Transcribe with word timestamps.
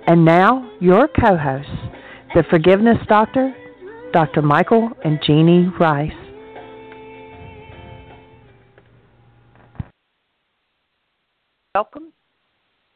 And 0.08 0.24
now, 0.24 0.68
your 0.80 1.06
co 1.08 1.36
hosts, 1.36 1.70
the 2.34 2.42
Forgiveness 2.50 2.98
Doctor, 3.08 3.54
Dr. 4.12 4.42
Michael 4.42 4.90
and 5.04 5.20
Jeanie 5.24 5.70
Ryce. 5.78 6.10
Welcome. 11.74 12.12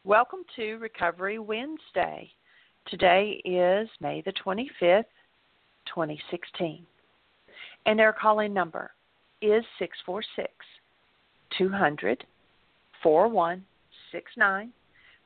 Welcome 0.05 0.41
to 0.57 0.79
Recovery 0.79 1.39
Wednesday. 1.39 2.29
Today 2.89 3.41
is 3.45 3.89
May 4.01 4.23
the 4.23 4.33
25th, 4.45 5.05
2016. 5.87 6.85
And 7.87 8.01
our 8.01 8.13
calling 8.13 8.53
number 8.53 8.91
is 9.41 9.63
646 9.79 10.53
200 11.57 12.27
4169. 13.03 14.73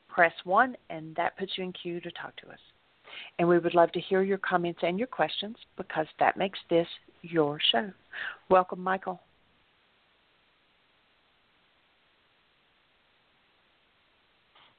Press 0.09 0.33
1, 0.45 0.77
and 0.89 1.15
that 1.17 1.37
puts 1.37 1.53
you 1.59 1.65
in 1.65 1.73
queue 1.73 2.01
to 2.01 2.11
talk 2.13 2.35
to 2.37 2.49
us. 2.49 2.59
And 3.39 3.47
we 3.47 3.59
would 3.59 3.75
love 3.75 3.93
to 3.93 4.01
hear 4.01 4.23
your 4.23 4.39
comments 4.39 4.81
and 4.83 4.99
your 4.99 5.09
questions 5.09 5.57
because 5.77 6.07
that 6.19 6.37
makes 6.37 6.59
this 6.71 6.87
your 7.23 7.59
show. 7.73 7.91
Welcome, 8.49 8.83
Michael. 8.83 9.21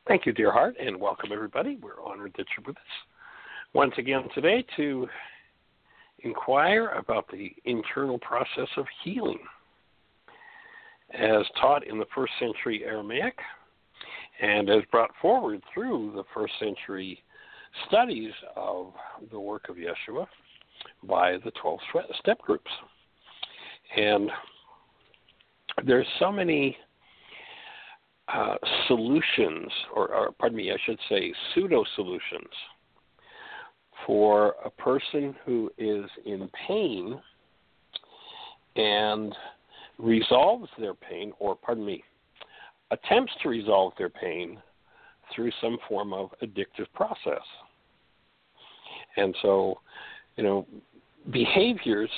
Thank 0.08 0.25
you, 0.25 0.31
dear 0.31 0.52
heart, 0.52 0.75
and 0.80 1.00
welcome 1.00 1.31
everybody. 1.34 1.78
We're 1.81 2.02
honored 2.02 2.34
that 2.38 2.45
you're 2.58 2.66
with 2.66 2.78
us 2.78 2.84
once 3.73 3.94
again 3.98 4.23
today 4.34 4.66
to 4.78 5.06
inquire 6.20 6.90
about 6.92 7.28
the 7.30 7.52
internal 7.66 8.18
process 8.20 8.70
of 8.78 8.86
healing. 9.03 9.40
As 11.13 11.45
taught 11.59 11.88
in 11.88 11.97
the 11.97 12.05
first 12.13 12.33
century 12.39 12.83
Aramaic 12.86 13.38
and 14.41 14.69
as 14.69 14.83
brought 14.91 15.11
forward 15.22 15.61
through 15.73 16.11
the 16.16 16.23
first 16.33 16.53
century 16.59 17.23
studies 17.88 18.31
of 18.55 18.94
the 19.31 19.39
work 19.39 19.69
of 19.69 19.78
Yeshua 19.78 20.28
by 21.03 21.38
the 21.44 21.52
12 21.61 21.80
step 22.19 22.39
groups. 22.39 22.72
And 23.95 24.30
there's 25.85 26.08
so 26.19 26.31
many 26.31 26.75
uh, 28.34 28.56
solutions, 28.88 29.72
or, 29.96 30.13
or 30.13 30.31
pardon 30.34 30.57
me, 30.57 30.72
I 30.72 30.78
should 30.85 31.00
say 31.07 31.34
pseudo 31.53 31.84
solutions, 31.96 32.50
for 34.06 34.56
a 34.63 34.69
person 34.69 35.35
who 35.46 35.72
is 35.78 36.06
in 36.25 36.50
pain 36.67 37.19
and 38.75 39.34
resolves 39.97 40.69
their 40.80 40.94
pain, 40.94 41.31
or 41.40 41.56
pardon 41.56 41.85
me, 41.85 42.03
attempts 42.91 43.34
to 43.41 43.50
resolve 43.50 43.94
their 43.97 44.09
pain 44.09 44.62
through 45.34 45.52
some 45.62 45.78
form 45.90 46.13
of 46.13 46.30
addictive 46.41 46.88
process. 46.94 47.41
And 49.18 49.35
so, 49.41 49.80
you 50.35 50.44
know, 50.44 50.68
behaviors 51.31 52.09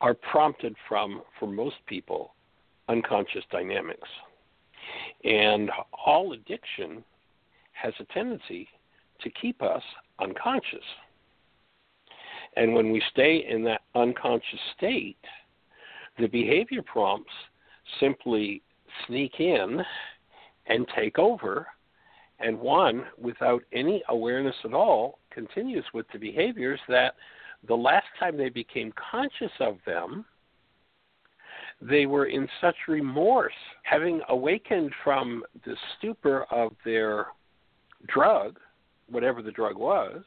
are 0.00 0.14
prompted 0.14 0.74
from, 0.88 1.22
for 1.38 1.46
most 1.46 1.76
people, 1.86 2.34
unconscious 2.88 3.44
dynamics. 3.52 4.08
And 5.24 5.70
all 6.06 6.32
addiction 6.32 7.04
has 7.72 7.92
a 8.00 8.04
tendency 8.12 8.68
to 9.20 9.30
keep 9.30 9.62
us 9.62 9.82
unconscious. 10.20 10.84
And 12.56 12.74
when 12.74 12.90
we 12.90 13.02
stay 13.12 13.46
in 13.48 13.62
that 13.64 13.82
unconscious 13.94 14.58
state, 14.76 15.18
the 16.20 16.28
behavior 16.28 16.82
prompts 16.82 17.32
simply 17.98 18.62
sneak 19.06 19.40
in 19.40 19.80
and 20.66 20.86
take 20.96 21.18
over, 21.18 21.66
and 22.38 22.58
one, 22.58 23.04
without 23.18 23.62
any 23.72 24.02
awareness 24.08 24.54
at 24.64 24.74
all, 24.74 25.18
continues 25.30 25.84
with 25.92 26.06
the 26.12 26.18
behaviors 26.18 26.80
that 26.88 27.14
the 27.68 27.74
last 27.74 28.06
time 28.18 28.36
they 28.36 28.48
became 28.48 28.92
conscious 29.10 29.52
of 29.60 29.78
them, 29.84 30.24
they 31.82 32.06
were 32.06 32.26
in 32.26 32.48
such 32.60 32.76
remorse, 32.88 33.52
having 33.82 34.20
awakened 34.28 34.92
from 35.02 35.42
the 35.64 35.76
stupor 35.98 36.44
of 36.50 36.72
their 36.84 37.28
drug, 38.08 38.58
whatever 39.08 39.42
the 39.42 39.50
drug 39.50 39.76
was, 39.76 40.22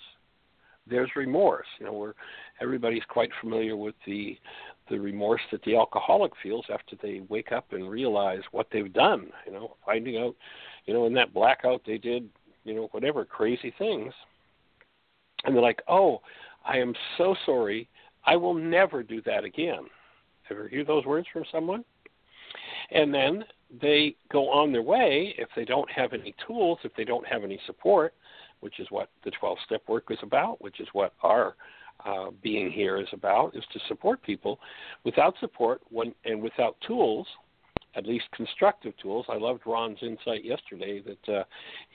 there's 0.88 1.10
remorse. 1.16 1.68
You 1.80 1.86
know, 1.86 1.94
where 1.94 2.16
everybody's 2.62 3.04
quite 3.08 3.30
familiar 3.40 3.76
with 3.78 3.96
the 4.06 4.38
the 4.90 5.00
remorse 5.00 5.42
that 5.52 5.64
the 5.64 5.76
alcoholic 5.76 6.32
feels 6.42 6.66
after 6.72 6.96
they 7.02 7.22
wake 7.30 7.52
up 7.52 7.72
and 7.72 7.90
realize 7.90 8.42
what 8.52 8.68
they've 8.72 8.92
done. 8.94 9.28
You 9.46 9.54
know, 9.54 9.76
finding 9.86 10.18
out, 10.18 10.36
you 10.86 10.94
know, 10.94 11.06
in 11.06 11.14
that 11.14 11.34
blackout 11.34 11.82
they 11.86 11.98
did, 11.98 12.30
you 12.64 12.76
know, 12.76 12.88
whatever 12.92 13.26
crazy 13.26 13.74
things, 13.78 14.14
and 15.46 15.56
they're 15.56 15.62
like, 15.62 15.82
"Oh, 15.88 16.22
I 16.66 16.78
am 16.78 16.94
so 17.18 17.36
sorry. 17.46 17.90
I 18.26 18.36
will 18.36 18.54
never 18.54 19.04
do 19.04 19.22
that 19.22 19.44
again." 19.44 19.90
Ever 20.50 20.68
hear 20.68 20.84
those 20.84 21.06
words 21.06 21.28
from 21.32 21.46
someone? 21.52 21.86
And 22.92 23.14
then 23.14 23.46
they 23.82 24.16
go 24.32 24.50
on 24.50 24.72
their 24.72 24.82
way 24.82 25.34
if 25.38 25.50
they 25.56 25.66
don't 25.66 25.90
have 25.90 26.14
any 26.14 26.36
tools, 26.46 26.80
if 26.84 26.94
they 26.96 27.06
don't 27.06 27.26
have 27.26 27.44
any 27.44 27.60
support, 27.66 28.14
which 28.60 28.80
is 28.80 28.88
what 28.92 29.10
the 29.24 29.32
12 29.32 29.58
step 29.66 29.82
work 29.88 30.06
is 30.12 30.20
about, 30.22 30.62
which 30.62 30.80
is 30.80 30.88
what 30.94 31.14
our 31.24 31.56
uh, 32.06 32.32
being 32.42 32.72
here 32.72 33.00
is 33.00 33.08
about, 33.14 33.56
is 33.56 33.64
to 33.74 33.80
support 33.88 34.22
people. 34.24 34.60
Without 35.04 35.36
support 35.40 35.82
when, 35.90 36.14
and 36.26 36.42
without 36.42 36.76
tools, 36.86 37.28
at 37.96 38.08
least 38.08 38.26
constructive 38.36 38.94
tools. 38.98 39.26
I 39.30 39.38
loved 39.38 39.62
Ron's 39.66 40.00
insight 40.02 40.44
yesterday 40.44 41.02
that 41.02 41.34
uh, 41.34 41.44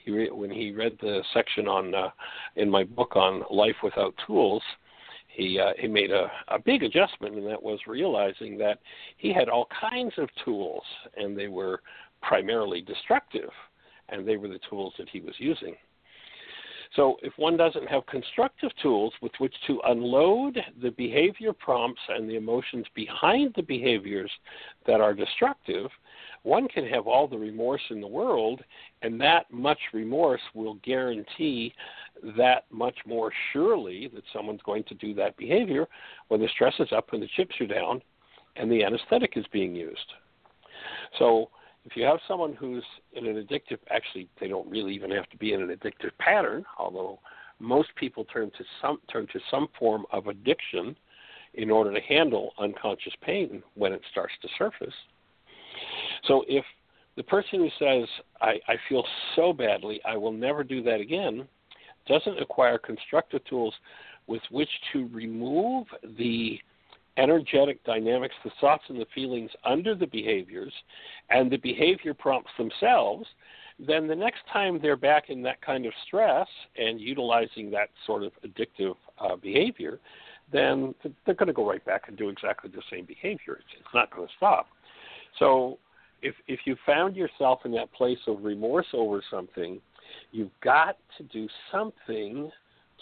he 0.03 0.11
re- 0.11 0.29
when 0.31 0.49
he 0.49 0.71
read 0.71 0.97
the 1.01 1.21
section 1.33 1.67
on 1.67 1.93
uh, 1.93 2.09
in 2.55 2.69
my 2.69 2.83
book 2.83 3.15
on 3.15 3.43
life 3.51 3.75
without 3.83 4.13
tools, 4.25 4.63
he 5.27 5.59
uh, 5.59 5.73
he 5.77 5.87
made 5.87 6.11
a, 6.11 6.31
a 6.47 6.59
big 6.59 6.83
adjustment, 6.83 7.35
and 7.35 7.45
that 7.47 7.61
was 7.61 7.79
realizing 7.87 8.57
that 8.59 8.79
he 9.17 9.33
had 9.33 9.49
all 9.49 9.67
kinds 9.79 10.13
of 10.17 10.29
tools, 10.45 10.83
and 11.17 11.37
they 11.37 11.47
were 11.47 11.81
primarily 12.21 12.81
destructive, 12.81 13.49
and 14.09 14.27
they 14.27 14.37
were 14.37 14.47
the 14.47 14.59
tools 14.69 14.93
that 14.97 15.09
he 15.09 15.19
was 15.19 15.35
using. 15.37 15.75
So, 16.95 17.17
if 17.21 17.33
one 17.37 17.55
doesn't 17.55 17.87
have 17.87 18.05
constructive 18.07 18.71
tools 18.81 19.13
with 19.21 19.31
which 19.37 19.53
to 19.67 19.79
unload 19.85 20.57
the 20.81 20.89
behavior 20.89 21.53
prompts 21.53 22.01
and 22.09 22.27
the 22.27 22.35
emotions 22.35 22.85
behind 22.95 23.53
the 23.55 23.61
behaviors 23.61 24.31
that 24.87 24.99
are 24.99 25.13
destructive, 25.13 25.91
one 26.41 26.67
can 26.67 26.87
have 26.87 27.05
all 27.05 27.27
the 27.27 27.37
remorse 27.37 27.81
in 27.91 28.01
the 28.01 28.07
world, 28.07 28.63
and 29.03 29.21
that 29.21 29.51
much 29.51 29.77
remorse 29.93 30.41
will 30.55 30.75
guarantee 30.83 31.73
that 32.35 32.65
much 32.71 32.97
more 33.05 33.31
surely 33.53 34.09
that 34.15 34.23
someone's 34.33 34.61
going 34.63 34.83
to 34.85 34.95
do 34.95 35.13
that 35.13 35.37
behavior 35.37 35.87
when 36.29 36.41
the 36.41 36.49
stress 36.49 36.73
is 36.79 36.91
up 36.91 37.13
and 37.13 37.21
the 37.21 37.29
chips 37.35 37.55
are 37.61 37.67
down 37.67 38.01
and 38.55 38.71
the 38.71 38.83
anesthetic 38.83 39.33
is 39.35 39.45
being 39.51 39.75
used. 39.75 40.13
So, 41.19 41.49
if 41.85 41.95
you 41.95 42.03
have 42.03 42.19
someone 42.27 42.53
who's 42.53 42.83
in 43.13 43.25
an 43.25 43.35
addictive, 43.35 43.79
actually, 43.89 44.27
they 44.39 44.47
don't 44.47 44.69
really 44.69 44.93
even 44.93 45.11
have 45.11 45.29
to 45.29 45.37
be 45.37 45.53
in 45.53 45.61
an 45.61 45.69
addictive 45.69 46.11
pattern, 46.19 46.65
although 46.77 47.19
most 47.59 47.89
people 47.95 48.25
turn 48.25 48.51
to 48.57 48.63
some 48.81 48.99
turn 49.11 49.27
to 49.33 49.39
some 49.51 49.67
form 49.77 50.05
of 50.11 50.27
addiction 50.27 50.95
in 51.55 51.69
order 51.69 51.93
to 51.93 52.01
handle 52.01 52.53
unconscious 52.59 53.13
pain 53.21 53.63
when 53.75 53.91
it 53.91 54.01
starts 54.11 54.33
to 54.41 54.47
surface. 54.57 54.93
So 56.25 56.43
if 56.47 56.63
the 57.17 57.23
person 57.23 57.59
who 57.59 57.69
says, 57.79 58.07
I, 58.39 58.59
I 58.67 58.75
feel 58.87 59.03
so 59.35 59.51
badly, 59.51 59.99
I 60.05 60.15
will 60.15 60.31
never 60.31 60.63
do 60.63 60.81
that 60.83 61.01
again, 61.01 61.47
doesn't 62.07 62.39
acquire 62.39 62.77
constructive 62.77 63.43
tools 63.45 63.73
with 64.27 64.41
which 64.51 64.69
to 64.93 65.09
remove 65.11 65.87
the 66.17 66.59
energetic 67.19 67.83
dynamics, 67.83 68.35
the 68.43 68.51
thoughts 68.61 68.83
and 68.87 68.99
the 68.99 69.05
feelings 69.13 69.51
under 69.65 69.93
the 69.93 70.07
behaviors, 70.07 70.73
and 71.29 71.51
the 71.51 71.57
behavior 71.57 72.13
prompts 72.13 72.51
themselves, 72.57 73.25
then 73.79 74.07
the 74.07 74.15
next 74.15 74.39
time 74.51 74.79
they're 74.81 74.97
back 74.97 75.29
in 75.29 75.41
that 75.43 75.61
kind 75.61 75.85
of 75.85 75.93
stress 76.07 76.47
and 76.77 76.99
utilizing 76.99 77.69
that 77.71 77.89
sort 78.05 78.23
of 78.23 78.31
addictive 78.45 78.95
uh, 79.19 79.35
behavior, 79.35 79.99
then 80.51 80.93
they're 81.25 81.35
going 81.35 81.47
to 81.47 81.53
go 81.53 81.69
right 81.69 81.85
back 81.85 82.03
and 82.07 82.17
do 82.17 82.29
exactly 82.29 82.69
the 82.73 82.81
same 82.91 83.05
behavior. 83.05 83.57
It's, 83.59 83.79
it's 83.79 83.93
not 83.93 84.13
going 84.13 84.27
to 84.27 84.33
stop. 84.35 84.67
So 85.37 85.77
if 86.21 86.35
if 86.47 86.61
you 86.65 86.75
found 86.85 87.15
yourself 87.15 87.59
in 87.65 87.71
that 87.73 87.93
place 87.93 88.17
of 88.27 88.43
remorse 88.43 88.87
over 88.93 89.23
something, 89.29 89.79
you've 90.31 90.51
got 90.61 90.97
to 91.17 91.23
do 91.23 91.47
something 91.71 92.51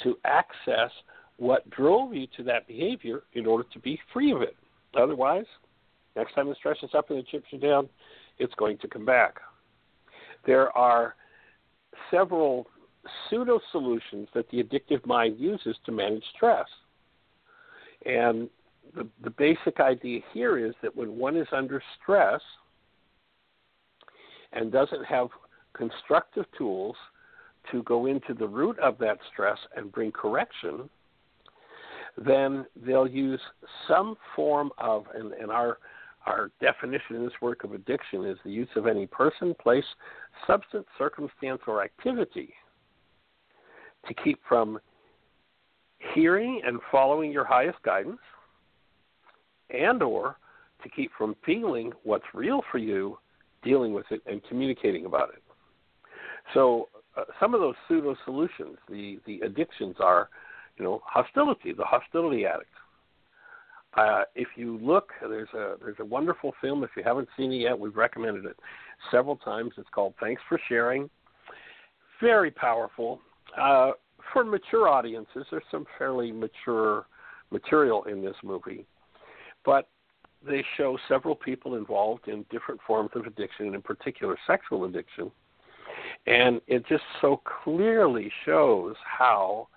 to 0.03 0.17
access 0.25 0.91
what 1.37 1.69
drove 1.69 2.13
you 2.13 2.27
to 2.35 2.43
that 2.43 2.67
behavior 2.67 3.23
in 3.33 3.45
order 3.45 3.63
to 3.71 3.79
be 3.79 3.99
free 4.11 4.31
of 4.31 4.41
it. 4.41 4.55
Otherwise, 4.95 5.45
next 6.15 6.33
time 6.33 6.47
the 6.47 6.55
stress 6.55 6.77
is 6.81 6.89
up 6.95 7.09
and 7.09 7.19
the 7.19 7.23
chips 7.23 7.45
are 7.53 7.59
down, 7.59 7.87
it's 8.39 8.53
going 8.55 8.77
to 8.79 8.87
come 8.87 9.05
back. 9.05 9.39
There 10.45 10.75
are 10.75 11.15
several 12.11 12.67
pseudo 13.29 13.59
solutions 13.71 14.27
that 14.33 14.49
the 14.49 14.63
addictive 14.63 15.05
mind 15.05 15.39
uses 15.39 15.75
to 15.85 15.91
manage 15.91 16.23
stress. 16.35 16.67
And 18.05 18.49
the, 18.95 19.07
the 19.23 19.29
basic 19.31 19.79
idea 19.79 20.21
here 20.33 20.57
is 20.57 20.73
that 20.81 20.95
when 20.95 21.17
one 21.17 21.35
is 21.35 21.47
under 21.51 21.81
stress 22.01 22.41
and 24.53 24.71
doesn't 24.71 25.05
have 25.05 25.27
constructive 25.73 26.45
tools 26.57 26.95
to 27.71 27.83
go 27.83 28.05
into 28.05 28.33
the 28.33 28.47
root 28.47 28.79
of 28.79 28.97
that 28.99 29.17
stress 29.31 29.57
and 29.75 29.91
bring 29.91 30.11
correction, 30.11 30.89
then 32.25 32.65
they'll 32.85 33.07
use 33.07 33.39
some 33.87 34.15
form 34.35 34.71
of, 34.77 35.05
and, 35.13 35.33
and 35.33 35.51
our 35.51 35.77
our 36.25 36.51
definition 36.59 37.15
in 37.15 37.23
this 37.23 37.33
work 37.41 37.63
of 37.63 37.71
addiction 37.71 38.25
is 38.25 38.37
the 38.43 38.51
use 38.51 38.67
of 38.75 38.85
any 38.85 39.07
person, 39.07 39.55
place, 39.61 39.85
substance, 40.45 40.85
circumstance, 40.97 41.61
or 41.67 41.81
activity 41.81 42.53
to 44.05 44.13
keep 44.13 44.37
from 44.47 44.77
hearing 46.13 46.61
and 46.65 46.79
following 46.91 47.31
your 47.31 47.45
highest 47.45 47.81
guidance 47.83 48.19
and 49.69 50.03
or 50.03 50.35
to 50.83 50.89
keep 50.89 51.11
from 51.17 51.33
feeling 51.45 51.93
what's 52.03 52.25
real 52.33 52.61
for 52.71 52.77
you, 52.77 53.17
dealing 53.63 53.93
with 53.93 54.05
it 54.11 54.21
and 54.25 54.41
communicating 54.49 55.05
about 55.05 55.29
it. 55.29 55.41
So 56.53 56.89
uh, 57.17 57.23
some 57.39 57.53
of 57.53 57.61
those 57.61 57.75
pseudo 57.87 58.15
solutions, 58.25 58.77
the 58.89 59.19
the 59.25 59.39
addictions 59.41 59.95
are, 59.99 60.29
you 60.77 60.85
know, 60.85 61.01
hostility, 61.05 61.73
the 61.73 61.83
hostility 61.83 62.45
addict. 62.45 62.69
Uh, 63.95 64.23
if 64.35 64.47
you 64.55 64.77
look, 64.81 65.11
there's 65.21 65.49
a 65.53 65.75
there's 65.79 65.97
a 65.99 66.05
wonderful 66.05 66.53
film. 66.61 66.83
If 66.83 66.91
you 66.95 67.03
haven't 67.03 67.29
seen 67.35 67.51
it 67.51 67.57
yet, 67.57 67.77
we've 67.77 67.95
recommended 67.95 68.45
it 68.45 68.57
several 69.09 69.37
times. 69.37 69.71
It's 69.77 69.89
called 69.89 70.13
Thanks 70.19 70.41
for 70.47 70.59
Sharing. 70.69 71.09
Very 72.21 72.51
powerful 72.51 73.19
uh, 73.59 73.91
for 74.31 74.43
mature 74.43 74.87
audiences. 74.87 75.45
There's 75.49 75.63
some 75.71 75.85
fairly 75.97 76.31
mature 76.31 77.07
material 77.49 78.03
in 78.03 78.21
this 78.21 78.35
movie, 78.43 78.85
but 79.65 79.89
they 80.45 80.63
show 80.75 80.97
several 81.07 81.35
people 81.35 81.75
involved 81.75 82.27
in 82.27 82.45
different 82.51 82.79
forms 82.85 83.09
of 83.15 83.25
addiction, 83.25 83.67
and 83.67 83.75
in 83.75 83.81
particular 83.81 84.37
sexual 84.45 84.85
addiction 84.85 85.31
and 86.25 86.61
it 86.67 86.85
just 86.87 87.03
so 87.21 87.41
clearly 87.63 88.31
shows 88.45 88.95
how 89.05 89.67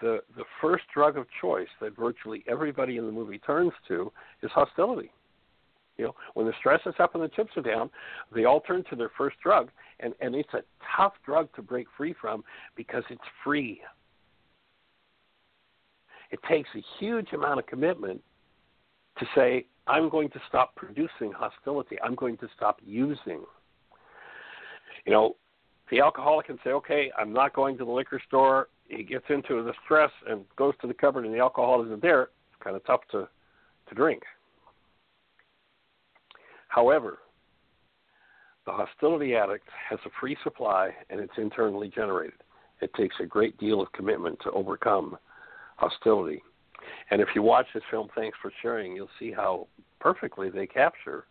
the 0.00 0.20
the 0.36 0.44
first 0.60 0.84
drug 0.92 1.16
of 1.16 1.26
choice 1.40 1.68
that 1.80 1.96
virtually 1.96 2.44
everybody 2.48 2.96
in 2.96 3.06
the 3.06 3.12
movie 3.12 3.38
turns 3.38 3.72
to 3.88 4.12
is 4.42 4.50
hostility. 4.52 5.10
You 5.98 6.06
know, 6.06 6.14
when 6.34 6.46
the 6.46 6.54
stress 6.58 6.80
is 6.86 6.94
up 6.98 7.14
and 7.14 7.22
the 7.22 7.28
chips 7.28 7.50
are 7.56 7.62
down, 7.62 7.90
they 8.34 8.44
all 8.44 8.60
turn 8.60 8.84
to 8.88 8.96
their 8.96 9.10
first 9.18 9.36
drug, 9.42 9.70
and 10.00 10.14
and 10.20 10.34
it's 10.34 10.54
a 10.54 10.62
tough 10.96 11.12
drug 11.24 11.48
to 11.56 11.62
break 11.62 11.86
free 11.96 12.14
from 12.20 12.42
because 12.74 13.04
it's 13.10 13.20
free. 13.44 13.80
It 16.30 16.38
takes 16.48 16.68
a 16.76 16.82
huge 16.98 17.32
amount 17.32 17.58
of 17.58 17.66
commitment 17.66 18.22
to 19.18 19.26
say, 19.34 19.66
I'm 19.86 20.08
going 20.08 20.30
to 20.30 20.40
stop 20.48 20.74
producing 20.76 21.32
hostility. 21.32 21.96
I'm 22.02 22.14
going 22.14 22.36
to 22.38 22.48
stop 22.56 22.78
using. 22.84 23.42
You 25.04 25.12
know, 25.12 25.36
the 25.90 26.00
alcoholic 26.00 26.46
can 26.46 26.58
say, 26.62 26.70
okay, 26.70 27.10
I'm 27.18 27.32
not 27.32 27.52
going 27.52 27.76
to 27.78 27.84
the 27.84 27.90
liquor 27.90 28.20
store. 28.26 28.68
He 28.90 29.04
gets 29.04 29.24
into 29.28 29.62
the 29.62 29.72
stress 29.84 30.10
and 30.28 30.44
goes 30.56 30.74
to 30.80 30.86
the 30.86 30.94
cupboard, 30.94 31.24
and 31.24 31.32
the 31.32 31.38
alcohol 31.38 31.84
isn't 31.84 32.02
there. 32.02 32.22
It's 32.22 32.62
kind 32.62 32.76
of 32.76 32.84
tough 32.84 33.02
to 33.12 33.28
to 33.88 33.94
drink. 33.94 34.22
However, 36.68 37.18
the 38.64 38.72
hostility 38.72 39.34
addict 39.34 39.68
has 39.88 39.98
a 40.06 40.10
free 40.20 40.36
supply 40.44 40.90
and 41.08 41.18
it's 41.20 41.32
internally 41.36 41.88
generated. 41.88 42.40
It 42.80 42.94
takes 42.94 43.16
a 43.20 43.26
great 43.26 43.58
deal 43.58 43.80
of 43.80 43.90
commitment 43.92 44.38
to 44.44 44.50
overcome 44.52 45.18
hostility. 45.76 46.42
And 47.10 47.20
if 47.20 47.28
you 47.34 47.42
watch 47.42 47.66
this 47.74 47.82
film, 47.90 48.08
thanks 48.14 48.38
for 48.40 48.52
sharing, 48.62 48.94
you'll 48.94 49.10
see 49.18 49.32
how 49.32 49.66
perfectly 49.98 50.50
they 50.50 50.66
capture 50.66 51.26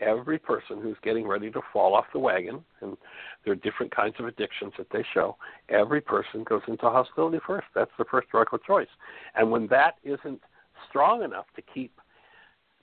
every 0.00 0.38
person 0.38 0.80
who's 0.80 0.96
getting 1.02 1.26
ready 1.26 1.50
to 1.50 1.60
fall 1.72 1.94
off 1.94 2.06
the 2.12 2.18
wagon, 2.18 2.64
and 2.80 2.96
there 3.44 3.52
are 3.52 3.56
different 3.56 3.94
kinds 3.94 4.14
of 4.18 4.26
addictions 4.26 4.72
that 4.78 4.88
they 4.92 5.04
show, 5.14 5.36
every 5.68 6.00
person 6.00 6.44
goes 6.44 6.62
into 6.68 6.84
hostility 6.84 7.38
first. 7.46 7.66
That's 7.74 7.90
the 7.98 8.04
first 8.10 8.28
drug 8.30 8.48
of 8.52 8.62
choice. 8.64 8.88
And 9.34 9.50
when 9.50 9.66
that 9.68 9.96
isn't 10.02 10.40
strong 10.88 11.22
enough 11.22 11.46
to 11.56 11.62
keep 11.62 11.92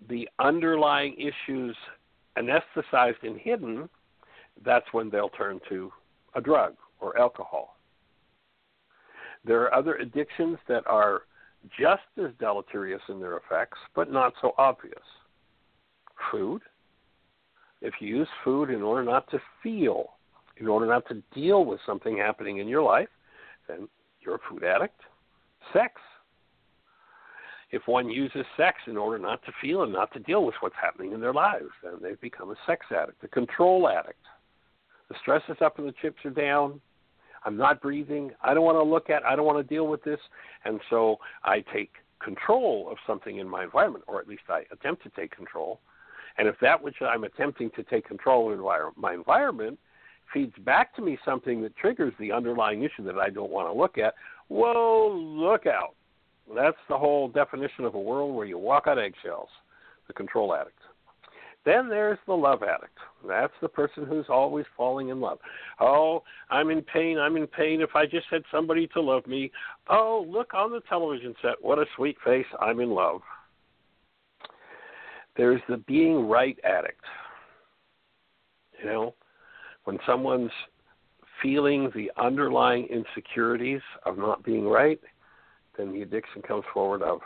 the 0.09 0.29
underlying 0.39 1.15
issues 1.17 1.75
anesthetized 2.37 3.23
and 3.23 3.39
hidden, 3.39 3.89
that's 4.63 4.85
when 4.91 5.09
they'll 5.09 5.29
turn 5.29 5.59
to 5.69 5.91
a 6.35 6.41
drug 6.41 6.75
or 6.99 7.17
alcohol. 7.17 7.77
There 9.45 9.61
are 9.61 9.73
other 9.73 9.95
addictions 9.95 10.57
that 10.67 10.85
are 10.87 11.23
just 11.79 12.03
as 12.17 12.31
deleterious 12.39 13.01
in 13.09 13.19
their 13.19 13.37
effects, 13.37 13.77
but 13.95 14.11
not 14.11 14.33
so 14.41 14.53
obvious. 14.57 14.95
Food, 16.31 16.61
if 17.81 17.95
you 18.00 18.07
use 18.07 18.27
food 18.44 18.69
in 18.69 18.81
order 18.81 19.03
not 19.03 19.29
to 19.31 19.39
feel, 19.62 20.12
in 20.57 20.68
order 20.68 20.85
not 20.85 21.07
to 21.09 21.21
deal 21.33 21.65
with 21.65 21.79
something 21.85 22.18
happening 22.18 22.57
in 22.57 22.68
your 22.68 22.81
life, 22.81 23.09
then 23.68 23.88
you're 24.21 24.35
a 24.35 24.39
food 24.50 24.63
addict. 24.63 25.00
Sex. 25.74 25.94
If 27.71 27.83
one 27.85 28.09
uses 28.09 28.45
sex 28.56 28.78
in 28.87 28.95
order 28.95 29.19
not 29.19 29.44
to 29.45 29.51
feel 29.61 29.83
and 29.83 29.92
not 29.92 30.11
to 30.13 30.19
deal 30.19 30.45
with 30.45 30.56
what's 30.61 30.75
happening 30.81 31.11
in 31.11 31.19
their 31.19 31.33
lives, 31.33 31.68
then 31.83 31.94
they've 32.01 32.19
become 32.21 32.49
a 32.49 32.56
sex 32.66 32.85
addict, 32.92 33.23
a 33.23 33.28
control 33.28 33.90
addict. 33.90 34.23
The 35.09 35.16
stress 35.21 35.42
is 35.49 35.57
up 35.61 35.78
and 35.78 35.87
the 35.87 35.94
chips 36.01 36.23
are 36.25 36.31
down. 36.31 36.80
I'm 37.45 37.57
not 37.57 37.81
breathing. 37.81 38.31
I 38.42 38.54
don't 38.54 38.63
want 38.63 38.78
to 38.78 38.83
look 38.83 39.09
at. 39.09 39.25
I 39.25 39.35
don't 39.35 39.45
want 39.45 39.57
to 39.57 39.75
deal 39.75 39.87
with 39.87 40.04
this, 40.04 40.19
and 40.66 40.80
so 40.90 41.18
I 41.44 41.63
take 41.73 41.92
control 42.23 42.87
of 42.90 42.97
something 43.06 43.37
in 43.37 43.47
my 43.47 43.63
environment, 43.63 44.04
or 44.07 44.19
at 44.19 44.28
least 44.28 44.44
I 44.49 44.63
attempt 44.71 45.04
to 45.04 45.09
take 45.09 45.35
control, 45.35 45.80
and 46.37 46.47
if 46.47 46.56
that 46.61 46.81
which 46.81 46.95
I'm 47.01 47.23
attempting 47.23 47.71
to 47.75 47.83
take 47.83 48.07
control 48.07 48.53
of 48.53 48.97
my 48.97 49.13
environment 49.13 49.79
feeds 50.33 50.53
back 50.59 50.95
to 50.95 51.01
me 51.01 51.17
something 51.23 51.61
that 51.61 51.75
triggers 51.77 52.13
the 52.19 52.31
underlying 52.31 52.83
issue 52.83 53.03
that 53.03 53.17
I 53.17 53.29
don't 53.29 53.51
want 53.51 53.67
to 53.67 53.79
look 53.79 53.97
at, 53.97 54.13
whoa, 54.49 55.11
look 55.15 55.65
out. 55.65 55.95
That's 56.53 56.77
the 56.89 56.97
whole 56.97 57.27
definition 57.27 57.85
of 57.85 57.95
a 57.95 57.99
world 57.99 58.35
where 58.35 58.45
you 58.45 58.57
walk 58.57 58.87
on 58.87 58.99
eggshells, 58.99 59.49
the 60.07 60.13
control 60.13 60.53
addict. 60.53 60.79
Then 61.65 61.89
there's 61.89 62.19
the 62.25 62.33
love 62.33 62.63
addict. 62.63 62.97
That's 63.27 63.51
the 63.61 63.67
person 63.67 64.06
who's 64.06 64.27
always 64.29 64.65
falling 64.77 65.09
in 65.09 65.19
love. 65.19 65.39
Oh, 65.81 66.23
I'm 66.49 66.69
in 66.69 66.81
pain. 66.81 67.17
I'm 67.17 67.35
in 67.35 67.45
pain. 67.45 67.81
If 67.81 67.94
I 67.94 68.06
just 68.06 68.27
had 68.31 68.44
somebody 68.49 68.87
to 68.87 69.01
love 69.01 69.27
me. 69.27 69.51
Oh, 69.89 70.25
look 70.29 70.53
on 70.53 70.71
the 70.71 70.79
television 70.87 71.35
set. 71.41 71.56
What 71.61 71.77
a 71.77 71.85
sweet 71.97 72.15
face. 72.23 72.45
I'm 72.61 72.79
in 72.79 72.91
love. 72.91 73.19
There's 75.37 75.61
the 75.69 75.77
being 75.77 76.27
right 76.27 76.57
addict. 76.63 77.03
You 78.79 78.89
know, 78.89 79.15
when 79.85 79.99
someone's 80.06 80.51
feeling 81.41 81.91
the 81.95 82.11
underlying 82.17 82.87
insecurities 82.87 83.81
of 84.06 84.17
not 84.17 84.44
being 84.44 84.67
right, 84.67 84.99
then 85.77 85.94
the 85.94 86.01
addiction 86.01 86.41
comes 86.41 86.63
forward 86.73 87.03
of, 87.03 87.19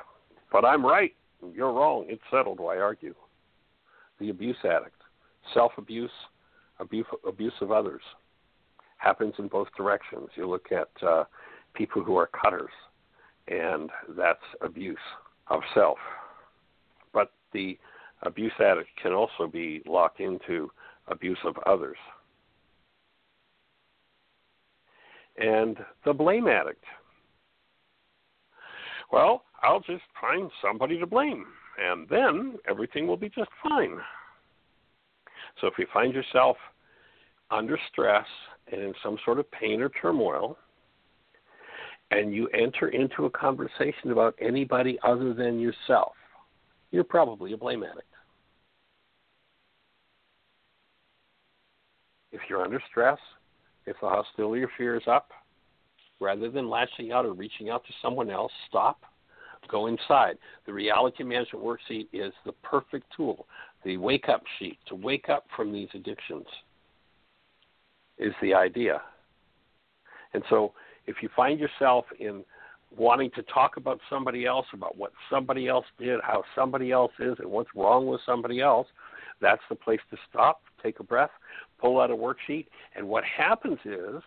but 0.51 0.65
I'm 0.65 0.85
right, 0.85 1.13
you're 1.53 1.71
wrong, 1.71 2.05
it's 2.07 2.21
settled, 2.29 2.59
why 2.59 2.77
argue? 2.77 3.15
The 4.19 4.29
abuse 4.29 4.57
addict, 4.63 5.01
self 5.53 5.71
abuse, 5.77 6.11
abuse, 6.79 7.05
abuse 7.25 7.53
of 7.61 7.71
others, 7.71 8.01
happens 8.97 9.33
in 9.39 9.47
both 9.47 9.67
directions. 9.75 10.27
You 10.35 10.47
look 10.49 10.67
at 10.71 10.89
uh, 11.05 11.23
people 11.73 12.03
who 12.03 12.17
are 12.17 12.27
cutters, 12.27 12.69
and 13.47 13.89
that's 14.17 14.43
abuse 14.61 14.97
of 15.47 15.61
self. 15.73 15.97
But 17.13 17.31
the 17.53 17.77
abuse 18.23 18.53
addict 18.59 18.89
can 19.01 19.13
also 19.13 19.47
be 19.47 19.81
locked 19.85 20.19
into 20.19 20.69
abuse 21.07 21.39
of 21.45 21.55
others. 21.65 21.97
and 25.37 25.77
the 26.05 26.13
blame 26.13 26.47
addict. 26.47 26.83
Well, 29.11 29.43
I'll 29.61 29.81
just 29.81 30.03
find 30.19 30.49
somebody 30.61 30.97
to 30.99 31.05
blame, 31.05 31.45
and 31.79 32.07
then 32.09 32.57
everything 32.69 33.07
will 33.07 33.17
be 33.17 33.29
just 33.29 33.49
fine. 33.67 33.97
So 35.59 35.67
if 35.67 35.73
you 35.77 35.85
find 35.93 36.13
yourself 36.13 36.57
under 37.49 37.77
stress 37.91 38.25
and 38.71 38.81
in 38.81 38.93
some 39.03 39.17
sort 39.25 39.39
of 39.39 39.51
pain 39.51 39.81
or 39.81 39.89
turmoil, 39.89 40.57
and 42.11 42.33
you 42.33 42.47
enter 42.49 42.89
into 42.89 43.25
a 43.25 43.29
conversation 43.29 44.11
about 44.11 44.35
anybody 44.41 44.97
other 45.03 45.33
than 45.33 45.59
yourself, 45.59 46.13
you're 46.91 47.03
probably 47.03 47.53
a 47.53 47.57
blame 47.57 47.83
addict. 47.83 48.07
If 52.31 52.41
you're 52.49 52.63
under 52.63 52.81
stress, 52.89 53.19
if 53.85 53.95
the 54.01 54.07
hostility 54.07 54.63
or 54.63 54.69
fear 54.77 54.95
is 54.95 55.03
up, 55.07 55.31
rather 56.19 56.49
than 56.49 56.69
lashing 56.69 57.11
out 57.11 57.25
or 57.25 57.33
reaching 57.33 57.69
out 57.69 57.83
to 57.85 57.93
someone 58.01 58.29
else, 58.29 58.51
stop, 58.69 59.01
go 59.69 59.87
inside. 59.87 60.37
The 60.65 60.73
reality 60.73 61.23
management 61.23 61.65
worksheet 61.65 62.07
is 62.13 62.33
the 62.45 62.53
perfect 62.63 63.07
tool. 63.15 63.47
The 63.83 63.97
wake 63.97 64.29
up 64.29 64.43
sheet 64.59 64.77
to 64.87 64.95
wake 64.95 65.29
up 65.29 65.45
from 65.55 65.73
these 65.73 65.89
addictions 65.93 66.45
is 68.17 68.33
the 68.41 68.53
idea. 68.53 69.01
And 70.33 70.43
so 70.49 70.73
if 71.07 71.17
you 71.21 71.29
find 71.35 71.59
yourself 71.59 72.05
in 72.19 72.43
wanting 72.95 73.31
to 73.31 73.41
talk 73.43 73.77
about 73.77 73.99
somebody 74.09 74.45
else, 74.45 74.65
about 74.73 74.97
what 74.97 75.11
somebody 75.29 75.67
else 75.67 75.85
did, 75.97 76.19
how 76.21 76.43
somebody 76.55 76.91
else 76.91 77.11
is, 77.19 77.35
and 77.39 77.49
what's 77.49 77.69
wrong 77.75 78.05
with 78.05 78.21
somebody 78.25 78.59
else, 78.61 78.87
that's 79.41 79.61
the 79.69 79.75
place 79.75 79.99
to 80.11 80.17
stop, 80.29 80.61
take 80.81 80.99
a 80.99 81.03
breath, 81.03 81.31
pull 81.79 81.99
out 81.99 82.11
a 82.11 82.15
worksheet, 82.15 82.67
and 82.95 83.07
what 83.07 83.23
happens 83.23 83.79
is 83.85 84.21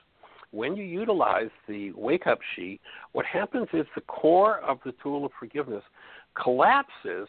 when 0.51 0.77
you 0.77 0.85
utilize 0.85 1.51
the 1.69 1.91
wake 1.93 2.27
up 2.27 2.39
sheet, 2.55 2.81
what 3.13 3.27
happens 3.27 3.67
is 3.73 3.87
the 3.95 4.01
core 4.03 4.61
of 4.61 4.79
the 4.85 4.93
tool 5.03 5.25
of 5.25 5.33
forgiveness 5.39 5.83
collapses 6.41 7.29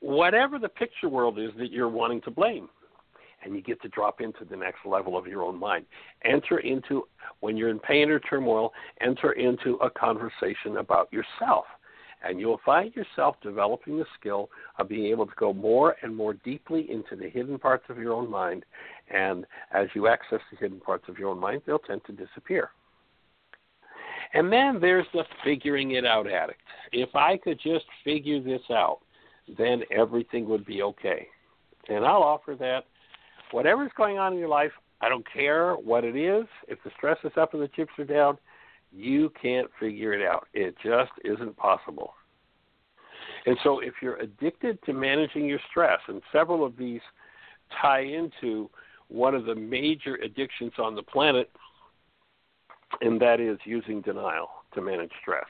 whatever 0.00 0.58
the 0.58 0.68
picture 0.68 1.08
world 1.08 1.38
is 1.38 1.50
that 1.58 1.72
you're 1.72 1.88
wanting 1.88 2.20
to 2.22 2.30
blame. 2.30 2.68
And 3.44 3.54
you 3.54 3.62
get 3.62 3.80
to 3.82 3.88
drop 3.88 4.20
into 4.20 4.44
the 4.44 4.56
next 4.56 4.80
level 4.84 5.16
of 5.16 5.26
your 5.28 5.42
own 5.42 5.58
mind. 5.58 5.86
Enter 6.24 6.58
into, 6.58 7.06
when 7.38 7.56
you're 7.56 7.68
in 7.68 7.78
pain 7.78 8.10
or 8.10 8.18
turmoil, 8.18 8.72
enter 9.00 9.32
into 9.32 9.74
a 9.76 9.88
conversation 9.88 10.78
about 10.78 11.12
yourself 11.12 11.64
and 12.22 12.40
you'll 12.40 12.60
find 12.64 12.94
yourself 12.94 13.36
developing 13.42 13.98
the 13.98 14.06
skill 14.18 14.50
of 14.78 14.88
being 14.88 15.06
able 15.06 15.26
to 15.26 15.32
go 15.36 15.52
more 15.52 15.96
and 16.02 16.14
more 16.14 16.34
deeply 16.34 16.90
into 16.90 17.16
the 17.16 17.28
hidden 17.28 17.58
parts 17.58 17.84
of 17.88 17.98
your 17.98 18.12
own 18.12 18.30
mind. 18.30 18.64
And 19.12 19.46
as 19.72 19.88
you 19.94 20.08
access 20.08 20.40
the 20.50 20.58
hidden 20.58 20.80
parts 20.80 21.04
of 21.08 21.18
your 21.18 21.30
own 21.30 21.38
mind, 21.38 21.62
they'll 21.66 21.78
tend 21.78 22.02
to 22.06 22.12
disappear. 22.12 22.70
And 24.34 24.52
then 24.52 24.78
there's 24.80 25.06
the 25.14 25.24
figuring 25.44 25.92
it 25.92 26.04
out 26.04 26.30
addict. 26.30 26.60
If 26.92 27.14
I 27.14 27.38
could 27.38 27.58
just 27.62 27.86
figure 28.04 28.40
this 28.40 28.62
out, 28.70 28.98
then 29.56 29.82
everything 29.90 30.48
would 30.48 30.66
be 30.66 30.82
okay. 30.82 31.26
And 31.88 32.04
I'll 32.04 32.22
offer 32.22 32.54
that 32.56 32.84
whatever's 33.52 33.92
going 33.96 34.18
on 34.18 34.34
in 34.34 34.38
your 34.38 34.48
life, 34.48 34.72
I 35.00 35.08
don't 35.08 35.24
care 35.32 35.74
what 35.74 36.04
it 36.04 36.16
is. 36.16 36.46
If 36.66 36.82
the 36.84 36.90
stress 36.96 37.18
is 37.24 37.32
up 37.36 37.54
and 37.54 37.62
the 37.62 37.68
chips 37.68 37.92
are 37.98 38.04
down, 38.04 38.36
you 38.92 39.32
can't 39.40 39.68
figure 39.78 40.12
it 40.12 40.26
out. 40.26 40.48
It 40.54 40.74
just 40.82 41.12
isn't 41.24 41.56
possible. 41.56 42.14
And 43.46 43.56
so, 43.62 43.80
if 43.80 43.94
you're 44.02 44.16
addicted 44.16 44.82
to 44.84 44.92
managing 44.92 45.46
your 45.46 45.60
stress, 45.70 46.00
and 46.08 46.20
several 46.32 46.64
of 46.64 46.76
these 46.76 47.00
tie 47.80 48.00
into 48.00 48.68
one 49.08 49.34
of 49.34 49.44
the 49.44 49.54
major 49.54 50.16
addictions 50.16 50.72
on 50.78 50.94
the 50.94 51.02
planet, 51.02 51.50
and 53.00 53.20
that 53.20 53.40
is 53.40 53.58
using 53.64 54.00
denial 54.00 54.48
to 54.74 54.80
manage 54.80 55.12
stress. 55.20 55.46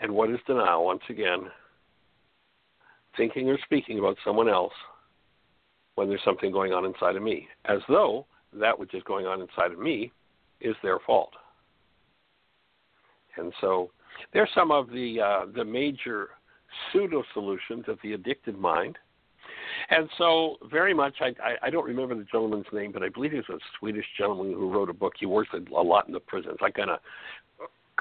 And 0.00 0.12
what 0.12 0.30
is 0.30 0.38
denial? 0.46 0.84
Once 0.84 1.02
again, 1.08 1.50
thinking 3.16 3.48
or 3.48 3.58
speaking 3.64 3.98
about 3.98 4.18
someone 4.24 4.48
else 4.48 4.74
when 5.94 6.08
there's 6.08 6.22
something 6.24 6.52
going 6.52 6.72
on 6.72 6.84
inside 6.84 7.16
of 7.16 7.22
me, 7.22 7.48
as 7.64 7.80
though 7.88 8.26
that 8.60 8.78
which 8.78 8.94
is 8.94 9.02
going 9.04 9.26
on 9.26 9.40
inside 9.40 9.72
of 9.72 9.78
me 9.78 10.12
is 10.60 10.74
their 10.82 10.98
fault. 11.00 11.32
And 13.36 13.52
so 13.60 13.90
there's 14.32 14.48
some 14.54 14.70
of 14.70 14.88
the 14.90 15.20
uh, 15.20 15.46
the 15.54 15.64
major 15.64 16.30
pseudo 16.92 17.22
solutions 17.34 17.84
of 17.88 17.98
the 18.02 18.14
addicted 18.14 18.58
mind. 18.58 18.98
And 19.90 20.08
so, 20.18 20.56
very 20.70 20.94
much, 20.94 21.14
I, 21.20 21.26
I, 21.42 21.56
I 21.64 21.70
don't 21.70 21.84
remember 21.84 22.14
the 22.14 22.24
gentleman's 22.24 22.66
name, 22.72 22.92
but 22.92 23.02
I 23.02 23.08
believe 23.08 23.32
he 23.32 23.36
was 23.36 23.46
a 23.50 23.58
Swedish 23.78 24.06
gentleman 24.18 24.52
who 24.52 24.72
wrote 24.72 24.90
a 24.90 24.94
book. 24.94 25.12
He 25.18 25.26
works 25.26 25.50
a 25.54 25.82
lot 25.82 26.08
in 26.08 26.14
the 26.14 26.20
prisons. 26.20 26.58
I 26.62 26.70
kind 26.70 26.90
of 26.90 26.98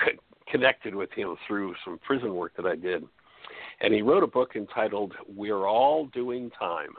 c- 0.03 0.17
connected 0.51 0.95
with 0.95 1.11
him 1.11 1.35
through 1.47 1.75
some 1.83 1.99
prison 1.99 2.33
work 2.33 2.55
that 2.57 2.65
I 2.65 2.75
did. 2.75 3.03
And 3.81 3.93
he 3.93 4.01
wrote 4.01 4.23
a 4.23 4.27
book 4.27 4.55
entitled 4.55 5.13
We're 5.27 5.67
All 5.67 6.07
Doing 6.07 6.49
Time 6.57 6.89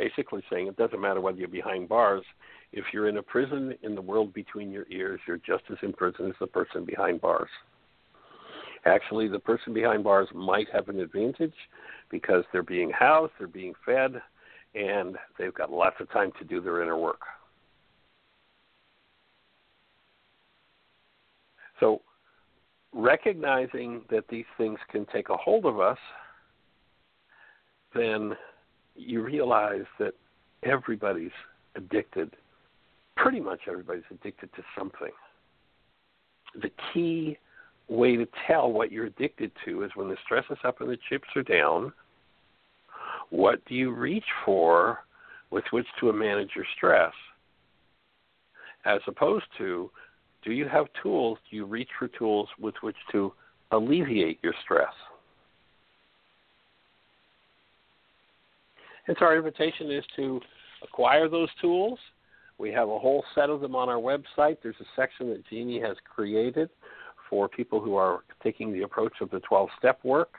basically 0.00 0.42
saying 0.50 0.66
it 0.66 0.76
doesn't 0.76 1.00
matter 1.00 1.20
whether 1.20 1.38
you're 1.38 1.48
behind 1.48 1.88
bars. 1.88 2.24
If 2.72 2.84
you're 2.92 3.08
in 3.08 3.18
a 3.18 3.22
prison 3.22 3.74
in 3.82 3.94
the 3.94 4.00
world 4.00 4.32
between 4.32 4.70
your 4.70 4.86
ears, 4.90 5.20
you're 5.26 5.38
just 5.38 5.64
as 5.70 5.76
in 5.82 5.92
prison 5.92 6.26
as 6.28 6.34
the 6.40 6.46
person 6.46 6.84
behind 6.84 7.20
bars. 7.20 7.50
Actually, 8.86 9.28
the 9.28 9.38
person 9.38 9.74
behind 9.74 10.02
bars 10.02 10.28
might 10.34 10.66
have 10.72 10.88
an 10.88 11.00
advantage 11.00 11.54
because 12.10 12.44
they're 12.50 12.62
being 12.62 12.90
housed, 12.90 13.32
they're 13.38 13.46
being 13.46 13.74
fed, 13.84 14.12
and 14.74 15.16
they've 15.38 15.52
got 15.52 15.70
lots 15.70 15.96
of 16.00 16.10
time 16.10 16.32
to 16.38 16.44
do 16.44 16.62
their 16.62 16.82
inner 16.82 16.96
work. 16.96 17.20
So, 21.78 22.00
recognizing 22.94 24.02
that 24.10 24.24
these 24.30 24.46
things 24.56 24.78
can 24.90 25.04
take 25.12 25.28
a 25.28 25.36
hold 25.36 25.66
of 25.66 25.78
us, 25.78 25.98
then 27.94 28.34
you 29.00 29.22
realize 29.22 29.86
that 29.98 30.14
everybody's 30.62 31.30
addicted. 31.76 32.34
Pretty 33.16 33.40
much 33.40 33.60
everybody's 33.68 34.02
addicted 34.10 34.52
to 34.54 34.62
something. 34.78 35.12
The 36.60 36.70
key 36.92 37.38
way 37.88 38.16
to 38.16 38.26
tell 38.46 38.70
what 38.72 38.92
you're 38.92 39.06
addicted 39.06 39.50
to 39.64 39.82
is 39.82 39.90
when 39.94 40.08
the 40.08 40.16
stress 40.24 40.44
is 40.50 40.58
up 40.64 40.80
and 40.80 40.90
the 40.90 40.98
chips 41.08 41.28
are 41.36 41.42
down, 41.42 41.92
what 43.30 43.64
do 43.66 43.74
you 43.74 43.92
reach 43.92 44.24
for 44.44 45.00
with 45.50 45.64
which 45.70 45.86
to 45.98 46.12
manage 46.12 46.50
your 46.54 46.66
stress? 46.76 47.12
As 48.84 49.00
opposed 49.06 49.46
to, 49.58 49.90
do 50.44 50.52
you 50.52 50.66
have 50.68 50.86
tools? 51.02 51.38
Do 51.50 51.56
you 51.56 51.66
reach 51.66 51.90
for 51.98 52.08
tools 52.08 52.48
with 52.58 52.74
which 52.80 52.96
to 53.12 53.32
alleviate 53.72 54.38
your 54.42 54.54
stress? 54.64 54.92
And 59.10 59.18
our 59.22 59.36
invitation 59.36 59.90
is 59.90 60.04
to 60.14 60.40
acquire 60.84 61.28
those 61.28 61.48
tools. 61.60 61.98
We 62.58 62.70
have 62.70 62.88
a 62.88 62.96
whole 62.96 63.24
set 63.34 63.50
of 63.50 63.60
them 63.60 63.74
on 63.74 63.88
our 63.88 63.96
website. 63.96 64.58
There's 64.62 64.76
a 64.80 64.84
section 64.94 65.30
that 65.30 65.44
Jeanie 65.50 65.80
has 65.80 65.96
created 66.14 66.70
for 67.28 67.48
people 67.48 67.80
who 67.80 67.96
are 67.96 68.20
taking 68.40 68.72
the 68.72 68.82
approach 68.82 69.14
of 69.20 69.28
the 69.30 69.40
12 69.40 69.68
step 69.80 69.98
work 70.04 70.34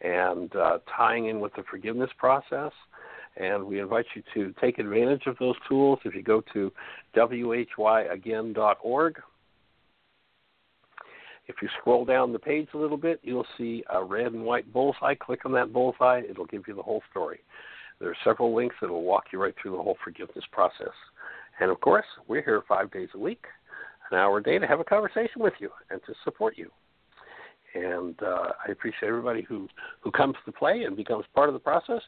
and 0.00 0.52
uh, 0.56 0.78
tying 0.96 1.26
in 1.26 1.38
with 1.38 1.54
the 1.54 1.62
forgiveness 1.70 2.10
process. 2.18 2.72
And 3.36 3.64
we 3.64 3.78
invite 3.78 4.06
you 4.16 4.24
to 4.34 4.52
take 4.60 4.80
advantage 4.80 5.26
of 5.26 5.36
those 5.38 5.54
tools 5.68 6.00
if 6.04 6.12
you 6.12 6.24
go 6.24 6.42
to 6.54 6.72
whyagain.org. 7.14 9.14
If 11.46 11.54
you 11.62 11.68
scroll 11.80 12.04
down 12.04 12.32
the 12.32 12.40
page 12.40 12.66
a 12.74 12.78
little 12.78 12.96
bit, 12.96 13.20
you'll 13.22 13.46
see 13.56 13.84
a 13.90 14.02
red 14.02 14.32
and 14.32 14.44
white 14.44 14.72
bullseye. 14.72 15.14
Click 15.14 15.44
on 15.44 15.52
that 15.52 15.72
bullseye, 15.72 16.22
it'll 16.28 16.46
give 16.46 16.66
you 16.66 16.74
the 16.74 16.82
whole 16.82 17.02
story. 17.12 17.38
There 18.00 18.10
are 18.10 18.16
several 18.24 18.54
links 18.54 18.76
that 18.80 18.90
will 18.90 19.02
walk 19.02 19.26
you 19.32 19.40
right 19.40 19.54
through 19.60 19.72
the 19.72 19.82
whole 19.82 19.98
forgiveness 20.02 20.44
process. 20.52 20.94
And 21.60 21.70
of 21.70 21.80
course, 21.80 22.06
we're 22.28 22.42
here 22.42 22.62
five 22.68 22.90
days 22.92 23.08
a 23.14 23.18
week, 23.18 23.44
an 24.10 24.18
hour 24.18 24.38
a 24.38 24.42
day 24.42 24.58
to 24.58 24.66
have 24.66 24.80
a 24.80 24.84
conversation 24.84 25.42
with 25.42 25.54
you 25.58 25.70
and 25.90 26.00
to 26.06 26.14
support 26.24 26.56
you. 26.56 26.70
And 27.74 28.14
uh, 28.22 28.52
I 28.66 28.70
appreciate 28.70 29.08
everybody 29.08 29.42
who, 29.42 29.68
who 30.00 30.10
comes 30.10 30.36
to 30.46 30.52
play 30.52 30.84
and 30.84 30.96
becomes 30.96 31.24
part 31.34 31.48
of 31.48 31.52
the 31.52 31.58
process. 31.58 32.00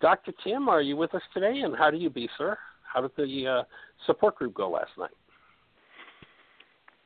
Dr. 0.00 0.32
Tim, 0.44 0.68
are 0.68 0.82
you 0.82 0.96
with 0.96 1.14
us 1.14 1.22
today? 1.32 1.60
And 1.60 1.76
how 1.76 1.90
do 1.90 1.96
you 1.96 2.10
be, 2.10 2.28
sir? 2.36 2.58
How 2.82 3.00
did 3.00 3.12
the 3.16 3.46
uh, 3.46 3.62
support 4.06 4.36
group 4.36 4.54
go 4.54 4.70
last 4.70 4.90
night? 4.98 5.10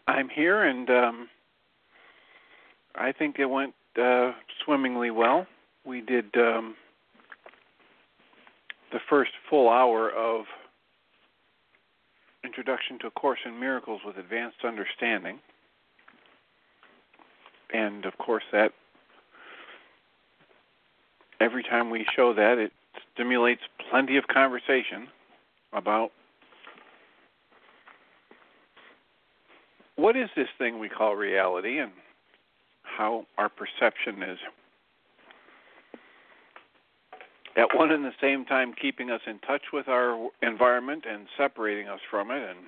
I'm 0.09 0.28
here, 0.28 0.64
and 0.64 0.90
um, 0.90 1.28
I 2.97 3.12
think 3.12 3.38
it 3.38 3.47
went 3.47 3.75
uh, 4.00 4.32
swimmingly 4.64 5.11
well. 5.11 5.47
We 5.85 6.00
did 6.00 6.26
um, 6.37 6.75
the 8.92 9.00
first 9.09 9.30
full 9.49 9.68
hour 9.68 10.11
of 10.11 10.44
Introduction 12.44 12.99
to 13.00 13.09
A 13.09 13.11
Course 13.11 13.40
in 13.44 13.61
Miracles 13.61 14.00
with 14.04 14.16
Advanced 14.16 14.64
Understanding. 14.64 15.38
And 17.73 18.04
of 18.04 18.16
course, 18.18 18.44
that 18.52 18.73
every 21.40 21.62
time 21.62 21.90
we 21.90 22.06
show 22.16 22.35
that, 22.35 22.59
it 22.59 22.73
stimulates 23.14 23.62
plenty 23.90 24.16
of 24.16 24.26
conversation. 24.26 25.09
about 25.73 26.11
what 29.97 30.16
is 30.16 30.28
this 30.35 30.49
thing 30.59 30.78
we 30.78 30.88
call 30.88 31.14
reality 31.14 31.78
and 31.78 31.92
how 32.82 33.25
our 33.38 33.49
perception 33.49 34.23
is 34.23 34.38
at 37.61 37.76
one 37.76 37.90
and 37.90 38.05
the 38.05 38.12
same 38.21 38.47
time 38.47 38.73
keeping 38.81 39.11
us 39.11 39.21
in 39.26 39.38
touch 39.40 39.64
with 39.73 39.87
our 39.87 40.31
environment 40.43 41.05
and 41.09 41.26
separating 41.37 41.88
us 41.88 42.00
from 42.11 42.31
it 42.31 42.43
and 42.43 42.59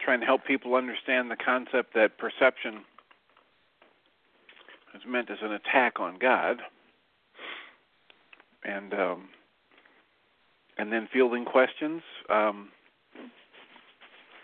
trying 0.00 0.20
to 0.20 0.26
help 0.26 0.44
people 0.46 0.74
understand 0.74 1.30
the 1.30 1.36
concept 1.36 1.92
that 1.94 2.16
perception 2.16 2.82
is 4.94 5.02
meant 5.06 5.30
as 5.30 5.36
an 5.42 5.52
attack 5.52 6.00
on 6.00 6.18
God 6.18 6.62
and 8.64 8.94
um, 8.94 9.28
and 10.78 10.90
then 10.92 11.08
fielding 11.12 11.44
questions. 11.44 12.02
Um, 12.30 12.70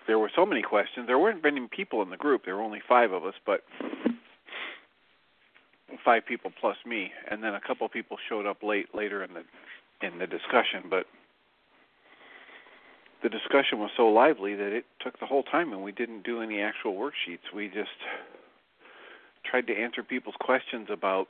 there 0.07 0.19
were 0.19 0.31
so 0.37 0.45
many 0.45 0.61
questions. 0.61 1.07
There 1.07 1.19
weren't 1.19 1.43
many 1.43 1.67
people 1.71 2.03
in 2.03 2.11
the 2.11 2.17
group. 2.17 2.45
There 2.45 2.57
were 2.57 2.63
only 2.63 2.83
five 2.87 3.13
of 3.13 3.25
us 3.25 3.35
but 3.47 3.63
five 6.05 6.25
people 6.27 6.51
plus 6.61 6.77
me, 6.87 7.11
and 7.31 7.43
then 7.43 7.55
a 7.55 7.61
couple 7.61 7.89
people 7.89 8.17
showed 8.29 8.47
up 8.47 8.63
late 8.63 8.95
later 8.95 9.23
in 9.25 9.31
the 9.35 10.07
in 10.07 10.19
the 10.19 10.27
discussion. 10.27 10.85
But 10.89 11.07
the 13.23 13.29
discussion 13.29 13.79
was 13.79 13.91
so 13.97 14.09
lively 14.09 14.55
that 14.55 14.73
it 14.73 14.85
took 15.01 15.19
the 15.19 15.27
whole 15.27 15.43
time, 15.43 15.73
and 15.73 15.83
we 15.83 15.93
didn't 15.93 16.25
do 16.25 16.43
any 16.43 16.61
actual 16.61 16.95
worksheets. 16.95 17.55
We 17.55 17.69
just 17.69 17.89
tried 19.45 19.67
to 19.69 19.75
answer 19.75 20.03
people's 20.03 20.35
questions 20.41 20.89
about 20.91 21.29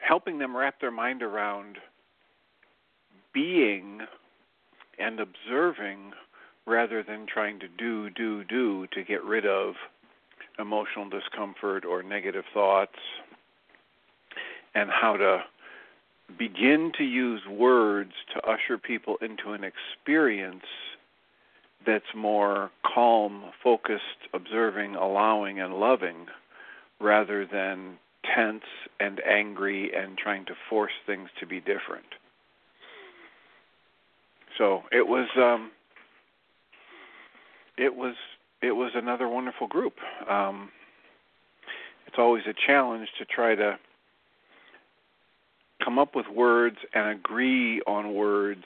helping 0.00 0.38
them 0.38 0.56
wrap 0.56 0.80
their 0.80 0.90
mind 0.90 1.22
around 1.22 1.78
being 3.32 4.00
and 4.98 5.20
observing 5.20 6.12
rather 6.66 7.02
than 7.02 7.26
trying 7.26 7.58
to 7.60 7.68
do 7.68 8.10
do 8.10 8.44
do 8.44 8.86
to 8.92 9.02
get 9.02 9.22
rid 9.24 9.46
of 9.46 9.74
emotional 10.58 11.08
discomfort 11.08 11.84
or 11.84 12.02
negative 12.02 12.44
thoughts, 12.52 12.98
and 14.74 14.90
how 14.90 15.16
to 15.16 15.42
begin 16.38 16.92
to 16.96 17.04
use 17.04 17.42
words 17.50 18.12
to 18.34 18.40
usher 18.48 18.78
people 18.78 19.16
into 19.20 19.52
an 19.52 19.62
experience 19.64 20.64
that's 21.84 22.04
more 22.14 22.70
calm, 22.94 23.44
focused, 23.62 24.02
observing, 24.32 24.94
allowing, 24.94 25.60
and 25.60 25.74
loving 25.74 26.26
rather 27.00 27.44
than 27.44 27.98
tense 28.34 28.62
and 29.00 29.20
angry 29.28 29.90
and 29.94 30.16
trying 30.16 30.44
to 30.46 30.52
force 30.70 30.92
things 31.06 31.28
to 31.40 31.46
be 31.46 31.58
different. 31.58 32.06
So 34.58 34.82
it 34.92 35.06
was 35.08 35.28
um 35.36 35.70
it 37.76 37.94
was 37.96 38.14
it 38.62 38.72
was 38.72 38.92
another 38.94 39.28
wonderful 39.28 39.66
group. 39.66 39.94
Um, 40.28 40.70
it's 42.06 42.16
always 42.18 42.44
a 42.46 42.54
challenge 42.66 43.08
to 43.18 43.24
try 43.24 43.54
to 43.54 43.78
come 45.84 45.98
up 45.98 46.14
with 46.14 46.26
words 46.28 46.76
and 46.94 47.08
agree 47.08 47.80
on 47.86 48.14
words, 48.14 48.64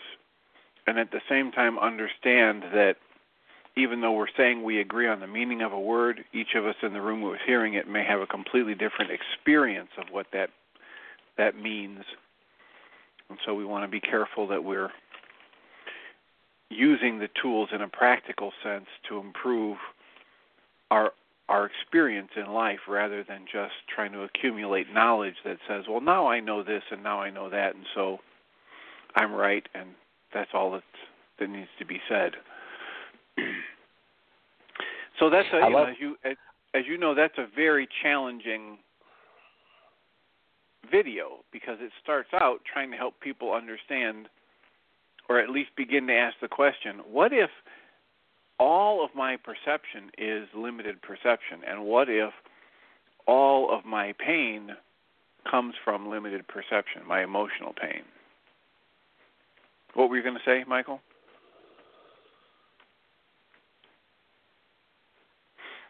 and 0.86 0.98
at 0.98 1.10
the 1.10 1.20
same 1.28 1.50
time 1.50 1.78
understand 1.78 2.62
that 2.74 2.96
even 3.76 4.00
though 4.00 4.12
we're 4.12 4.26
saying 4.36 4.62
we 4.62 4.80
agree 4.80 5.08
on 5.08 5.20
the 5.20 5.26
meaning 5.26 5.62
of 5.62 5.72
a 5.72 5.80
word, 5.80 6.24
each 6.32 6.54
of 6.54 6.64
us 6.64 6.76
in 6.82 6.92
the 6.92 7.00
room 7.00 7.20
who 7.20 7.32
is 7.34 7.40
hearing 7.46 7.74
it 7.74 7.88
may 7.88 8.04
have 8.04 8.20
a 8.20 8.26
completely 8.26 8.74
different 8.74 9.10
experience 9.10 9.90
of 9.98 10.06
what 10.10 10.26
that 10.32 10.50
that 11.36 11.60
means. 11.60 12.00
And 13.28 13.38
so 13.44 13.54
we 13.54 13.64
want 13.64 13.84
to 13.84 13.88
be 13.88 14.00
careful 14.00 14.46
that 14.48 14.64
we're 14.64 14.90
using 16.70 17.18
the 17.18 17.28
tools 17.40 17.68
in 17.72 17.80
a 17.82 17.88
practical 17.88 18.52
sense 18.62 18.86
to 19.08 19.18
improve 19.18 19.76
our 20.90 21.12
our 21.48 21.66
experience 21.66 22.30
in 22.36 22.52
life 22.52 22.80
rather 22.88 23.22
than 23.22 23.44
just 23.44 23.72
trying 23.94 24.10
to 24.10 24.22
accumulate 24.22 24.92
knowledge 24.92 25.36
that 25.44 25.58
says, 25.68 25.84
well, 25.88 26.00
now 26.00 26.26
I 26.26 26.40
know 26.40 26.64
this 26.64 26.82
and 26.90 27.04
now 27.04 27.20
I 27.20 27.30
know 27.30 27.48
that, 27.48 27.76
and 27.76 27.84
so 27.94 28.18
I'm 29.14 29.32
right, 29.32 29.64
and 29.72 29.90
that's 30.34 30.50
all 30.54 30.72
that 30.72 30.82
that 31.38 31.48
needs 31.48 31.68
to 31.78 31.86
be 31.86 32.00
said. 32.08 32.32
so 35.20 35.30
that's 35.30 35.46
a, 35.52 35.58
you 35.58 35.70
know, 35.70 35.84
as 35.84 35.96
you 36.00 36.16
as, 36.24 36.36
as 36.74 36.82
you 36.88 36.98
know, 36.98 37.14
that's 37.14 37.38
a 37.38 37.46
very 37.54 37.88
challenging 38.02 38.78
video 40.90 41.44
because 41.52 41.78
it 41.80 41.92
starts 42.02 42.30
out 42.32 42.58
trying 42.70 42.90
to 42.90 42.96
help 42.96 43.14
people 43.20 43.52
understand 43.52 44.28
or 45.28 45.40
at 45.40 45.50
least 45.50 45.70
begin 45.76 46.06
to 46.06 46.14
ask 46.14 46.36
the 46.40 46.48
question 46.48 47.00
what 47.10 47.32
if 47.32 47.50
all 48.58 49.04
of 49.04 49.10
my 49.14 49.36
perception 49.36 50.10
is 50.18 50.48
limited 50.54 51.00
perception 51.02 51.60
and 51.68 51.84
what 51.84 52.08
if 52.08 52.32
all 53.26 53.76
of 53.76 53.84
my 53.84 54.14
pain 54.24 54.70
comes 55.50 55.74
from 55.84 56.08
limited 56.08 56.46
perception 56.48 57.02
my 57.06 57.22
emotional 57.22 57.74
pain 57.80 58.02
what 59.94 60.08
were 60.08 60.16
you 60.16 60.22
going 60.22 60.34
to 60.34 60.40
say 60.44 60.64
michael 60.66 61.00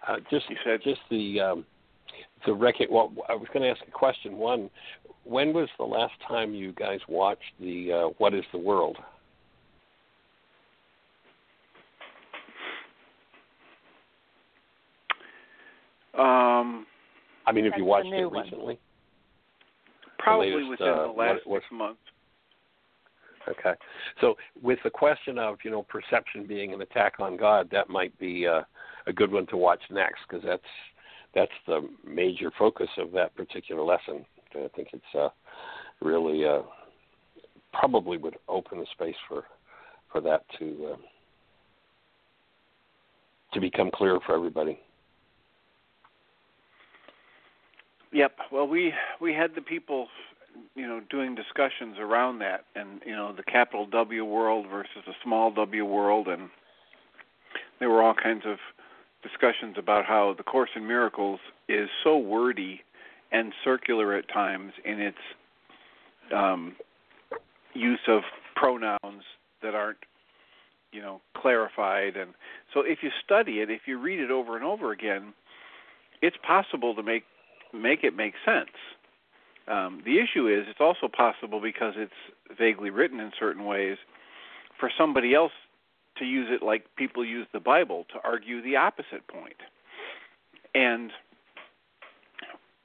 uh, 0.09 0.17
just 0.31 0.49
you 0.51 0.57
said 0.65 0.81
just 0.83 1.01
the 1.11 1.41
um, 1.41 1.65
the 2.45 2.55
record. 2.55 2.89
Well, 2.91 3.13
I 3.29 3.35
was 3.35 3.49
going 3.53 3.63
to 3.63 3.69
ask 3.69 3.81
a 3.87 3.91
question. 3.91 4.37
One, 4.37 4.71
when 5.25 5.53
was 5.53 5.69
the 5.79 5.85
last 5.85 6.15
time 6.27 6.55
you 6.55 6.73
guys 6.73 7.01
watched 7.09 7.43
the 7.61 7.93
uh, 7.93 8.09
What 8.19 8.35
Is 8.35 8.45
the 8.53 8.59
World? 8.59 8.97
Um, 16.19 16.87
I 17.47 17.53
mean, 17.53 17.65
have 17.65 17.75
you 17.77 17.85
watched 17.85 18.07
it 18.07 18.31
one. 18.31 18.45
recently? 18.45 18.79
Probably 20.19 20.51
latest, 20.51 20.71
within 20.71 20.89
uh, 20.89 21.03
the 21.03 21.09
last 21.09 21.47
what- 21.47 21.47
what- 21.47 21.63
six 21.63 21.73
months. 21.73 22.01
Okay. 23.49 23.75
So, 24.21 24.37
with 24.61 24.83
the 24.83 24.91
question 24.91 25.39
of 25.39 25.59
you 25.65 25.71
know 25.71 25.85
perception 25.85 26.47
being 26.47 26.73
an 26.73 26.83
attack 26.83 27.21
on 27.21 27.37
God, 27.37 27.71
that 27.71 27.89
might 27.89 28.17
be 28.19 28.47
uh, 28.47 28.63
a 29.07 29.13
good 29.13 29.31
one 29.31 29.47
to 29.47 29.57
watch 29.57 29.81
next 29.91 30.23
because 30.29 30.45
that's 30.45 30.63
that's 31.35 31.53
the 31.67 31.89
major 32.05 32.51
focus 32.59 32.89
of 32.99 33.13
that 33.13 33.35
particular 33.37 33.83
lesson. 33.83 34.25
I 34.55 34.69
think 34.75 34.89
it's 34.93 35.15
uh, 35.15 35.29
really 36.01 36.45
uh, 36.45 36.63
probably 37.73 38.17
would 38.17 38.37
open 38.49 38.79
the 38.79 38.87
space 38.93 39.17
for 39.29 39.45
for 40.11 40.21
that 40.23 40.45
to 40.59 40.95
uh, 40.95 40.97
to 43.53 43.61
become 43.61 43.91
clearer 43.93 44.19
for 44.27 44.35
everybody. 44.35 44.81
Yep. 48.17 48.37
Well, 48.51 48.67
we 48.67 48.95
we 49.21 49.35
had 49.35 49.55
the 49.55 49.61
people, 49.61 50.09
you 50.75 50.87
know, 50.87 51.03
doing 51.11 51.35
discussions 51.35 51.99
around 51.99 52.39
that, 52.39 52.65
and 52.75 53.03
you 53.05 53.15
know, 53.15 53.35
the 53.37 53.43
capital 53.43 53.85
W 53.85 54.25
world 54.25 54.65
versus 54.71 55.03
the 55.07 55.13
small 55.23 55.51
W 55.51 55.85
world, 55.85 56.27
and 56.27 56.49
there 57.79 57.91
were 57.91 58.03
all 58.03 58.15
kinds 58.15 58.45
of 58.47 58.57
discussions 59.23 59.77
about 59.77 60.07
how 60.07 60.35
the 60.35 60.43
Course 60.43 60.71
in 60.75 60.87
Miracles 60.87 61.41
is 61.69 61.91
so 62.03 62.17
wordy 62.17 62.81
and 63.33 63.53
circular 63.63 64.15
at 64.15 64.31
times 64.31 64.73
in 64.87 64.99
its 64.99 65.19
um, 66.35 66.75
use 67.75 68.01
of 68.09 68.23
pronouns 68.55 69.25
that 69.63 69.75
aren't, 69.75 69.99
you 70.91 71.03
know, 71.03 71.21
clarified, 71.37 72.17
and 72.17 72.31
so 72.73 72.81
if 72.81 73.01
you 73.03 73.11
study 73.23 73.61
it, 73.61 73.69
if 73.69 73.83
you 73.85 74.01
read 74.01 74.21
it 74.21 74.31
over 74.31 74.57
and 74.57 74.65
over 74.65 74.91
again, 74.91 75.35
it's 76.23 76.37
possible 76.47 76.95
to 76.95 77.03
make 77.03 77.25
make 77.77 78.05
it 78.05 78.17
make 78.17 78.35
sense. 78.45 78.71
Um, 79.69 80.03
the 80.05 80.19
issue 80.19 80.49
is 80.49 80.67
it's 80.69 80.81
also 80.81 81.09
possible 81.09 81.61
because 81.61 81.95
it's 81.97 82.13
vaguely 82.59 82.91
written 82.91 83.19
in 83.21 83.33
certain 83.39 83.65
ways 83.65 83.97
for 84.79 84.91
somebody 84.97 85.35
else 85.35 85.53
to 86.19 86.25
use 86.25 86.49
it 86.51 86.65
like 86.65 86.85
people 86.97 87.25
use 87.25 87.47
the 87.53 87.61
Bible 87.61 88.07
to 88.13 88.21
argue 88.25 88.63
the 88.63 88.77
opposite 88.77 89.27
point. 89.29 89.57
And 90.75 91.11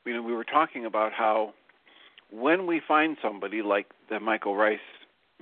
you 0.06 0.13
know, 0.13 0.23
we 0.23 0.34
were 0.34 0.43
talking 0.43 0.86
about 0.86 1.13
how 1.13 1.54
when 2.32 2.65
we 2.65 2.82
find 2.88 3.17
somebody 3.21 3.62
like 3.62 3.88
the 4.10 4.19
Michael 4.19 4.56
Ryce 4.56 4.80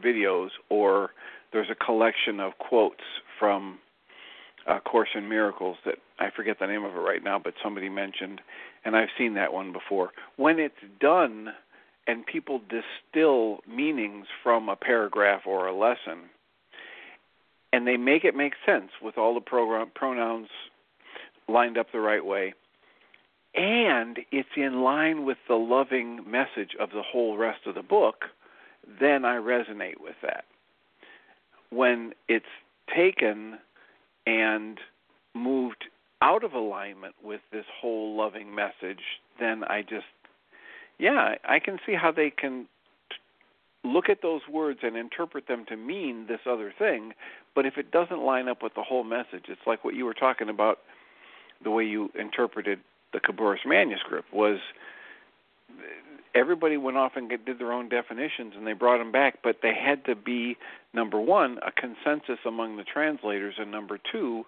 videos 0.03 0.49
or 0.69 1.11
there's 1.53 1.69
a 1.69 1.75
collection 1.75 2.39
of 2.39 2.57
quotes 2.57 3.03
from 3.39 3.79
uh, 4.67 4.79
Course 4.79 5.09
in 5.15 5.29
Miracles 5.29 5.77
that 5.85 5.95
I 6.19 6.29
forget 6.35 6.57
the 6.59 6.67
name 6.67 6.83
of 6.83 6.93
it 6.93 6.99
right 6.99 7.23
now, 7.23 7.39
but 7.41 7.53
somebody 7.63 7.89
mentioned, 7.89 8.41
and 8.85 8.95
I've 8.95 9.09
seen 9.17 9.33
that 9.35 9.53
one 9.53 9.71
before. 9.71 10.11
When 10.37 10.59
it's 10.59 10.75
done 10.99 11.49
and 12.07 12.25
people 12.25 12.59
distill 12.59 13.59
meanings 13.67 14.27
from 14.41 14.69
a 14.69 14.75
paragraph 14.75 15.41
or 15.45 15.67
a 15.67 15.77
lesson, 15.77 16.29
and 17.71 17.85
they 17.85 17.97
make 17.97 18.23
it 18.23 18.35
make 18.35 18.53
sense 18.65 18.91
with 19.01 19.17
all 19.17 19.33
the 19.35 19.41
program, 19.41 19.91
pronouns 19.93 20.47
lined 21.47 21.77
up 21.77 21.87
the 21.91 21.99
right 21.99 22.25
way, 22.25 22.53
and 23.55 24.19
it's 24.31 24.49
in 24.55 24.81
line 24.81 25.25
with 25.25 25.37
the 25.47 25.55
loving 25.55 26.19
message 26.29 26.75
of 26.79 26.89
the 26.89 27.03
whole 27.03 27.37
rest 27.37 27.61
of 27.65 27.75
the 27.75 27.83
book, 27.83 28.25
then 28.99 29.25
I 29.25 29.35
resonate 29.35 29.99
with 29.99 30.15
that. 30.21 30.45
When 31.69 32.13
it's 32.27 32.45
taken 32.95 33.59
and 34.25 34.79
moved 35.35 35.85
out 36.21 36.43
of 36.43 36.53
alignment 36.53 37.15
with 37.23 37.41
this 37.51 37.65
whole 37.81 38.15
loving 38.17 38.53
message, 38.53 38.99
then 39.39 39.63
I 39.63 39.81
just, 39.81 40.05
yeah, 40.97 41.35
I 41.47 41.59
can 41.59 41.79
see 41.85 41.93
how 41.93 42.11
they 42.11 42.29
can 42.29 42.67
look 43.83 44.09
at 44.09 44.21
those 44.21 44.41
words 44.51 44.79
and 44.83 44.97
interpret 44.97 45.47
them 45.47 45.65
to 45.69 45.77
mean 45.77 46.27
this 46.27 46.41
other 46.49 46.73
thing. 46.77 47.13
But 47.55 47.65
if 47.65 47.77
it 47.77 47.91
doesn't 47.91 48.21
line 48.21 48.49
up 48.49 48.61
with 48.61 48.73
the 48.75 48.83
whole 48.83 49.03
message, 49.03 49.45
it's 49.47 49.61
like 49.65 49.85
what 49.85 49.95
you 49.95 50.05
were 50.05 50.13
talking 50.13 50.49
about, 50.49 50.79
the 51.63 51.71
way 51.71 51.85
you 51.85 52.09
interpreted 52.17 52.79
the 53.13 53.19
Khabouris 53.19 53.65
manuscript 53.65 54.33
was 54.33 54.59
everybody 56.35 56.77
went 56.77 56.97
off 56.97 57.13
and 57.15 57.29
did 57.29 57.59
their 57.59 57.71
own 57.71 57.89
definitions 57.89 58.53
and 58.55 58.67
they 58.67 58.73
brought 58.73 58.99
them 58.99 59.11
back, 59.11 59.39
but 59.43 59.57
they 59.63 59.73
had 59.73 60.05
to 60.05 60.15
be 60.15 60.57
number 60.93 61.19
one 61.19 61.57
a 61.65 61.71
consensus 61.71 62.39
among 62.45 62.77
the 62.77 62.83
translators, 62.83 63.55
and 63.57 63.71
number 63.71 63.99
two 64.11 64.45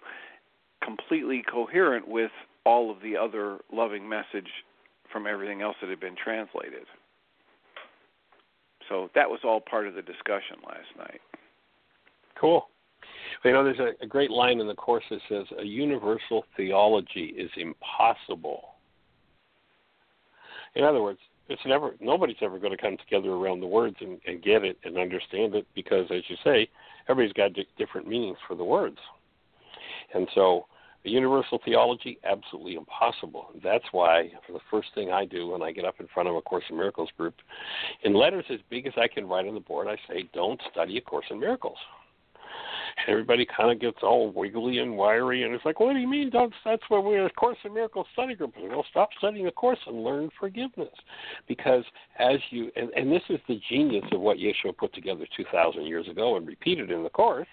completely 0.84 1.42
coherent 1.50 2.06
with 2.06 2.30
all 2.64 2.90
of 2.90 3.00
the 3.02 3.16
other 3.16 3.58
loving 3.72 4.08
message 4.08 4.48
from 5.12 5.26
everything 5.26 5.62
else 5.62 5.76
that 5.80 5.90
had 5.90 6.00
been 6.00 6.16
translated. 6.16 6.84
So 8.88 9.10
that 9.14 9.28
was 9.28 9.40
all 9.44 9.60
part 9.60 9.86
of 9.86 9.94
the 9.94 10.02
discussion 10.02 10.56
last 10.66 10.88
night. 10.98 11.20
Cool. 12.38 12.68
You 13.44 13.52
know, 13.52 13.64
there's 13.64 13.78
a, 13.78 13.92
a 14.02 14.06
great 14.06 14.30
line 14.30 14.60
in 14.60 14.66
the 14.66 14.74
course 14.74 15.04
that 15.10 15.20
says, 15.28 15.46
"A 15.58 15.64
universal 15.64 16.44
theology 16.56 17.34
is 17.36 17.50
impossible." 17.56 18.70
In 20.74 20.84
other 20.84 21.02
words, 21.02 21.18
it's 21.48 21.62
never 21.66 21.94
nobody's 22.00 22.36
ever 22.42 22.58
going 22.58 22.76
to 22.76 22.82
come 22.82 22.96
together 22.96 23.30
around 23.30 23.60
the 23.60 23.66
words 23.66 23.96
and, 24.00 24.20
and 24.26 24.42
get 24.42 24.64
it 24.64 24.78
and 24.84 24.96
understand 24.96 25.54
it 25.54 25.66
because, 25.74 26.06
as 26.10 26.22
you 26.28 26.36
say, 26.44 26.68
everybody's 27.08 27.32
got 27.32 27.52
di- 27.52 27.66
different 27.78 28.06
meanings 28.06 28.38
for 28.46 28.54
the 28.54 28.64
words, 28.64 28.98
and 30.14 30.28
so 30.34 30.66
a 31.04 31.08
universal 31.08 31.60
theology 31.64 32.18
absolutely 32.24 32.74
impossible. 32.74 33.48
That's 33.62 33.84
why 33.92 34.30
the 34.48 34.60
first 34.70 34.88
thing 34.94 35.10
I 35.10 35.24
do 35.24 35.48
when 35.48 35.62
I 35.62 35.72
get 35.72 35.84
up 35.84 36.00
in 36.00 36.06
front 36.12 36.28
of 36.28 36.36
a 36.36 36.42
Course 36.42 36.64
in 36.70 36.76
Miracles 36.76 37.10
group, 37.16 37.34
in 38.04 38.14
letters 38.14 38.44
as 38.50 38.60
big 38.70 38.86
as 38.86 38.92
I 38.96 39.08
can 39.08 39.26
write 39.26 39.46
on 39.46 39.54
the 39.54 39.60
board, 39.60 39.88
I 39.88 39.96
say, 40.08 40.28
"Don't 40.32 40.60
study 40.70 40.96
a 40.98 41.00
Course 41.00 41.26
in 41.30 41.40
Miracles." 41.40 41.78
And 42.98 43.08
everybody 43.08 43.46
kind 43.46 43.70
of 43.70 43.80
gets 43.80 43.98
all 44.02 44.30
wiggly 44.30 44.78
and 44.78 44.96
wiry, 44.96 45.44
and 45.44 45.54
it's 45.54 45.64
like, 45.64 45.80
what 45.80 45.94
do 45.94 45.98
you 45.98 46.08
mean? 46.08 46.28
Don't, 46.28 46.52
that's 46.62 46.82
where 46.88 47.00
we're 47.00 47.24
a 47.24 47.30
Course 47.30 47.56
in 47.64 47.72
Miracles 47.72 48.06
study 48.12 48.34
group. 48.34 48.52
Well, 48.60 48.84
stop 48.90 49.08
studying 49.16 49.46
the 49.46 49.50
Course 49.50 49.78
and 49.86 50.04
learn 50.04 50.28
forgiveness, 50.38 50.92
because 51.48 51.84
as 52.18 52.36
you 52.50 52.70
and, 52.76 52.90
and 52.90 53.10
this 53.10 53.22
is 53.30 53.40
the 53.48 53.60
genius 53.68 54.04
of 54.12 54.20
what 54.20 54.36
Yeshua 54.36 54.76
put 54.76 54.92
together 54.94 55.26
2,000 55.36 55.86
years 55.86 56.06
ago 56.08 56.36
and 56.36 56.46
repeated 56.46 56.90
in 56.90 57.02
the 57.02 57.10
Course, 57.10 57.48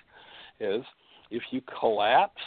is 0.60 0.84
if 1.32 1.44
you 1.52 1.62
collapse 1.80 2.42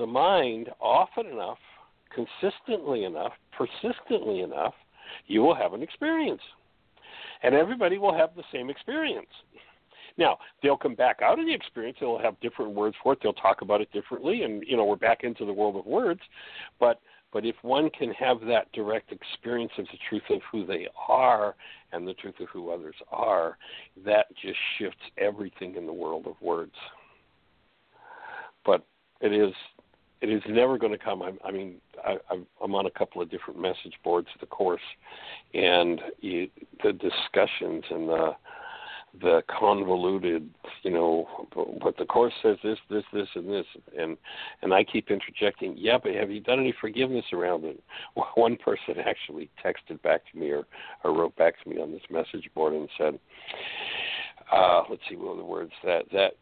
the 0.00 0.06
mind 0.06 0.70
often 0.80 1.26
enough, 1.26 1.58
consistently 2.12 3.04
enough, 3.04 3.32
persistently 3.52 4.40
enough, 4.40 4.74
you 5.26 5.42
will 5.42 5.54
have 5.54 5.74
an 5.74 5.82
experience. 5.82 6.40
And 7.42 7.54
everybody 7.54 7.98
will 7.98 8.14
have 8.14 8.30
the 8.34 8.42
same 8.52 8.70
experience. 8.70 9.28
Now, 10.16 10.38
they'll 10.62 10.76
come 10.76 10.94
back 10.94 11.20
out 11.22 11.38
of 11.38 11.46
the 11.46 11.54
experience. 11.54 11.98
They'll 12.00 12.18
have 12.18 12.40
different 12.40 12.72
words 12.72 12.96
for 13.02 13.12
it. 13.12 13.20
They'll 13.22 13.32
talk 13.34 13.62
about 13.62 13.80
it 13.80 13.92
differently, 13.92 14.42
and 14.42 14.64
you 14.66 14.76
know 14.76 14.84
we're 14.84 14.96
back 14.96 15.22
into 15.22 15.46
the 15.46 15.52
world 15.52 15.76
of 15.76 15.86
words. 15.86 16.20
But 16.78 17.00
but 17.32 17.46
if 17.46 17.54
one 17.62 17.90
can 17.90 18.12
have 18.14 18.40
that 18.48 18.72
direct 18.72 19.12
experience 19.12 19.72
of 19.78 19.86
the 19.86 19.98
truth 20.08 20.22
of 20.30 20.40
who 20.50 20.66
they 20.66 20.88
are 21.08 21.54
and 21.92 22.06
the 22.06 22.14
truth 22.14 22.34
of 22.40 22.48
who 22.48 22.70
others 22.70 22.96
are, 23.10 23.56
that 24.04 24.26
just 24.42 24.58
shifts 24.78 24.98
everything 25.16 25.76
in 25.76 25.86
the 25.86 25.92
world 25.92 26.26
of 26.26 26.34
words. 26.42 26.74
But 28.66 28.84
it 29.20 29.32
is 29.32 29.54
it 30.20 30.30
is 30.30 30.42
never 30.48 30.76
going 30.78 30.92
to 30.92 30.98
come. 30.98 31.22
I, 31.22 31.32
I 31.44 31.50
mean, 31.50 31.76
I, 32.04 32.16
I'm 32.62 32.74
on 32.74 32.86
a 32.86 32.90
couple 32.90 33.22
of 33.22 33.30
different 33.30 33.60
message 33.60 33.94
boards 34.04 34.28
of 34.34 34.40
the 34.40 34.46
course, 34.46 34.80
and 35.54 36.00
you, 36.20 36.48
the 36.82 36.92
discussions 36.92 37.84
and 37.90 38.08
the 38.08 38.32
the 39.20 39.42
convoluted, 39.48 40.48
you 40.82 40.90
know, 40.92 41.26
but 41.82 41.96
the 41.96 42.04
course 42.04 42.32
says 42.42 42.56
this, 42.62 42.78
this, 42.88 43.02
this, 43.12 43.26
and 43.34 43.48
this, 43.48 43.66
and 43.98 44.16
and 44.62 44.72
I 44.72 44.84
keep 44.84 45.10
interjecting. 45.10 45.74
Yeah, 45.76 45.98
but 46.00 46.14
have 46.14 46.30
you 46.30 46.40
done 46.40 46.60
any 46.60 46.74
forgiveness 46.80 47.24
around 47.32 47.64
it? 47.64 47.82
One 48.34 48.56
person 48.56 48.94
actually 49.04 49.50
texted 49.64 50.00
back 50.02 50.22
to 50.30 50.38
me 50.38 50.50
or, 50.50 50.64
or 51.02 51.12
wrote 51.12 51.34
back 51.36 51.60
to 51.62 51.68
me 51.68 51.80
on 51.80 51.90
this 51.90 52.02
message 52.08 52.48
board 52.54 52.72
and 52.72 52.88
said, 52.96 53.18
uh, 54.52 54.82
"Let's 54.88 55.02
see 55.08 55.16
what 55.16 55.32
are 55.32 55.36
the 55.36 55.44
words 55.44 55.72
that 55.84 56.04
that." 56.12 56.34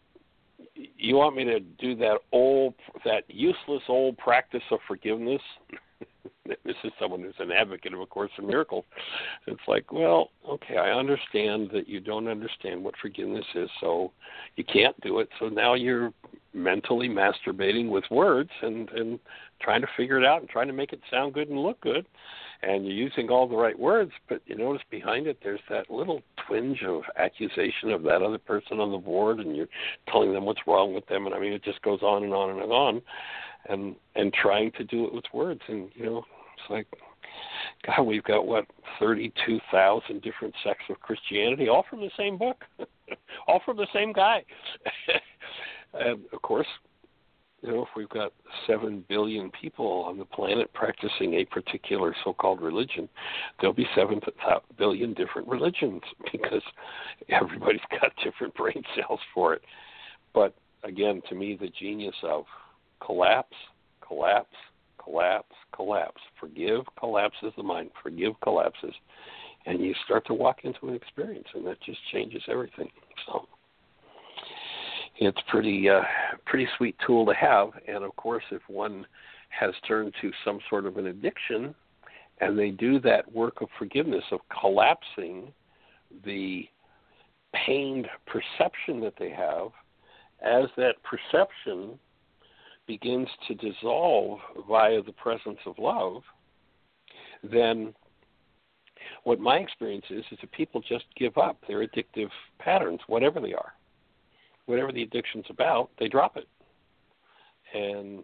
You 0.74 1.16
want 1.16 1.36
me 1.36 1.44
to 1.44 1.60
do 1.60 1.94
that 1.96 2.18
old, 2.32 2.74
that 3.04 3.24
useless 3.28 3.82
old 3.88 4.18
practice 4.18 4.62
of 4.70 4.80
forgiveness? 4.86 5.42
this 6.46 6.76
is 6.84 6.92
someone 7.00 7.22
who's 7.22 7.34
an 7.38 7.52
advocate 7.52 7.92
of 7.92 8.00
A 8.00 8.06
Course 8.06 8.30
in 8.38 8.46
Miracles. 8.46 8.84
It's 9.46 9.60
like, 9.66 9.92
well, 9.92 10.30
okay, 10.48 10.76
I 10.76 10.90
understand 10.90 11.70
that 11.72 11.88
you 11.88 12.00
don't 12.00 12.28
understand 12.28 12.82
what 12.82 12.94
forgiveness 13.00 13.44
is, 13.54 13.68
so 13.80 14.12
you 14.56 14.64
can't 14.64 14.98
do 15.00 15.20
it. 15.20 15.28
So 15.38 15.48
now 15.48 15.74
you're 15.74 16.12
mentally 16.58 17.08
masturbating 17.08 17.88
with 17.88 18.04
words 18.10 18.50
and 18.62 18.88
and 18.90 19.18
trying 19.60 19.80
to 19.80 19.88
figure 19.96 20.18
it 20.18 20.24
out 20.24 20.40
and 20.40 20.48
trying 20.48 20.68
to 20.68 20.72
make 20.72 20.92
it 20.92 21.00
sound 21.10 21.34
good 21.34 21.48
and 21.48 21.58
look 21.58 21.80
good. 21.80 22.06
And 22.60 22.84
you're 22.84 22.94
using 22.94 23.28
all 23.28 23.46
the 23.46 23.56
right 23.56 23.78
words, 23.78 24.10
but 24.28 24.42
you 24.46 24.56
notice 24.56 24.82
behind 24.90 25.28
it 25.28 25.38
there's 25.44 25.60
that 25.70 25.88
little 25.90 26.22
twinge 26.44 26.82
of 26.82 27.02
accusation 27.16 27.92
of 27.92 28.02
that 28.02 28.20
other 28.20 28.38
person 28.38 28.80
on 28.80 28.90
the 28.90 28.98
board, 28.98 29.38
and 29.38 29.56
you're 29.56 29.68
telling 30.10 30.32
them 30.32 30.44
what's 30.44 30.66
wrong 30.66 30.92
with 30.92 31.06
them. 31.06 31.26
And 31.26 31.34
I 31.36 31.38
mean, 31.38 31.52
it 31.52 31.62
just 31.62 31.80
goes 31.82 32.02
on 32.02 32.24
and 32.24 32.34
on 32.34 32.50
and 32.50 32.72
on 32.72 33.02
and 33.66 33.94
and 34.14 34.32
trying 34.32 34.72
to 34.72 34.84
do 34.84 35.06
it 35.06 35.12
with 35.12 35.24
words 35.32 35.60
and 35.68 35.90
you 35.94 36.04
know 36.04 36.24
it's 36.54 36.70
like 36.70 36.86
god 37.86 38.02
we've 38.02 38.24
got 38.24 38.46
what 38.46 38.66
thirty 38.98 39.32
two 39.46 39.58
thousand 39.70 40.22
different 40.22 40.54
sects 40.64 40.84
of 40.90 41.00
christianity 41.00 41.68
all 41.68 41.84
from 41.88 42.00
the 42.00 42.10
same 42.16 42.36
book 42.38 42.64
all 43.48 43.60
from 43.64 43.76
the 43.76 43.86
same 43.94 44.12
guy 44.12 44.44
and 45.94 46.20
of 46.32 46.42
course 46.42 46.66
you 47.62 47.70
know 47.70 47.82
if 47.82 47.88
we've 47.96 48.08
got 48.08 48.32
seven 48.66 49.04
billion 49.08 49.50
people 49.50 50.04
on 50.06 50.18
the 50.18 50.24
planet 50.24 50.72
practicing 50.74 51.34
a 51.34 51.44
particular 51.46 52.14
so-called 52.24 52.60
religion 52.60 53.08
there'll 53.60 53.74
be 53.74 53.86
seven 53.94 54.20
billion 54.76 55.14
different 55.14 55.46
religions 55.48 56.02
because 56.32 56.62
everybody's 57.28 57.80
got 58.00 58.12
different 58.22 58.54
brain 58.54 58.82
cells 58.96 59.20
for 59.34 59.54
it 59.54 59.62
but 60.34 60.54
again 60.84 61.20
to 61.28 61.34
me 61.34 61.56
the 61.60 61.68
genius 61.78 62.14
of 62.22 62.44
collapse, 63.04 63.56
collapse, 64.06 64.54
collapse, 65.02 65.54
collapse. 65.74 66.20
Forgive 66.38 66.82
collapses 66.98 67.52
the 67.56 67.62
mind. 67.62 67.90
Forgive 68.02 68.38
collapses, 68.42 68.94
and 69.66 69.80
you 69.80 69.94
start 70.04 70.26
to 70.26 70.34
walk 70.34 70.60
into 70.64 70.88
an 70.88 70.94
experience, 70.94 71.48
and 71.54 71.66
that 71.66 71.80
just 71.82 71.98
changes 72.12 72.42
everything. 72.48 72.90
So 73.26 73.46
it's 75.18 75.40
pretty 75.48 75.88
uh, 75.88 76.02
pretty 76.46 76.68
sweet 76.76 76.96
tool 77.06 77.26
to 77.26 77.34
have. 77.34 77.70
And 77.86 78.04
of 78.04 78.14
course, 78.16 78.44
if 78.50 78.62
one 78.68 79.06
has 79.50 79.74
turned 79.86 80.14
to 80.20 80.30
some 80.44 80.60
sort 80.68 80.86
of 80.86 80.96
an 80.96 81.06
addiction, 81.06 81.74
and 82.40 82.58
they 82.58 82.70
do 82.70 83.00
that 83.00 83.30
work 83.32 83.60
of 83.60 83.68
forgiveness 83.78 84.24
of 84.30 84.40
collapsing 84.60 85.52
the 86.24 86.66
pained 87.66 88.06
perception 88.26 89.00
that 89.00 89.14
they 89.18 89.30
have, 89.30 89.68
as 90.42 90.68
that 90.76 90.94
perception 91.02 91.98
begins 92.86 93.28
to 93.46 93.54
dissolve 93.54 94.38
via 94.68 95.02
the 95.02 95.12
presence 95.12 95.58
of 95.66 95.78
love, 95.78 96.22
then 97.42 97.94
what 99.24 99.40
my 99.40 99.56
experience 99.56 100.06
is 100.10 100.24
is 100.30 100.38
that 100.40 100.50
people 100.52 100.80
just 100.80 101.04
give 101.16 101.36
up 101.38 101.56
their 101.66 101.86
addictive 101.86 102.30
patterns, 102.58 103.00
whatever 103.06 103.40
they 103.40 103.52
are. 103.52 103.72
Whatever 104.68 104.92
the 104.92 105.02
addiction's 105.02 105.46
about, 105.48 105.88
they 105.98 106.08
drop 106.08 106.36
it. 106.36 106.46
And 107.74 108.22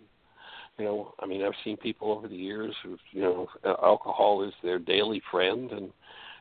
you 0.79 0.85
know, 0.85 1.15
I 1.21 1.27
mean, 1.27 1.43
I've 1.43 1.53
seen 1.65 1.77
people 1.79 2.13
over 2.13 2.29
the 2.29 2.37
years 2.37 2.75
who, 2.83 2.99
you 3.13 3.23
know, 3.23 3.47
alcohol 3.65 4.45
is 4.47 4.53
their 4.63 4.79
daily 4.79 5.23
friend, 5.31 5.71
and 5.71 5.91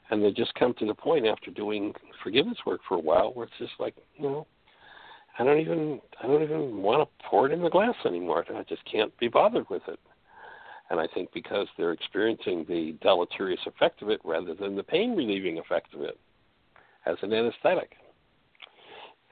and 0.09 0.21
they 0.21 0.31
just 0.31 0.53
come 0.55 0.73
to 0.79 0.85
the 0.85 0.93
point 0.93 1.25
after 1.25 1.51
doing 1.51 1.93
forgiveness 2.21 2.57
work 2.65 2.81
for 2.87 2.95
a 2.95 2.99
while 2.99 3.31
where 3.33 3.45
it's 3.45 3.57
just 3.57 3.71
like, 3.79 3.95
you 4.17 4.23
know, 4.23 4.45
I 5.39 5.45
don't 5.45 5.59
even 5.59 6.01
I 6.21 6.27
don't 6.27 6.43
even 6.43 6.81
want 6.81 7.07
to 7.07 7.25
pour 7.25 7.45
it 7.45 7.53
in 7.53 7.63
the 7.63 7.69
glass 7.69 7.95
anymore. 8.05 8.43
I 8.53 8.63
just 8.63 8.83
can't 8.91 9.17
be 9.19 9.29
bothered 9.29 9.69
with 9.69 9.83
it. 9.87 9.99
And 10.89 10.99
I 10.99 11.07
think 11.13 11.31
because 11.33 11.67
they're 11.77 11.93
experiencing 11.93 12.65
the 12.67 12.97
deleterious 13.01 13.61
effect 13.65 14.01
of 14.01 14.09
it 14.09 14.19
rather 14.25 14.53
than 14.53 14.75
the 14.75 14.83
pain 14.83 15.15
relieving 15.15 15.59
effect 15.59 15.93
of 15.93 16.01
it 16.01 16.19
as 17.05 17.15
an 17.21 17.33
anesthetic. 17.33 17.93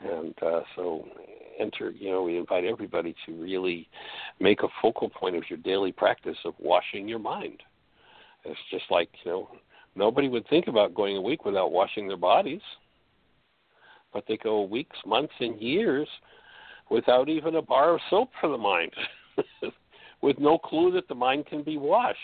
And 0.03 0.33
uh, 0.41 0.61
so 0.75 1.07
enter, 1.59 1.91
you 1.91 2.11
know, 2.11 2.23
we 2.23 2.37
invite 2.37 2.65
everybody 2.65 3.15
to 3.25 3.33
really 3.33 3.87
make 4.39 4.63
a 4.63 4.67
focal 4.81 5.09
point 5.09 5.35
of 5.35 5.43
your 5.49 5.59
daily 5.59 5.91
practice 5.91 6.37
of 6.45 6.53
washing 6.59 7.07
your 7.07 7.19
mind. 7.19 7.61
It's 8.43 8.59
just 8.71 8.85
like, 8.89 9.09
you 9.23 9.31
know, 9.31 9.49
nobody 9.95 10.27
would 10.27 10.47
think 10.47 10.67
about 10.67 10.95
going 10.95 11.17
a 11.17 11.21
week 11.21 11.45
without 11.45 11.71
washing 11.71 12.07
their 12.07 12.17
bodies– 12.17 12.61
but 14.13 14.25
they 14.27 14.37
go 14.37 14.63
weeks, 14.63 14.97
months, 15.05 15.33
and 15.39 15.59
years 15.59 16.07
without 16.89 17.29
even 17.29 17.55
a 17.55 17.61
bar 17.61 17.95
of 17.95 18.01
soap 18.09 18.29
for 18.39 18.49
the 18.49 18.57
mind, 18.57 18.91
with 20.21 20.37
no 20.39 20.57
clue 20.57 20.91
that 20.91 21.07
the 21.07 21.15
mind 21.15 21.45
can 21.45 21.63
be 21.63 21.77
washed. 21.77 22.17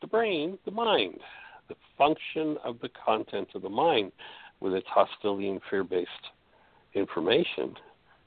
The 0.00 0.06
brain, 0.06 0.58
the 0.64 0.70
mind, 0.70 1.18
the 1.68 1.74
function 1.98 2.56
of 2.64 2.78
the 2.80 2.90
content 3.04 3.48
of 3.54 3.62
the 3.62 3.68
mind 3.68 4.12
with 4.66 4.74
its 4.74 4.86
hostility 4.88 5.48
and 5.48 5.60
fear 5.70 5.84
based 5.84 6.10
information 6.94 7.74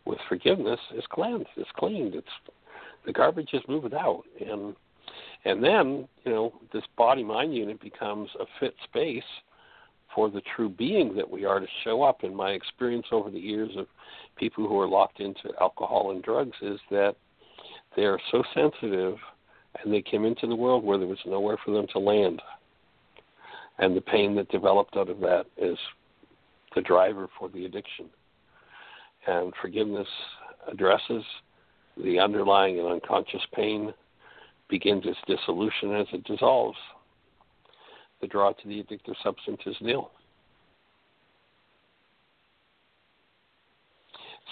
with 0.06 0.20
forgiveness 0.30 0.80
is 0.96 1.04
cleansed, 1.12 1.50
is 1.58 1.68
cleaned. 1.76 2.16
It's 2.16 2.28
the 3.06 3.12
garbage 3.12 3.50
is 3.54 3.62
moved 3.68 3.94
out 3.94 4.24
and 4.40 4.76
and 5.46 5.64
then, 5.64 6.08
you 6.26 6.32
know, 6.32 6.54
this 6.74 6.84
body 6.98 7.24
mind 7.24 7.54
unit 7.56 7.82
becomes 7.82 8.30
a 8.40 8.46
fit 8.60 8.76
space 8.84 9.24
for 10.14 10.30
the 10.30 10.42
true 10.56 10.70
being 10.70 11.16
that 11.16 11.30
we 11.30 11.46
are 11.46 11.60
to 11.60 11.68
show 11.84 12.04
up. 12.04 12.24
In 12.24 12.36
my 12.36 12.52
experience 12.52 13.06
over 13.12 13.30
the 13.30 13.40
years 13.40 13.72
of 13.78 13.88
people 14.38 14.68
who 14.68 14.80
are 14.80 14.88
locked 14.88 15.20
into 15.20 15.52
alcohol 15.62 16.12
and 16.12 16.22
drugs 16.24 16.58
is 16.62 16.80
that 16.92 17.16
they 17.96 18.04
are 18.04 18.20
so 18.32 18.44
sensitive 18.54 19.16
and 19.82 19.94
they 19.94 20.02
came 20.02 20.26
into 20.26 20.48
the 20.48 20.56
world 20.56 20.84
where 20.84 20.98
there 20.98 21.08
was 21.08 21.20
nowhere 21.26 21.58
for 21.64 21.72
them 21.72 21.88
to 21.94 22.00
land. 22.00 22.42
And 23.78 23.96
the 23.96 24.02
pain 24.02 24.36
that 24.36 24.50
developed 24.50 24.98
out 24.98 25.10
of 25.10 25.20
that 25.22 25.46
is 25.58 25.78
the 26.76 26.82
driver 26.82 27.28
for 27.38 27.50
the 27.50 27.66
addiction. 27.66 28.10
And 29.28 29.54
forgiveness 29.62 30.08
addresses 30.72 31.24
the 32.04 32.20
underlying 32.20 32.80
and 32.80 32.88
unconscious 32.88 33.42
pain, 33.54 33.94
begins 34.70 35.04
its 35.06 35.20
dissolution 35.28 35.96
as 35.96 36.08
it 36.14 36.24
dissolves. 36.24 36.78
The 38.22 38.28
draw 38.28 38.52
to 38.52 38.68
the 38.68 38.84
addictive 38.84 39.16
substance 39.24 39.62
is 39.66 39.76
nil. 39.82 40.12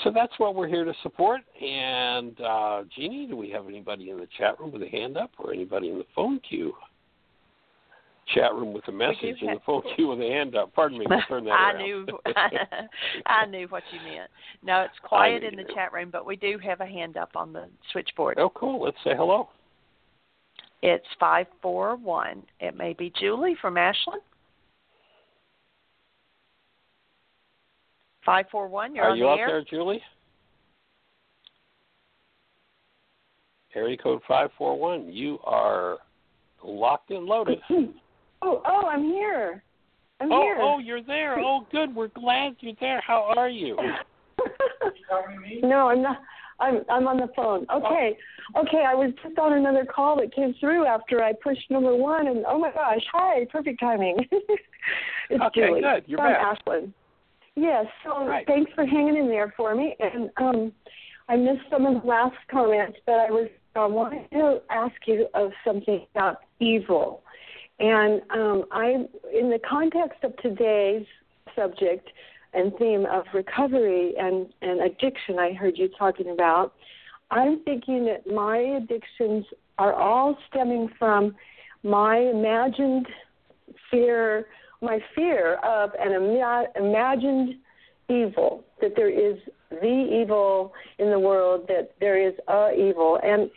So 0.04 0.12
that's 0.14 0.34
what 0.38 0.56
we're 0.56 0.68
here 0.68 0.86
to 0.86 0.94
support. 1.02 1.42
And 1.60 2.40
uh, 2.40 2.84
Jeanie, 2.96 3.28
do 3.28 3.36
we 3.36 3.50
have 3.50 3.68
anybody 3.68 4.10
in 4.12 4.18
the 4.18 4.28
chat 4.38 4.60
room 4.60 4.72
with 4.72 4.84
a 4.84 4.90
hand 4.90 5.18
up 5.18 5.32
or 5.40 5.54
anybody 5.54 5.90
in 5.90 5.98
the 5.98 6.06
phone 6.16 6.40
queue? 6.48 6.74
Chat 8.34 8.54
room 8.54 8.74
with 8.74 8.86
a 8.90 8.92
message 8.92 9.38
and 9.42 9.56
the 9.56 9.62
phone 9.66 9.82
queue 9.96 10.10
with 10.10 10.20
a 10.20 10.28
hand 10.30 10.56
up. 10.56 10.74
Pardon 10.74 11.00
me, 11.00 11.06
we'll 11.10 11.22
turn 11.30 11.46
that 11.46 11.52
I 11.52 11.72
around. 11.72 11.84
knew 11.84 12.06
I 13.26 13.46
knew 13.46 13.68
what 13.70 13.84
you 13.94 14.00
meant. 14.02 14.30
No, 14.64 14.82
it's 14.82 15.00
quiet 15.02 15.44
in 15.44 15.56
the 15.56 15.64
knew. 15.64 15.74
chat 15.74 15.94
room, 15.94 16.10
but 16.12 16.26
we 16.26 16.36
do 16.36 16.58
have 16.62 16.82
a 16.82 16.86
hand 16.86 17.16
up 17.16 17.30
on 17.36 17.54
the 17.54 17.68
switchboard. 17.92 18.38
oh, 18.38 18.50
cool. 18.50 18.84
Let's 18.84 18.98
say 19.04 19.12
hello. 19.16 19.48
It's 20.82 21.06
five 21.20 21.48
four 21.62 21.96
one. 21.96 22.44
It 22.60 22.76
may 22.76 22.94
be 22.94 23.14
Julie 23.20 23.56
from 23.62 23.78
Ashland. 23.78 24.22
Five 28.26 28.46
four 28.52 28.68
one. 28.68 28.94
You're 28.94 29.06
Are 29.06 29.12
on 29.12 29.18
you 29.18 29.24
the 29.24 29.30
out 29.30 29.40
air. 29.40 29.48
there, 29.48 29.64
Julie? 29.64 30.02
Area 33.76 33.96
code 33.96 34.22
541. 34.28 35.12
You 35.14 35.38
are 35.44 35.98
locked 36.64 37.12
and 37.12 37.26
loaded. 37.26 37.60
Oh, 38.42 38.62
oh, 38.66 38.88
I'm 38.88 39.04
here. 39.04 39.64
I'm 40.20 40.32
Oh, 40.32 40.42
here. 40.42 40.58
oh, 40.60 40.80
you're 40.80 41.02
there. 41.04 41.40
Oh, 41.40 41.66
good. 41.72 41.94
We're 41.96 42.08
glad 42.10 42.56
you're 42.60 42.74
there. 42.80 43.02
How 43.06 43.34
are 43.38 43.50
you? 43.64 43.78
no, 45.64 45.90
I'm 45.90 46.02
not. 46.02 46.18
I'm 46.60 46.82
I'm 46.90 47.08
on 47.08 47.18
the 47.18 47.30
phone. 47.36 47.68
Okay, 47.72 48.18
okay. 48.58 48.84
I 48.88 48.96
was 48.96 49.12
just 49.24 49.38
on 49.38 49.54
another 49.54 49.86
call 49.86 50.18
that 50.18 50.34
came 50.34 50.56
through 50.60 50.88
after 50.88 51.24
I 51.24 51.34
pushed 51.34 51.70
number 51.70 51.96
one, 51.96 52.28
and 52.28 52.46
oh 52.48 52.58
my 52.58 52.72
gosh, 52.72 53.02
hi, 53.12 53.46
perfect 53.52 53.80
timing. 53.80 54.18
it's 55.30 55.44
Okay, 55.44 55.68
Julie 55.68 55.82
good. 55.82 56.04
You're 56.08 56.18
from 56.18 56.34
back. 56.34 56.58
Ashland. 56.58 56.94
Yes. 57.56 57.86
So 58.04 58.26
Right. 58.26 58.46
thanks 58.48 58.72
for 58.74 58.86
hanging 58.88 59.18
in 59.18 59.28
there 59.28 59.54
for 59.56 59.76
me. 59.76 59.96
And 60.00 60.30
um, 60.38 60.72
I 61.30 61.36
missed 61.36 61.62
some 61.70 61.86
of 61.86 62.02
the 62.02 62.08
last 62.08 62.36
comments, 62.50 62.98
but 63.06 63.14
I 63.20 63.30
was 63.30 63.50
I 63.76 63.86
wanted 63.86 64.28
to 64.32 64.60
ask 64.72 64.96
you 65.06 65.28
of 65.36 65.52
something 65.64 66.08
about 66.16 66.38
evil. 66.60 67.22
And 67.80 68.22
um, 68.32 68.66
I, 68.72 69.06
in 69.34 69.50
the 69.50 69.60
context 69.68 70.24
of 70.24 70.36
today's 70.38 71.06
subject 71.56 72.10
and 72.54 72.74
theme 72.78 73.06
of 73.06 73.26
recovery 73.34 74.14
and, 74.18 74.48
and 74.62 74.82
addiction, 74.82 75.38
I 75.38 75.54
heard 75.54 75.78
you 75.78 75.90
talking 75.98 76.32
about. 76.32 76.74
I'm 77.30 77.64
thinking 77.64 78.06
that 78.06 78.26
my 78.26 78.58
addictions 78.58 79.46
are 79.78 79.94
all 79.94 80.38
stemming 80.50 80.90
from 80.98 81.36
my 81.84 82.18
imagined 82.18 83.08
fear, 83.92 84.48
my 84.82 85.00
fear 85.14 85.56
of 85.56 85.92
an 86.00 86.14
ima- 86.14 86.68
imagined 86.76 87.56
evil, 88.10 88.64
that 88.82 88.96
there 88.96 89.10
is 89.10 89.38
the 89.70 90.22
evil 90.22 90.74
in 90.98 91.12
the 91.12 91.20
world, 91.20 91.68
that 91.68 91.92
there 92.00 92.18
is 92.18 92.34
a 92.48 92.72
evil. 92.74 93.20
And 93.22 93.52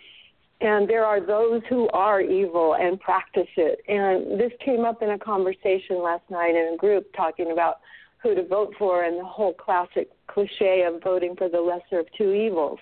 and 0.60 0.88
there 0.88 1.04
are 1.04 1.20
those 1.20 1.62
who 1.68 1.88
are 1.90 2.20
evil 2.20 2.74
and 2.74 3.00
practice 3.00 3.48
it. 3.56 3.80
And 3.88 4.38
this 4.38 4.52
came 4.64 4.84
up 4.84 5.02
in 5.02 5.10
a 5.10 5.18
conversation 5.18 6.02
last 6.02 6.28
night 6.30 6.54
in 6.54 6.74
a 6.74 6.76
group 6.76 7.06
talking 7.14 7.52
about 7.52 7.76
who 8.22 8.34
to 8.34 8.44
vote 8.44 8.74
for 8.78 9.04
and 9.04 9.18
the 9.18 9.24
whole 9.24 9.54
classic 9.54 10.10
cliche 10.26 10.82
of 10.82 11.02
voting 11.02 11.34
for 11.36 11.48
the 11.48 11.60
lesser 11.60 12.00
of 12.00 12.06
two 12.16 12.32
evils. 12.32 12.78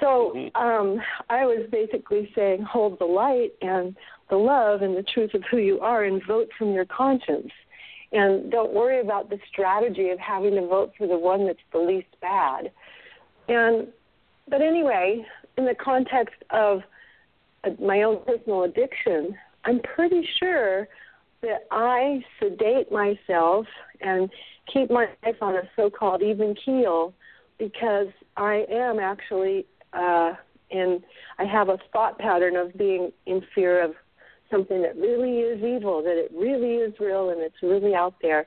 So 0.00 0.32
Mhm. 0.34 0.56
um, 0.56 1.02
I 1.28 1.44
was 1.44 1.66
basically 1.70 2.32
saying 2.34 2.62
hold 2.62 2.98
the 2.98 3.04
light 3.04 3.52
and 3.60 3.94
the 4.28 4.38
love 4.38 4.82
and 4.82 4.96
the 4.96 5.02
truth 5.02 5.34
of 5.34 5.44
who 5.44 5.58
you 5.58 5.80
are 5.80 6.04
and 6.04 6.24
vote 6.24 6.50
from 6.54 6.72
your 6.72 6.86
conscience. 6.86 7.52
And 8.12 8.50
don't 8.50 8.72
worry 8.72 9.00
about 9.00 9.28
the 9.28 9.38
strategy 9.48 10.10
of 10.10 10.18
having 10.18 10.54
to 10.54 10.66
vote 10.66 10.92
for 10.96 11.06
the 11.06 11.18
one 11.18 11.46
that's 11.46 11.62
the 11.72 11.78
least 11.78 12.18
bad. 12.20 12.72
And 13.48 13.92
but 14.48 14.60
anyway, 14.60 15.26
in 15.56 15.64
the 15.64 15.74
context 15.74 16.36
of 16.50 16.82
uh, 17.64 17.70
my 17.80 18.02
own 18.02 18.24
personal 18.24 18.64
addiction, 18.64 19.36
I'm 19.64 19.80
pretty 19.80 20.26
sure 20.38 20.88
that 21.42 21.66
I 21.70 22.24
sedate 22.40 22.90
myself 22.90 23.66
and 24.00 24.30
keep 24.72 24.90
my 24.90 25.08
life 25.24 25.36
on 25.40 25.54
a 25.54 25.62
so-called 25.76 26.22
even 26.22 26.54
keel 26.54 27.12
because 27.58 28.08
I 28.36 28.66
am 28.70 28.98
actually 28.98 29.66
uh, 29.92 30.34
in. 30.70 31.02
I 31.38 31.44
have 31.44 31.68
a 31.68 31.78
thought 31.92 32.18
pattern 32.18 32.56
of 32.56 32.76
being 32.76 33.12
in 33.26 33.42
fear 33.54 33.82
of 33.82 33.94
something 34.50 34.82
that 34.82 34.96
really 34.96 35.40
is 35.40 35.62
evil, 35.62 36.02
that 36.02 36.16
it 36.16 36.30
really 36.34 36.76
is 36.76 36.94
real, 36.98 37.30
and 37.30 37.40
it's 37.40 37.62
really 37.62 37.94
out 37.94 38.14
there. 38.22 38.46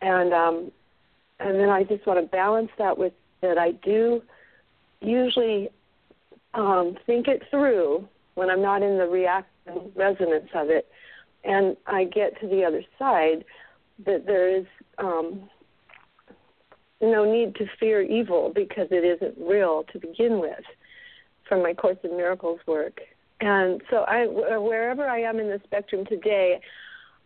And 0.00 0.32
um, 0.32 0.72
and 1.38 1.60
then 1.60 1.68
I 1.68 1.84
just 1.84 2.06
want 2.06 2.20
to 2.20 2.26
balance 2.26 2.70
that 2.78 2.96
with 2.96 3.12
that 3.42 3.58
I 3.58 3.72
do 3.72 4.22
usually 5.00 5.68
um, 6.56 6.96
think 7.06 7.28
it 7.28 7.42
through 7.50 8.08
when 8.34 8.50
I'm 8.50 8.62
not 8.62 8.82
in 8.82 8.98
the 8.98 9.06
reaction 9.06 9.92
resonance 9.94 10.48
of 10.54 10.70
it, 10.70 10.88
and 11.44 11.76
I 11.86 12.04
get 12.04 12.40
to 12.40 12.48
the 12.48 12.64
other 12.64 12.82
side 12.98 13.44
that 14.04 14.26
there 14.26 14.48
is 14.48 14.66
um, 14.98 15.48
no 17.00 17.30
need 17.30 17.54
to 17.56 17.66
fear 17.78 18.02
evil 18.02 18.52
because 18.54 18.88
it 18.90 19.04
isn't 19.04 19.36
real 19.38 19.84
to 19.92 19.98
begin 19.98 20.40
with 20.40 20.64
from 21.48 21.62
my 21.62 21.72
Course 21.72 21.98
in 22.02 22.16
Miracles 22.16 22.60
work. 22.66 23.00
And 23.40 23.82
so 23.90 23.98
I, 24.08 24.26
wherever 24.26 25.06
I 25.06 25.20
am 25.20 25.38
in 25.38 25.48
the 25.48 25.60
spectrum 25.64 26.04
today, 26.06 26.60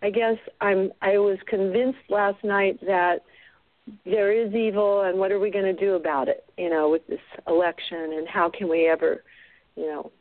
I 0.02 0.10
guess 0.10 0.38
I'm. 0.60 0.92
I 1.02 1.18
was 1.18 1.38
convinced 1.46 1.98
last 2.08 2.42
night 2.42 2.80
that 2.86 3.22
there 4.04 4.32
is 4.32 4.54
evil, 4.54 5.02
and 5.02 5.18
what 5.18 5.32
are 5.32 5.38
we 5.38 5.50
going 5.50 5.64
to 5.64 5.72
do 5.72 5.94
about 5.94 6.28
it? 6.28 6.44
You 6.58 6.70
know, 6.70 6.90
with 6.90 7.06
this 7.08 7.20
election, 7.46 8.14
and 8.16 8.28
how 8.28 8.50
can 8.50 8.68
we 8.68 8.88
ever, 8.88 9.22
you 9.76 9.86
know, 9.86 10.12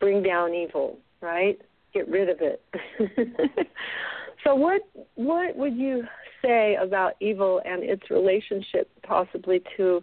bring 0.00 0.22
down 0.22 0.54
evil? 0.54 0.98
Right? 1.20 1.58
Get 1.94 2.08
rid 2.08 2.28
of 2.28 2.38
it. 2.40 2.62
so, 4.44 4.54
what 4.54 4.82
what 5.14 5.56
would 5.56 5.76
you 5.76 6.04
say 6.42 6.76
about 6.80 7.14
evil 7.20 7.60
and 7.64 7.82
its 7.82 8.02
relationship, 8.10 8.90
possibly 9.02 9.62
to 9.76 10.02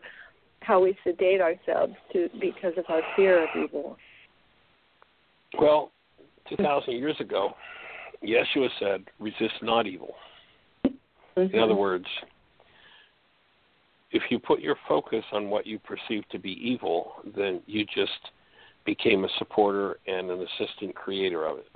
how 0.61 0.81
we 0.81 0.97
sedate 1.03 1.41
ourselves 1.41 1.93
to 2.13 2.29
because 2.39 2.73
of 2.77 2.85
our 2.89 3.01
fear 3.15 3.43
of 3.43 3.49
evil? 3.63 3.97
Well, 5.59 5.91
2,000 6.49 6.93
years 6.93 7.15
ago, 7.19 7.53
Yeshua 8.23 8.67
said, 8.79 9.05
resist 9.19 9.55
not 9.61 9.87
evil. 9.87 10.13
In 10.83 11.59
other 11.59 11.73
mm-hmm. 11.73 11.77
words, 11.77 12.05
if 14.11 14.23
you 14.29 14.39
put 14.39 14.59
your 14.59 14.75
focus 14.87 15.23
on 15.31 15.49
what 15.49 15.67
you 15.67 15.79
perceive 15.79 16.27
to 16.29 16.39
be 16.39 16.51
evil, 16.51 17.13
then 17.35 17.61
you 17.65 17.85
just 17.85 18.11
became 18.85 19.23
a 19.23 19.29
supporter 19.37 19.97
and 20.07 20.31
an 20.31 20.45
assistant 20.59 20.95
creator 20.95 21.45
of 21.45 21.59
it. 21.59 21.67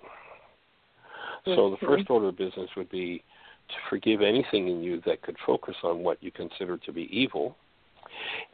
So 1.45 1.69
the 1.71 1.85
first 1.85 2.09
order 2.09 2.29
of 2.29 2.37
business 2.37 2.69
would 2.77 2.89
be 2.89 3.21
to 3.67 3.75
forgive 3.89 4.21
anything 4.21 4.69
in 4.69 4.81
you 4.81 5.01
that 5.05 5.21
could 5.21 5.35
focus 5.45 5.75
on 5.83 5.99
what 5.99 6.21
you 6.23 6.31
consider 6.31 6.77
to 6.77 6.91
be 6.91 7.09
evil. 7.11 7.57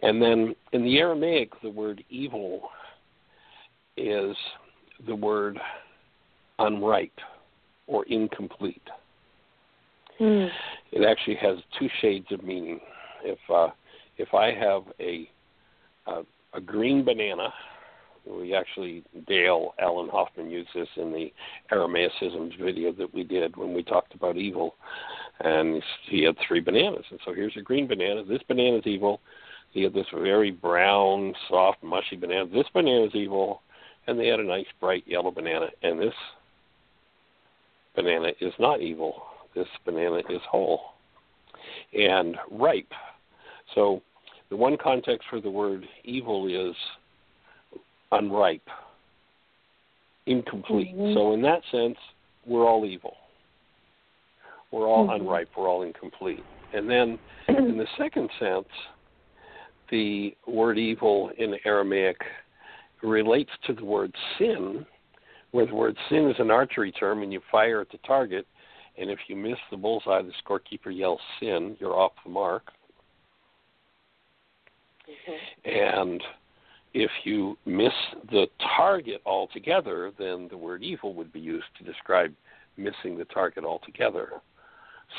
And 0.02 0.22
then 0.22 0.56
in 0.74 0.84
the 0.84 0.98
Aramaic, 0.98 1.52
the 1.62 1.70
word 1.70 2.04
evil 2.10 2.70
is 3.96 4.36
the 5.06 5.16
word 5.16 5.60
unripe 6.58 7.20
or 7.88 8.06
incomplete. 8.06 8.82
Mm. 10.20 10.50
It 10.92 11.06
actually 11.06 11.36
has 11.36 11.58
two 11.78 11.88
shades 12.02 12.28
of 12.32 12.44
meaning. 12.44 12.80
If 13.24 13.40
uh, 13.50 13.70
if 14.18 14.34
I 14.34 14.54
have 14.54 14.84
a 15.00 15.30
a, 16.08 16.22
a 16.54 16.62
green 16.62 17.04
banana, 17.04 17.54
we 18.26 18.54
actually 18.54 19.04
Dale 19.28 19.74
Allen 19.80 20.10
Hoffman 20.10 20.50
used 20.50 20.70
this 20.76 20.88
in 20.98 21.12
the 21.12 21.32
Aramaicisms 21.72 22.60
video 22.62 22.92
that 22.94 23.14
we 23.14 23.24
did 23.24 23.56
when 23.56 23.74
we 23.74 23.84
talked 23.84 24.14
about 24.14 24.38
evil, 24.38 24.76
and 25.42 25.82
he 26.08 26.24
had 26.24 26.36
three 26.48 26.60
bananas. 26.60 27.06
And 27.12 27.20
so 27.26 27.34
here's 27.34 27.58
a 27.58 27.62
green 27.62 27.88
banana. 27.88 28.24
This 28.24 28.42
banana 28.48 28.78
is 28.78 28.88
evil. 28.88 29.22
He 29.72 29.84
had 29.84 29.94
this 29.94 30.08
very 30.14 30.52
brown, 30.52 31.34
soft, 31.48 31.84
mushy 31.84 32.16
banana. 32.16 32.48
This 32.48 32.68
banana 32.74 33.06
is 33.06 33.16
evil, 33.16 33.62
and 34.08 34.20
they 34.20 34.28
had 34.28 34.40
a 34.40 34.44
nice 34.44 34.66
bright 34.80 35.04
yellow 35.06 35.32
banana. 35.32 35.68
And 35.84 36.00
this 36.00 36.14
banana 37.96 38.32
is 38.42 38.54
not 38.60 38.82
evil. 38.82 39.22
This 39.56 39.68
banana 39.86 40.22
is 40.30 40.42
whole 40.50 40.82
and 41.94 42.38
ripe. 42.52 42.92
So 43.76 44.02
the 44.50 44.58
one 44.58 44.78
context 44.78 45.28
for 45.30 45.40
the 45.40 45.50
word 45.50 45.88
evil 46.04 46.48
is 46.48 46.76
unripe, 48.12 48.68
incomplete. 50.26 50.96
Mhm. 50.96 51.14
So 51.14 51.34
in 51.34 51.42
that 51.44 51.64
sense, 51.72 51.98
we're 52.46 52.66
all 52.66 52.86
evil. 52.86 53.18
We're 54.72 54.88
all 54.88 55.08
Mhm. 55.08 55.16
unripe. 55.16 55.50
We're 55.56 55.68
all 55.68 55.84
incomplete. 55.84 56.44
And 56.74 56.90
then 56.90 57.20
in 57.48 57.78
the 57.78 57.88
second 57.98 58.30
sense, 58.40 58.70
the 59.90 60.36
word 60.46 60.78
evil 60.78 61.30
in 61.38 61.60
Aramaic 61.66 62.24
relates 63.02 63.52
to 63.64 63.74
the 63.74 63.86
word 63.86 64.16
sin, 64.38 64.86
where 65.52 65.66
the 65.66 65.74
word 65.74 65.98
sin 66.10 66.30
is 66.30 66.40
an 66.40 66.52
archery 66.52 66.92
term 66.92 67.24
and 67.24 67.34
you 67.34 67.40
fire 67.52 67.82
at 67.82 67.90
the 67.90 67.98
target, 68.00 68.46
and 68.98 69.10
if 69.10 69.20
you 69.28 69.36
miss 69.36 69.58
the 69.72 69.78
bullseye, 69.78 70.22
the 70.22 70.34
scorekeeper 70.34 70.96
yells 70.96 71.22
sin, 71.40 71.76
you're 71.80 71.96
off 71.96 72.12
the 72.24 72.30
mark. 72.30 72.72
And 75.66 76.22
if 76.94 77.12
you 77.24 77.58
miss 77.66 77.94
the 78.32 78.48
target 78.78 79.22
altogether, 79.26 80.12
then 80.18 80.48
the 80.50 80.58
word 80.58 80.84
evil 80.84 81.14
would 81.14 81.32
be 81.32 81.40
used 81.40 81.68
to 81.78 81.84
describe 81.84 82.34
missing 82.78 83.18
the 83.18 83.26
target 83.26 83.64
altogether. 83.64 84.42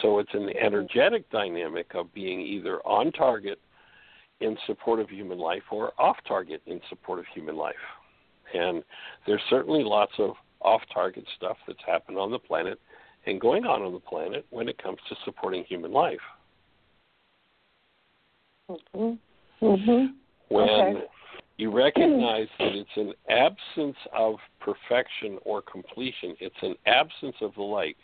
So 0.02 0.18
it's 0.18 0.34
an 0.34 0.50
energetic 0.56 1.28
dynamic 1.30 1.94
of 1.94 2.12
being 2.14 2.40
either 2.40 2.80
on 2.80 3.12
target 3.12 3.58
in 4.40 4.56
support 4.66 5.00
of 5.00 5.10
human 5.10 5.38
life 5.38 5.62
or 5.70 5.92
off 5.98 6.16
target 6.26 6.62
in 6.66 6.80
support 6.88 7.18
of 7.18 7.26
human 7.34 7.56
life. 7.56 7.74
And 8.54 8.82
there's 9.26 9.42
certainly 9.50 9.84
lots 9.84 10.12
of 10.18 10.34
off 10.60 10.82
target 10.92 11.24
stuff 11.36 11.56
that's 11.66 11.82
happened 11.86 12.18
on 12.18 12.30
the 12.30 12.38
planet 12.38 12.78
and 13.26 13.40
going 13.40 13.64
on 13.64 13.82
on 13.82 13.92
the 13.92 14.00
planet 14.00 14.46
when 14.50 14.68
it 14.68 14.82
comes 14.82 14.98
to 15.08 15.16
supporting 15.24 15.64
human 15.64 15.92
life. 15.92 16.20
Mhm. 18.68 19.18
Mhm. 19.60 20.14
When 20.48 20.68
Okay. 20.68 21.08
you 21.58 21.70
recognize 21.70 22.48
that 22.58 22.74
it's 22.74 22.96
an 22.96 23.14
absence 23.28 23.96
of 24.12 24.40
perfection 24.58 25.38
or 25.44 25.62
completion, 25.62 26.36
it's 26.40 26.60
an 26.62 26.76
absence 26.86 27.36
of 27.40 27.54
the 27.54 27.62
light. 27.62 27.96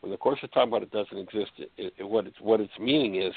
When 0.00 0.10
the 0.10 0.18
course 0.18 0.42
is 0.42 0.50
talking 0.50 0.68
about 0.68 0.82
it 0.82 0.90
doesn't 0.90 1.16
exist, 1.16 1.52
it, 1.56 1.94
it, 1.96 2.04
what 2.04 2.26
its 2.26 2.38
what 2.40 2.60
its 2.60 2.76
meaning 2.78 3.22
is, 3.22 3.32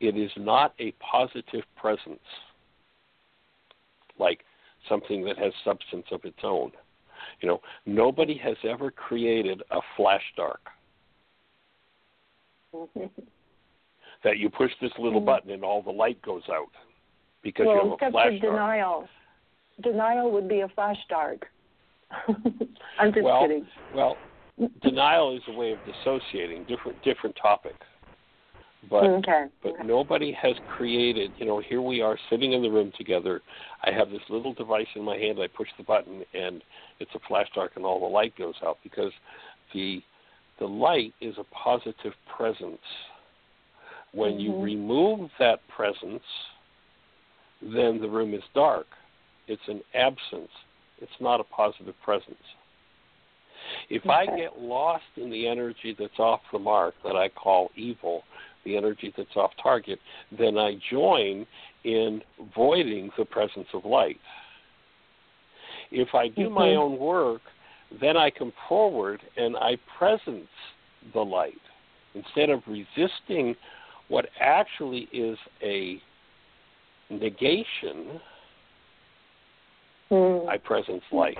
it 0.00 0.16
is 0.16 0.30
not 0.36 0.74
a 0.78 0.92
positive 0.92 1.64
presence, 1.74 2.22
like 4.18 4.44
something 4.88 5.24
that 5.24 5.38
has 5.38 5.52
substance 5.64 6.06
of 6.12 6.24
its 6.24 6.38
own. 6.44 6.70
You 7.40 7.48
know, 7.48 7.62
nobody 7.86 8.36
has 8.38 8.56
ever 8.64 8.90
created 8.90 9.62
a 9.70 9.80
flash 9.96 10.32
dark 10.36 10.70
Mhm. 12.74 13.10
that 14.22 14.38
you 14.38 14.48
push 14.50 14.72
this 14.80 14.96
little 14.98 15.20
Mhm. 15.20 15.26
button 15.26 15.50
and 15.50 15.64
all 15.64 15.82
the 15.82 15.92
light 15.92 16.20
goes 16.22 16.48
out 16.48 16.72
because 17.42 17.66
well, 17.66 17.74
you 17.74 17.80
have 17.82 17.90
a 17.90 17.94
except 17.94 18.12
flash 18.12 18.40
denial. 18.40 19.08
Denial 19.82 20.30
would 20.30 20.48
be 20.48 20.60
a 20.60 20.68
flash 20.68 20.98
dark. 21.08 21.46
I'm 22.98 23.12
just 23.12 23.24
well, 23.24 23.42
kidding. 23.42 23.66
well, 23.94 24.16
denial 24.82 25.36
is 25.36 25.42
a 25.48 25.52
way 25.52 25.72
of 25.72 25.78
dissociating 25.84 26.64
different 26.64 27.02
different 27.02 27.36
topic. 27.40 27.74
But 28.90 29.04
okay. 29.04 29.46
but 29.62 29.84
nobody 29.84 30.32
has 30.32 30.56
created. 30.76 31.32
You 31.38 31.46
know, 31.46 31.60
here 31.60 31.80
we 31.80 32.00
are 32.00 32.18
sitting 32.28 32.52
in 32.52 32.62
the 32.62 32.70
room 32.70 32.92
together. 32.98 33.40
I 33.84 33.92
have 33.92 34.10
this 34.10 34.22
little 34.28 34.54
device 34.54 34.88
in 34.96 35.04
my 35.04 35.16
hand. 35.16 35.38
I 35.40 35.46
push 35.46 35.68
the 35.78 35.84
button, 35.84 36.24
and 36.34 36.62
it's 36.98 37.10
a 37.14 37.20
flash 37.28 37.46
dark, 37.54 37.72
and 37.76 37.84
all 37.84 38.00
the 38.00 38.06
light 38.06 38.36
goes 38.36 38.56
out 38.64 38.78
because 38.82 39.12
the 39.72 40.02
the 40.58 40.66
light 40.66 41.14
is 41.20 41.36
a 41.38 41.44
positive 41.44 42.12
presence. 42.36 42.82
When 44.12 44.38
you 44.38 44.50
Mhm. 44.50 44.62
remove 44.64 45.30
that 45.38 45.66
presence, 45.68 46.24
then 47.62 48.00
the 48.00 48.08
room 48.08 48.34
is 48.34 48.42
dark. 48.54 48.86
It's 49.48 49.62
an 49.68 49.80
absence. 49.94 50.50
It's 51.00 51.12
not 51.20 51.40
a 51.40 51.44
positive 51.44 51.94
presence. 52.04 52.36
If 53.90 54.08
I 54.08 54.26
get 54.26 54.58
lost 54.58 55.04
in 55.16 55.30
the 55.30 55.46
energy 55.46 55.94
that's 55.98 56.18
off 56.18 56.40
the 56.52 56.58
mark 56.58 56.94
that 57.04 57.16
I 57.16 57.28
call 57.28 57.70
evil, 57.76 58.22
the 58.64 58.76
energy 58.76 59.12
that's 59.16 59.36
off 59.36 59.52
target, 59.62 59.98
then 60.36 60.58
I 60.58 60.78
join 60.90 61.46
in 61.84 62.22
voiding 62.54 63.10
the 63.16 63.24
presence 63.24 63.68
of 63.72 63.84
light. 63.84 64.20
If 65.90 66.14
I 66.14 66.28
do 66.28 66.48
my 66.48 66.68
Mhm. 66.68 66.76
own 66.76 66.98
work, 66.98 67.42
then 67.90 68.16
I 68.16 68.30
come 68.30 68.52
forward 68.68 69.22
and 69.36 69.56
I 69.56 69.76
presence 69.76 70.50
the 71.12 71.24
light 71.24 71.60
instead 72.14 72.50
of 72.50 72.66
resisting 72.66 73.56
what 74.08 74.30
actually 74.38 75.08
is 75.12 75.38
a 75.60 76.00
negation. 77.20 78.20
Mm. 80.10 80.48
I 80.48 80.58
presence 80.58 81.02
light. 81.10 81.38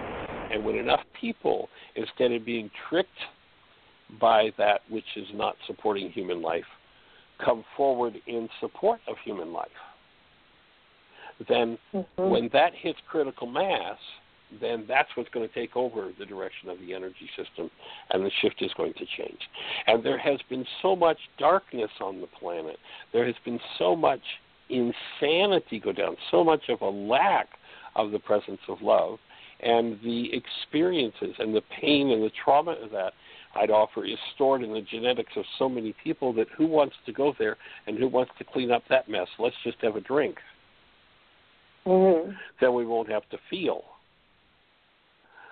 And 0.50 0.64
when 0.64 0.76
enough 0.76 1.00
people, 1.18 1.68
instead 1.94 2.32
of 2.32 2.44
being 2.44 2.70
tricked 2.88 3.10
by 4.20 4.50
that 4.58 4.80
which 4.88 5.04
is 5.16 5.26
not 5.34 5.56
supporting 5.66 6.10
human 6.10 6.42
life, 6.42 6.64
come 7.44 7.64
forward 7.76 8.14
in 8.26 8.48
support 8.60 9.00
of 9.08 9.16
human 9.24 9.52
life, 9.52 9.68
then 11.48 11.78
Mhm. 11.92 12.06
when 12.16 12.48
that 12.48 12.74
hits 12.74 13.00
critical 13.08 13.46
mass, 13.46 13.98
then 14.60 14.86
that's 14.86 15.08
what's 15.16 15.30
going 15.30 15.48
to 15.48 15.54
take 15.54 15.76
over 15.76 16.12
the 16.18 16.26
direction 16.26 16.68
of 16.68 16.78
the 16.80 16.94
energy 16.94 17.30
system, 17.36 17.70
and 18.10 18.24
the 18.24 18.30
shift 18.30 18.60
is 18.60 18.72
going 18.74 18.92
to 18.94 19.06
change. 19.06 19.48
And 19.86 20.02
there 20.02 20.18
has 20.18 20.40
been 20.42 20.66
so 20.82 20.94
much 20.94 21.18
darkness 21.38 21.90
on 22.00 22.20
the 22.20 22.26
planet. 22.26 22.78
There 23.12 23.24
has 23.24 23.34
been 23.44 23.60
so 23.78 23.96
much 23.96 24.22
insanity 24.72 25.78
go 25.78 25.92
down, 25.92 26.16
so 26.30 26.42
much 26.42 26.68
of 26.68 26.80
a 26.80 26.88
lack 26.88 27.48
of 27.94 28.10
the 28.10 28.18
presence 28.18 28.60
of 28.68 28.80
love, 28.80 29.18
and 29.60 29.98
the 30.02 30.30
experiences 30.32 31.34
and 31.38 31.54
the 31.54 31.62
pain 31.80 32.10
and 32.10 32.22
the 32.22 32.32
trauma 32.44 32.72
of 32.72 32.90
that. 32.90 33.12
I'd 33.54 33.70
offer 33.70 34.04
is 34.06 34.18
stored 34.34 34.62
in 34.62 34.72
the 34.72 34.80
genetics 34.80 35.32
of 35.36 35.44
so 35.58 35.68
many 35.68 35.94
people 36.02 36.32
that 36.34 36.46
who 36.56 36.66
wants 36.66 36.96
to 37.04 37.12
go 37.12 37.34
there 37.38 37.58
and 37.86 37.98
who 37.98 38.08
wants 38.08 38.32
to 38.38 38.44
clean 38.44 38.70
up 38.70 38.82
that 38.88 39.10
mess? 39.10 39.28
Let's 39.38 39.56
just 39.62 39.76
have 39.82 39.94
a 39.96 40.00
drink 40.00 40.38
Mhm. 41.86 42.38
then 42.60 42.74
we 42.74 42.86
won't 42.86 43.08
have 43.08 43.28
to 43.30 43.38
feel. 43.50 43.84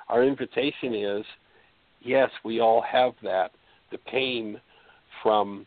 Our 0.09 0.23
invitation 0.23 0.95
is 0.95 1.27
yes, 2.01 2.31
we 2.45 2.61
all 2.61 2.81
have 2.81 3.15
that 3.23 3.53
the 3.91 3.99
pain 3.99 4.61
from 5.23 5.67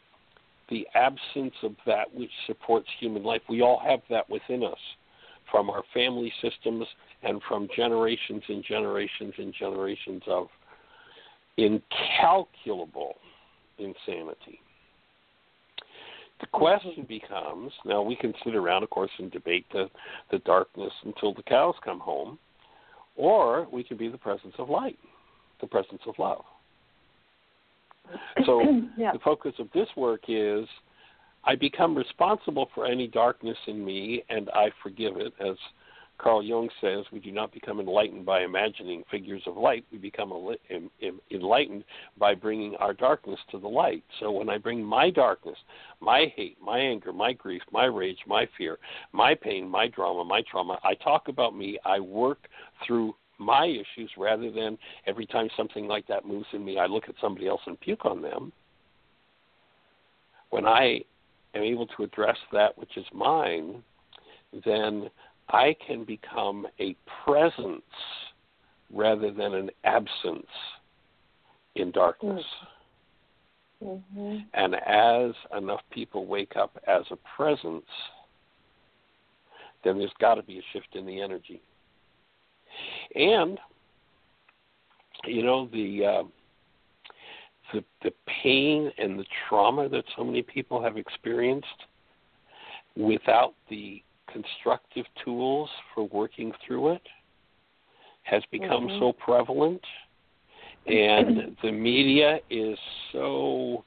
the 0.70 0.88
absence 0.96 1.54
of 1.64 1.76
that 1.86 2.14
which 2.14 2.32
supports 2.48 2.88
human 3.00 3.24
life. 3.24 3.42
We 3.50 3.62
all 3.62 3.82
have 3.86 4.00
that 4.10 4.30
within 4.30 4.64
us 4.64 4.78
from 5.52 5.70
our 5.70 5.84
family 5.94 6.32
systems 6.42 6.86
and 7.22 7.42
from 7.48 7.68
generations 7.76 8.44
and 8.48 8.64
generations 8.64 9.34
and 9.38 9.54
generations 9.54 10.24
of 10.28 10.48
incalculable 11.58 13.16
insanity. 13.78 14.60
The 16.42 16.48
question 16.48 17.06
becomes 17.08 17.72
now 17.86 18.02
we 18.02 18.16
can 18.16 18.34
sit 18.44 18.56
around, 18.56 18.84
of 18.84 18.90
course, 18.90 19.12
and 19.20 19.32
debate 19.32 19.66
the, 19.72 19.90
the 20.32 20.40
darkness 20.40 20.92
until 21.06 21.34
the 21.34 21.44
cows 21.44 21.76
come 21.86 22.00
home, 22.00 22.38
or 23.16 23.68
we 23.72 23.84
can 23.84 23.96
be 23.96 24.10
the 24.10 24.18
presence 24.18 24.54
of 24.58 24.70
light, 24.70 24.98
the 25.62 25.68
presence 25.68 26.02
of 26.08 26.16
love. 26.18 26.44
So 28.46 28.62
yeah. 28.98 29.12
the 29.14 29.20
focus 29.20 29.54
of 29.60 29.70
this 29.74 29.88
work 29.96 30.24
is 30.28 30.68
I 31.44 31.56
become 31.56 31.96
responsible 31.96 32.70
for 32.74 32.86
any 32.86 33.08
darkness 33.08 33.58
in 33.68 33.84
me 33.84 34.24
and 34.30 34.50
I 34.52 34.72
forgive 34.82 35.18
it. 35.18 35.34
As 35.40 35.58
Carl 36.18 36.44
Jung 36.44 36.70
says, 36.80 37.06
we 37.12 37.20
do 37.20 37.32
not 37.32 37.52
become 37.52 37.80
enlightened 37.80 38.26
by 38.26 38.44
imagining 38.44 39.04
figures 39.12 39.42
of 39.46 39.58
light. 39.58 39.84
We 39.92 39.98
become 39.98 40.30
enli- 40.30 40.58
en- 40.70 40.90
en- 41.02 41.20
enlightened 41.32 41.84
by 42.18 42.36
bringing 42.36 42.76
our 42.76 42.94
darkness 42.94 43.40
to 43.52 43.60
the 43.60 43.68
light. 43.68 44.04
So 44.20 44.32
when 44.32 44.48
I 44.48 44.58
bring 44.58 44.82
my 44.82 45.10
darkness, 45.10 45.58
my 46.00 46.32
hate, 46.36 46.58
my 46.62 46.80
anger, 46.80 47.12
my 47.12 47.34
grief, 47.34 47.62
my 47.72 47.86
rage, 47.86 48.20
my 48.26 48.48
fear, 48.58 48.78
my 49.12 49.36
pain, 49.36 49.68
my 49.68 49.88
drama, 49.88 50.24
my 50.24 50.44
trauma, 50.50 50.80
I 50.84 50.94
talk 50.94 51.28
about 51.28 51.58
me, 51.58 51.78
I 51.84 52.00
work 52.00 52.48
through 52.86 53.16
my 53.40 53.66
issues 53.66 54.12
rather 54.18 54.52
than 54.52 54.78
every 55.08 55.26
time 55.26 55.50
something 55.58 55.88
like 55.88 56.08
that 56.08 56.26
moves 56.26 56.48
in 56.54 56.64
me, 56.64 56.78
I 56.78 56.86
look 56.86 57.10
at 57.10 57.16
somebody 57.20 57.48
else 57.48 57.62
and 57.66 57.80
puke 57.80 58.06
on 58.06 58.22
them. 58.22 58.52
when 60.54 60.68
I 60.68 61.02
am 61.56 61.64
able 61.64 61.88
to 61.88 62.04
address 62.04 62.38
that 62.52 62.78
which 62.78 62.96
is 62.96 63.06
mine, 63.12 63.82
then 64.64 65.10
I 65.50 65.76
can 65.88 66.04
become 66.04 66.68
a 66.80 66.96
presence 67.26 67.82
rather 68.94 69.32
than 69.32 69.56
an 69.56 69.72
absence 69.84 70.46
in 71.76 71.90
darkness. 71.90 72.44
Mm-hmm. 73.84 74.38
And 74.54 74.76
as 74.76 75.34
enough 75.58 75.82
people 75.92 76.28
wake 76.28 76.56
up 76.56 76.78
as 76.88 77.02
a 77.10 77.18
presence, 77.36 77.90
then 79.84 79.98
there's 79.98 80.14
got 80.22 80.36
to 80.36 80.44
be 80.44 80.60
a 80.60 80.64
shift 80.72 80.96
in 80.96 81.08
the 81.08 81.20
energy. 81.20 81.62
And 83.16 83.60
you 85.26 85.44
know 85.44 85.68
the 85.72 86.06
uh, 86.06 86.24
the 87.74 87.84
the 88.04 88.12
pain 88.44 88.92
and 88.98 89.18
the 89.18 89.26
trauma 89.48 89.90
that 89.90 90.04
so 90.16 90.24
many 90.24 90.42
people 90.42 90.82
have 90.82 90.98
experienced 90.98 91.68
without 92.96 93.54
the 93.70 94.04
constructive 94.32 95.06
tools 95.24 95.70
for 95.94 96.08
working 96.10 96.52
through 96.66 96.90
it 96.90 97.02
has 98.24 98.44
become 98.52 98.88
Mhm. 98.88 99.00
so 99.00 99.14
prevalent 99.14 99.84
and 100.88 101.58
the 101.62 101.72
media 101.72 102.40
is 102.50 102.78
so 103.12 103.84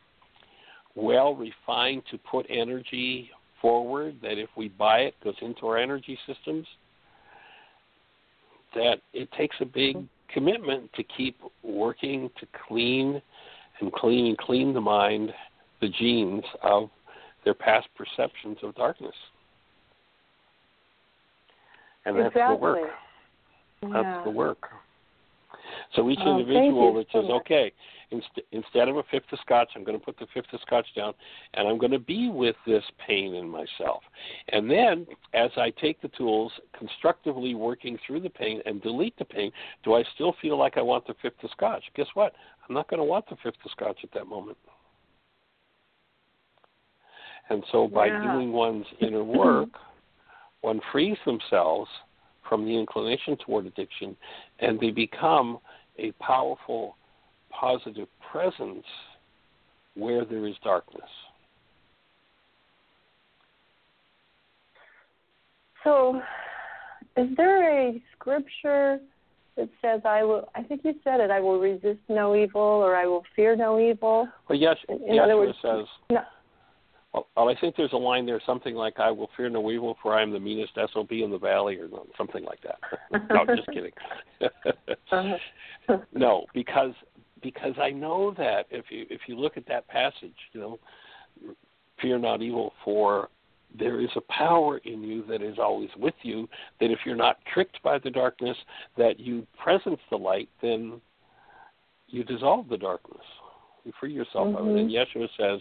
well 0.95 1.35
refined 1.35 2.03
to 2.07 2.19
put 2.19 2.47
energy 2.49 3.31
forward 3.61 4.21
that 4.21 4.39
if 4.39 4.49
we 4.57 4.69
buy 4.69 5.01
it 5.01 5.15
goes 5.23 5.37
into 5.41 5.67
our 5.67 5.79
energy 5.79 6.19
systems 6.27 6.67
that 8.77 8.97
it 9.13 9.29
takes 9.33 9.57
a 9.61 9.65
big 9.65 9.97
commitment 10.33 10.93
to 10.95 11.03
keep 11.17 11.37
working 11.63 12.31
to 12.39 12.47
clean 12.69 13.21
and 13.81 13.93
clean 13.93 14.27
and 14.27 14.39
clean 14.39 14.73
the 14.73 14.81
mind 14.81 15.31
the 15.81 15.89
genes 15.89 16.45
of 16.63 16.89
their 17.45 17.55
past 17.55 17.89
perceptions 17.97 18.59
of 18.63 18.75
darkness 18.75 19.15
and 22.07 22.17
that's 22.17 22.29
exactly. 22.29 22.57
the 22.57 22.63
work 22.63 22.91
Yeah. 23.83 23.89
that's 23.93 24.25
the 24.25 24.31
work. 24.31 24.69
So 25.95 26.09
each 26.11 26.19
individual 26.21 26.95
that 26.95 27.07
says, 27.13 27.25
okay, 27.31 27.73
inst- 28.11 28.41
instead 28.53 28.89
of 28.89 28.97
a 28.97 29.03
fifth 29.11 29.33
of 29.33 29.39
scotch, 29.41 29.69
I'm 29.75 29.85
going 29.85 29.99
to 29.99 30.05
put 30.05 30.19
the 30.19 30.27
fifth 30.33 30.53
of 30.53 30.61
scotch 30.61 30.87
down, 30.95 31.15
and 31.55 31.67
I'm 31.67 31.79
going 31.79 31.93
to 31.93 31.99
be 31.99 32.31
with 32.31 32.57
this 32.67 32.85
pain 33.07 33.35
in 33.35 33.49
myself. 33.49 34.03
And 34.51 34.71
then, 34.71 35.07
as 35.35 35.51
I 35.57 35.71
take 35.71 36.01
the 36.01 36.09
tools, 36.09 36.53
constructively 36.79 37.55
working 37.55 37.99
through 38.07 38.21
the 38.21 38.31
pain 38.31 38.61
and 38.67 38.83
delete 38.83 39.17
the 39.19 39.25
pain, 39.25 39.51
do 39.85 39.95
I 39.95 40.05
still 40.15 40.35
feel 40.41 40.59
like 40.59 40.77
I 40.77 40.83
want 40.83 41.07
the 41.07 41.15
fifth 41.23 41.43
of 41.43 41.51
scotch? 41.51 41.85
Guess 41.95 42.09
what? 42.15 42.33
I'm 42.69 42.75
not 42.75 42.89
going 42.89 42.99
to 42.99 43.05
want 43.05 43.29
the 43.29 43.37
fifth 43.43 43.65
of 43.65 43.71
scotch 43.71 43.99
at 44.03 44.13
that 44.13 44.27
moment. 44.27 44.59
And 47.49 47.63
so, 47.71 47.87
by 47.87 48.09
Yeah. 48.09 48.23
doing 48.23 48.53
one's 48.53 48.87
inner 49.01 49.23
work, 49.23 49.71
one 50.63 50.81
frees 50.91 51.19
themselves 51.25 51.89
from 52.49 52.65
the 52.65 52.77
inclination 52.77 53.37
toward 53.37 53.67
addiction 53.67 54.17
and 54.61 54.79
they 54.81 54.91
become 54.91 55.59
a 55.99 56.13
powerful, 56.13 56.97
positive 57.59 58.09
presence 58.31 58.85
where 59.95 60.25
there 60.25 60.47
is 60.47 60.55
darkness. 60.63 61.09
So, 65.85 66.21
is 67.17 67.29
there 67.37 67.89
a 67.89 68.03
scripture 68.13 68.99
that 69.57 69.69
says, 69.81 70.03
"I 70.05 70.23
will"? 70.25 70.49
I 70.55 70.63
think 70.63 70.85
you 70.85 70.95
said 71.05 71.21
it. 71.21 71.31
I 71.31 71.41
will 71.41 71.59
resist 71.59 72.01
no 72.09 72.35
evil, 72.35 72.61
or 72.61 72.97
I 72.97 73.07
will 73.07 73.25
fear 73.35 73.57
no 73.57 73.79
evil. 73.79 74.29
Well, 74.49 74.59
yes, 74.59 74.77
In- 74.89 75.03
in 75.05 75.17
Yeshua 75.17 75.39
words, 75.39 75.59
says, 75.63 75.87
No. 76.11 76.25
well, 77.13 77.29
well, 77.37 77.49
I 77.49 77.55
think 77.55 77.77
there's 77.77 77.93
a 77.93 77.97
line 77.97 78.27
there, 78.27 78.41
something 78.45 78.75
like, 78.75 78.99
I 78.99 79.11
will 79.11 79.29
fear 79.37 79.49
no 79.49 79.71
evil, 79.71 79.97
for 80.03 80.13
I 80.13 80.23
am 80.23 80.33
the 80.33 80.41
meanest 80.41 80.77
SOB 80.93 81.23
in 81.23 81.31
the 81.31 81.39
valley, 81.39 81.77
or 81.77 81.89
something 82.19 82.45
like 82.45 82.61
that. 82.63 82.79
no, 83.31 83.47
just 83.47 83.69
kidding. 83.69 83.93
Uh-huh. 85.89 85.99
no, 86.13 86.47
because 86.53 86.93
because 87.47 87.75
I 87.81 87.91
know 87.91 88.35
that 88.39 88.67
if 88.71 88.87
you 88.91 89.07
if 89.09 89.21
you 89.29 89.39
look 89.39 89.57
at 89.57 89.69
that 89.69 89.87
passage, 89.87 90.35
you 90.53 90.61
know, 90.61 90.79
fear 92.03 92.19
not 92.19 92.43
evil, 92.43 92.73
for 92.85 93.29
there 93.79 94.01
is 94.01 94.09
a 94.17 94.21
power 94.23 94.79
in 94.79 95.01
you 95.05 95.25
that 95.29 95.43
is 95.43 95.59
always 95.61 95.91
with 95.97 96.15
you. 96.23 96.49
That 96.81 96.91
if 96.91 96.99
you're 97.07 97.15
not 97.15 97.39
tricked 97.55 97.81
by 97.85 98.01
the 98.01 98.11
darkness, 98.11 98.57
that 98.99 99.21
you 99.21 99.47
presence 99.63 100.01
the 100.11 100.17
light, 100.17 100.49
then 100.61 101.01
you 102.09 102.25
dissolve 102.25 102.69
the 102.69 102.79
darkness. 102.79 103.25
You 103.85 103.93
free 104.01 104.13
yourself 104.13 104.57
of 104.57 104.67
it. 104.67 104.71
Mm-hmm. 104.71 104.79
And 104.79 104.91
Yeshua 104.91 105.29
says, 105.39 105.61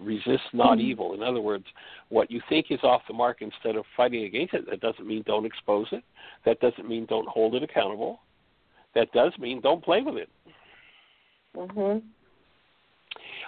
resist 0.00 0.42
not 0.54 0.78
mm-hmm. 0.78 0.88
evil. 0.88 1.12
In 1.12 1.22
other 1.22 1.42
words, 1.42 1.66
what 2.08 2.30
you 2.30 2.40
think 2.48 2.66
is 2.70 2.80
off 2.82 3.02
the 3.08 3.14
mark, 3.14 3.42
instead 3.42 3.76
of 3.76 3.84
fighting 3.94 4.24
against 4.24 4.54
it, 4.54 4.64
that 4.70 4.80
doesn't 4.80 5.06
mean 5.06 5.22
don't 5.26 5.44
expose 5.44 5.86
it. 5.92 6.02
That 6.46 6.60
doesn't 6.60 6.88
mean 6.88 7.04
don't 7.06 7.28
hold 7.28 7.54
it 7.54 7.62
accountable. 7.62 8.20
That 8.94 9.12
does 9.12 9.32
mean 9.38 9.60
don't 9.60 9.84
play 9.84 10.00
with 10.00 10.16
it. 10.16 10.30
Mhm. 11.56 12.02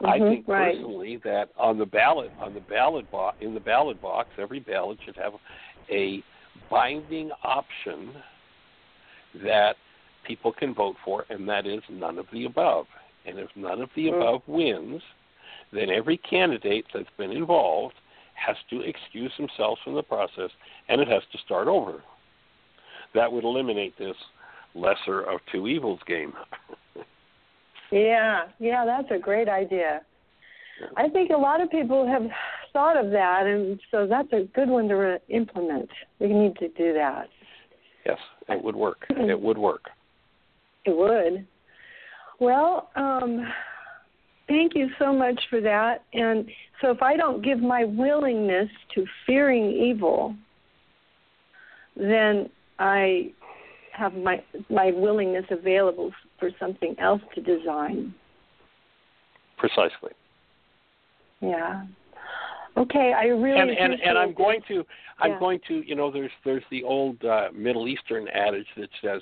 I 0.05 0.19
Mhm, 0.19 0.29
think 0.29 0.49
right. 0.49 0.75
personally 0.75 1.17
that 1.19 1.51
on 1.57 1.79
the 1.79 1.87
ballot, 1.87 2.33
on 2.39 2.55
the 2.55 2.61
ballot 2.61 3.11
box, 3.11 3.37
in 3.41 3.55
the 3.55 3.61
ballot 3.61 4.01
box, 4.01 4.31
every 4.39 4.61
ballot 4.61 4.99
should 5.05 5.17
have 5.17 5.35
a 5.91 6.23
binding 6.71 7.31
option 7.43 8.23
that 9.35 9.77
people 10.25 10.53
can 10.53 10.75
vote 10.75 10.97
for, 11.05 11.25
and 11.31 11.49
that 11.49 11.67
is 11.67 11.83
none 11.89 12.19
of 12.19 12.27
the 12.33 12.45
above. 12.45 12.87
And 13.25 13.39
if 13.39 13.55
none 13.57 13.81
of 13.83 13.93
the 13.95 14.07
Mm. 14.07 14.17
above 14.17 14.47
wins, 14.47 15.03
then 15.73 15.91
every 15.91 16.17
candidate 16.17 16.87
that's 16.93 17.11
been 17.17 17.33
involved 17.33 17.97
has 18.35 18.57
to 18.71 18.81
excuse 18.83 19.37
themselves 19.37 19.81
from 19.83 19.95
the 19.95 20.03
process, 20.03 20.51
and 20.89 21.01
it 21.01 21.09
has 21.09 21.25
to 21.27 21.39
start 21.39 21.67
over. 21.67 22.03
That 23.13 23.31
would 23.31 23.45
eliminate 23.45 23.97
this 23.97 24.17
lesser 24.75 25.23
of 25.23 25.45
two 25.47 25.67
evils 25.67 26.03
game. 26.05 26.37
Yeah, 27.91 28.43
yeah, 28.59 28.84
that's 28.84 29.11
a 29.11 29.18
great 29.18 29.49
idea. 29.49 30.03
I 30.97 31.09
think 31.09 31.30
a 31.30 31.36
lot 31.36 31.61
of 31.61 31.70
people 31.70 32.07
have 32.07 32.22
thought 32.72 32.97
of 33.03 33.11
that, 33.11 33.47
and 33.47 33.80
so 33.91 34.07
that's 34.07 34.32
a 34.32 34.45
good 34.55 34.68
one 34.68 34.89
to 34.89 34.95
re- 34.95 35.18
implement. 35.28 35.89
We 36.20 36.28
need 36.28 36.57
to 36.59 36.68
do 36.68 36.93
that. 36.95 37.28
yes, 38.07 38.18
it 38.49 38.62
would 38.62 38.76
work. 38.76 39.05
It 39.11 39.41
would 39.41 39.59
work. 39.59 39.84
It 40.84 40.97
would. 40.97 41.47
Well, 42.41 42.91
um, 42.95 43.47
thank 44.47 44.74
you 44.74 44.89
so 44.99 45.12
much 45.12 45.41
for 45.51 45.61
that. 45.61 46.05
And 46.12 46.49
so, 46.80 46.91
if 46.91 47.03
I 47.03 47.16
don't 47.16 47.45
give 47.45 47.59
my 47.59 47.84
willingness 47.84 48.68
to 48.95 49.05
fearing 49.26 49.70
evil, 49.72 50.36
then 51.97 52.49
I 52.78 53.32
have 53.93 54.14
my 54.14 54.43
my 54.70 54.93
willingness 54.95 55.45
available 55.51 56.12
for 56.39 56.51
something 56.59 56.95
else 56.99 57.22
to 57.34 57.41
design. 57.41 58.14
Precisely. 59.57 60.12
Yeah. 61.41 61.84
Okay, 62.76 63.12
I 63.12 63.24
really 63.26 63.59
and 63.59 63.70
and 63.70 63.95
and 64.01 64.16
I'm 64.16 64.34
going 64.34 64.61
to 64.68 64.84
I'm 65.18 65.32
Yeah. 65.32 65.39
going 65.41 65.61
to 65.66 65.82
you 65.84 65.97
know 65.97 66.12
there's 66.12 66.30
there's 66.45 66.62
the 66.70 66.84
old 66.84 67.22
uh, 67.24 67.49
Middle 67.53 67.89
Eastern 67.89 68.28
adage 68.28 68.66
that 68.76 68.89
says 69.03 69.20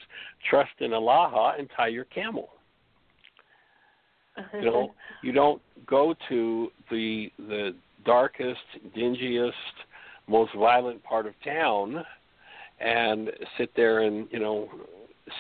trust 0.51 0.73
in 0.81 0.93
Allah 0.93 1.55
and 1.59 1.69
tie 1.75 1.89
your 1.89 2.05
camel. 2.05 2.51
this. 4.37 4.45
You 4.55 4.65
know 4.67 4.95
you 5.23 5.33
don't 5.33 5.63
go 5.87 6.15
to 6.29 6.71
the 6.91 7.33
the 7.39 7.75
darkest, 8.05 8.61
dingiest, 8.95 9.53
most 10.27 10.55
violent 10.55 11.03
part 11.03 11.27
of 11.27 11.33
town 11.43 12.05
and 12.79 13.31
sit 13.57 13.71
there 13.75 14.01
and 14.01 14.29
you 14.31 14.39
know 14.39 14.69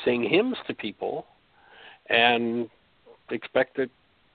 sing 0.05 0.23
hymns 0.23 0.57
to 0.69 0.75
people 0.75 1.27
and 2.11 2.69
expect 3.31 3.77
that 3.77 3.91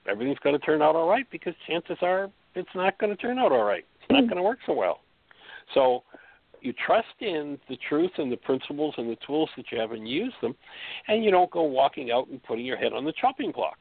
everything's 0.08 0.38
going 0.40 0.58
to 0.58 0.64
turn 0.64 0.82
out 0.82 0.96
all 0.96 1.08
right 1.08 1.26
because 1.30 1.54
chances 1.66 1.96
are 2.02 2.30
it's 2.54 2.68
not 2.74 2.98
going 2.98 3.14
to 3.14 3.20
turn 3.20 3.38
out 3.38 3.52
all 3.52 3.64
right. 3.64 3.84
It's 4.00 4.10
not 4.10 4.22
hmm. 4.22 4.28
going 4.28 4.36
to 4.36 4.42
work 4.42 4.58
so 4.66 4.74
well. 4.74 5.00
So 5.74 6.02
you 6.60 6.72
trust 6.86 7.08
in 7.20 7.58
the 7.68 7.76
truth 7.88 8.12
and 8.18 8.30
the 8.30 8.36
principles 8.36 8.94
and 8.96 9.10
the 9.10 9.16
tools 9.26 9.50
that 9.56 9.66
you 9.72 9.80
have 9.80 9.92
and 9.92 10.08
use 10.08 10.32
them, 10.40 10.54
and 11.08 11.24
you 11.24 11.30
don't 11.30 11.50
go 11.50 11.62
walking 11.62 12.10
out 12.10 12.28
and 12.28 12.42
putting 12.42 12.64
your 12.64 12.76
head 12.76 12.92
on 12.92 13.04
the 13.04 13.12
chopping 13.20 13.52
block. 13.52 13.78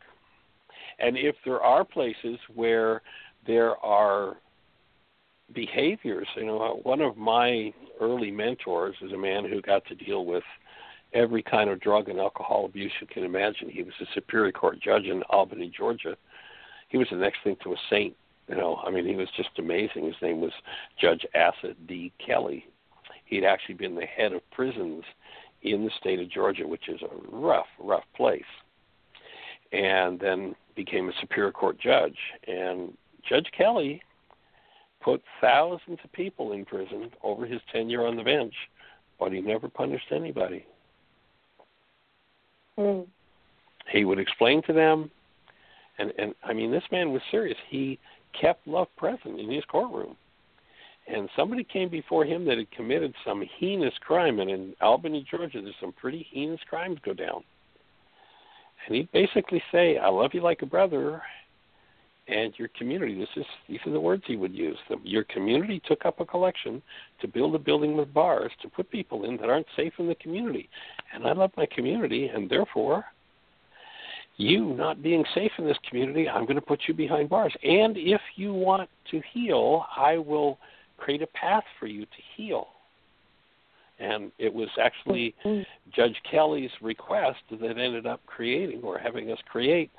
And 0.99 1.17
if 1.17 1.35
there 1.45 1.61
are 1.61 1.83
places 1.83 2.37
where 2.53 3.01
there 3.45 3.77
are 3.77 4.37
behaviors, 5.53 6.27
you 6.35 6.45
know, 6.45 6.79
one 6.83 7.01
of 7.01 7.17
my 7.17 7.73
early 7.99 8.31
mentors 8.31 8.95
is 9.01 9.11
a 9.11 9.17
man 9.17 9.45
who 9.45 9.61
got 9.61 9.85
to 9.85 9.95
deal 9.95 10.25
with 10.25 10.43
every 11.13 11.43
kind 11.43 11.69
of 11.69 11.79
drug 11.79 12.09
and 12.09 12.19
alcohol 12.19 12.65
abuse 12.65 12.91
you 13.01 13.07
can 13.07 13.23
imagine. 13.23 13.69
He 13.69 13.83
was 13.83 13.93
a 14.01 14.05
Superior 14.13 14.51
Court 14.51 14.79
judge 14.81 15.05
in 15.05 15.23
Albany, 15.23 15.71
Georgia. 15.75 16.15
He 16.89 16.97
was 16.97 17.07
the 17.11 17.17
next 17.17 17.39
thing 17.43 17.55
to 17.63 17.73
a 17.73 17.77
saint. 17.89 18.15
You 18.47 18.55
know, 18.55 18.81
I 18.85 18.91
mean, 18.91 19.05
he 19.05 19.15
was 19.15 19.29
just 19.37 19.49
amazing. 19.59 20.05
His 20.05 20.15
name 20.21 20.41
was 20.41 20.51
Judge 20.99 21.25
Asa 21.35 21.73
D. 21.87 22.11
Kelly. 22.25 22.65
He'd 23.25 23.45
actually 23.45 23.75
been 23.75 23.95
the 23.95 24.05
head 24.05 24.33
of 24.33 24.41
prisons 24.51 25.03
in 25.61 25.85
the 25.85 25.91
state 25.99 26.19
of 26.19 26.29
Georgia, 26.29 26.67
which 26.67 26.89
is 26.89 27.01
a 27.01 27.35
rough, 27.35 27.67
rough 27.79 28.03
place. 28.15 28.43
And 29.71 30.19
then 30.19 30.55
became 30.75 31.07
a 31.07 31.13
Superior 31.21 31.51
Court 31.51 31.79
judge. 31.79 32.17
And 32.47 32.93
Judge 33.27 33.47
Kelly 33.57 34.01
put 35.01 35.21
thousands 35.39 35.99
of 36.03 36.11
people 36.11 36.51
in 36.51 36.65
prison 36.65 37.11
over 37.23 37.45
his 37.45 37.61
tenure 37.71 38.05
on 38.05 38.17
the 38.17 38.23
bench, 38.23 38.53
but 39.19 39.31
he 39.31 39.41
never 39.41 39.69
punished 39.69 40.11
anybody. 40.11 40.65
Mm. 42.81 43.07
He 43.91 44.05
would 44.05 44.19
explain 44.19 44.61
to 44.63 44.73
them, 44.73 45.11
and 45.97 46.11
and 46.17 46.33
I 46.43 46.53
mean, 46.53 46.71
this 46.71 46.83
man 46.91 47.11
was 47.11 47.21
serious. 47.29 47.57
He 47.69 47.99
kept 48.39 48.67
love 48.67 48.87
present 48.97 49.39
in 49.39 49.51
his 49.51 49.65
courtroom. 49.65 50.15
And 51.07 51.29
somebody 51.35 51.63
came 51.63 51.89
before 51.89 52.25
him 52.25 52.45
that 52.45 52.57
had 52.57 52.71
committed 52.71 53.13
some 53.25 53.43
heinous 53.59 53.93
crime, 54.01 54.39
and 54.39 54.49
in 54.49 54.73
Albany, 54.81 55.25
Georgia, 55.29 55.61
there's 55.61 55.75
some 55.81 55.93
pretty 55.93 56.25
heinous 56.31 56.61
crimes 56.69 56.99
go 57.03 57.13
down. 57.13 57.43
And 58.85 58.95
he'd 58.95 59.11
basically 59.11 59.61
say, 59.71 59.97
"I 59.97 60.09
love 60.09 60.33
you 60.33 60.41
like 60.41 60.61
a 60.61 60.67
brother, 60.67 61.21
and 62.27 62.53
your 62.57 62.69
community. 62.77 63.17
This 63.17 63.29
is 63.35 63.45
these 63.67 63.79
are 63.85 63.91
the 63.91 63.99
words 63.99 64.23
he 64.25 64.35
would 64.35 64.53
use. 64.53 64.77
The, 64.89 64.97
your 65.03 65.23
community 65.25 65.81
took 65.85 66.05
up 66.05 66.19
a 66.19 66.25
collection 66.25 66.81
to 67.19 67.27
build 67.27 67.55
a 67.55 67.59
building 67.59 67.97
with 67.97 68.13
bars 68.13 68.51
to 68.61 68.69
put 68.69 68.89
people 68.91 69.25
in 69.25 69.37
that 69.37 69.49
aren't 69.49 69.67
safe 69.75 69.93
in 69.99 70.07
the 70.07 70.15
community, 70.15 70.69
and 71.13 71.25
I 71.25 71.33
love 71.33 71.51
my 71.57 71.65
community, 71.65 72.27
and 72.27 72.49
therefore, 72.49 73.05
you 74.37 74.73
not 74.75 75.03
being 75.03 75.25
safe 75.35 75.51
in 75.57 75.65
this 75.65 75.77
community, 75.89 76.29
I'm 76.29 76.43
going 76.45 76.55
to 76.55 76.61
put 76.61 76.81
you 76.87 76.93
behind 76.93 77.29
bars. 77.29 77.53
And 77.63 77.97
if 77.97 78.21
you 78.35 78.53
want 78.53 78.89
to 79.11 79.21
heal, 79.33 79.85
I 79.95 80.17
will 80.17 80.57
create 80.97 81.21
a 81.21 81.27
path 81.27 81.63
for 81.79 81.87
you 81.87 82.05
to 82.05 82.21
heal." 82.35 82.67
And 83.99 84.31
it 84.39 84.51
was 84.51 84.69
actually 84.81 85.35
mm-hmm. 85.45 85.61
Judge 85.95 86.15
Kelly's 86.29 86.71
request 86.81 87.37
that 87.51 87.77
ended 87.77 88.07
up 88.07 88.19
creating 88.25 88.81
or 88.81 88.97
having 88.97 89.31
us 89.31 89.37
create 89.47 89.91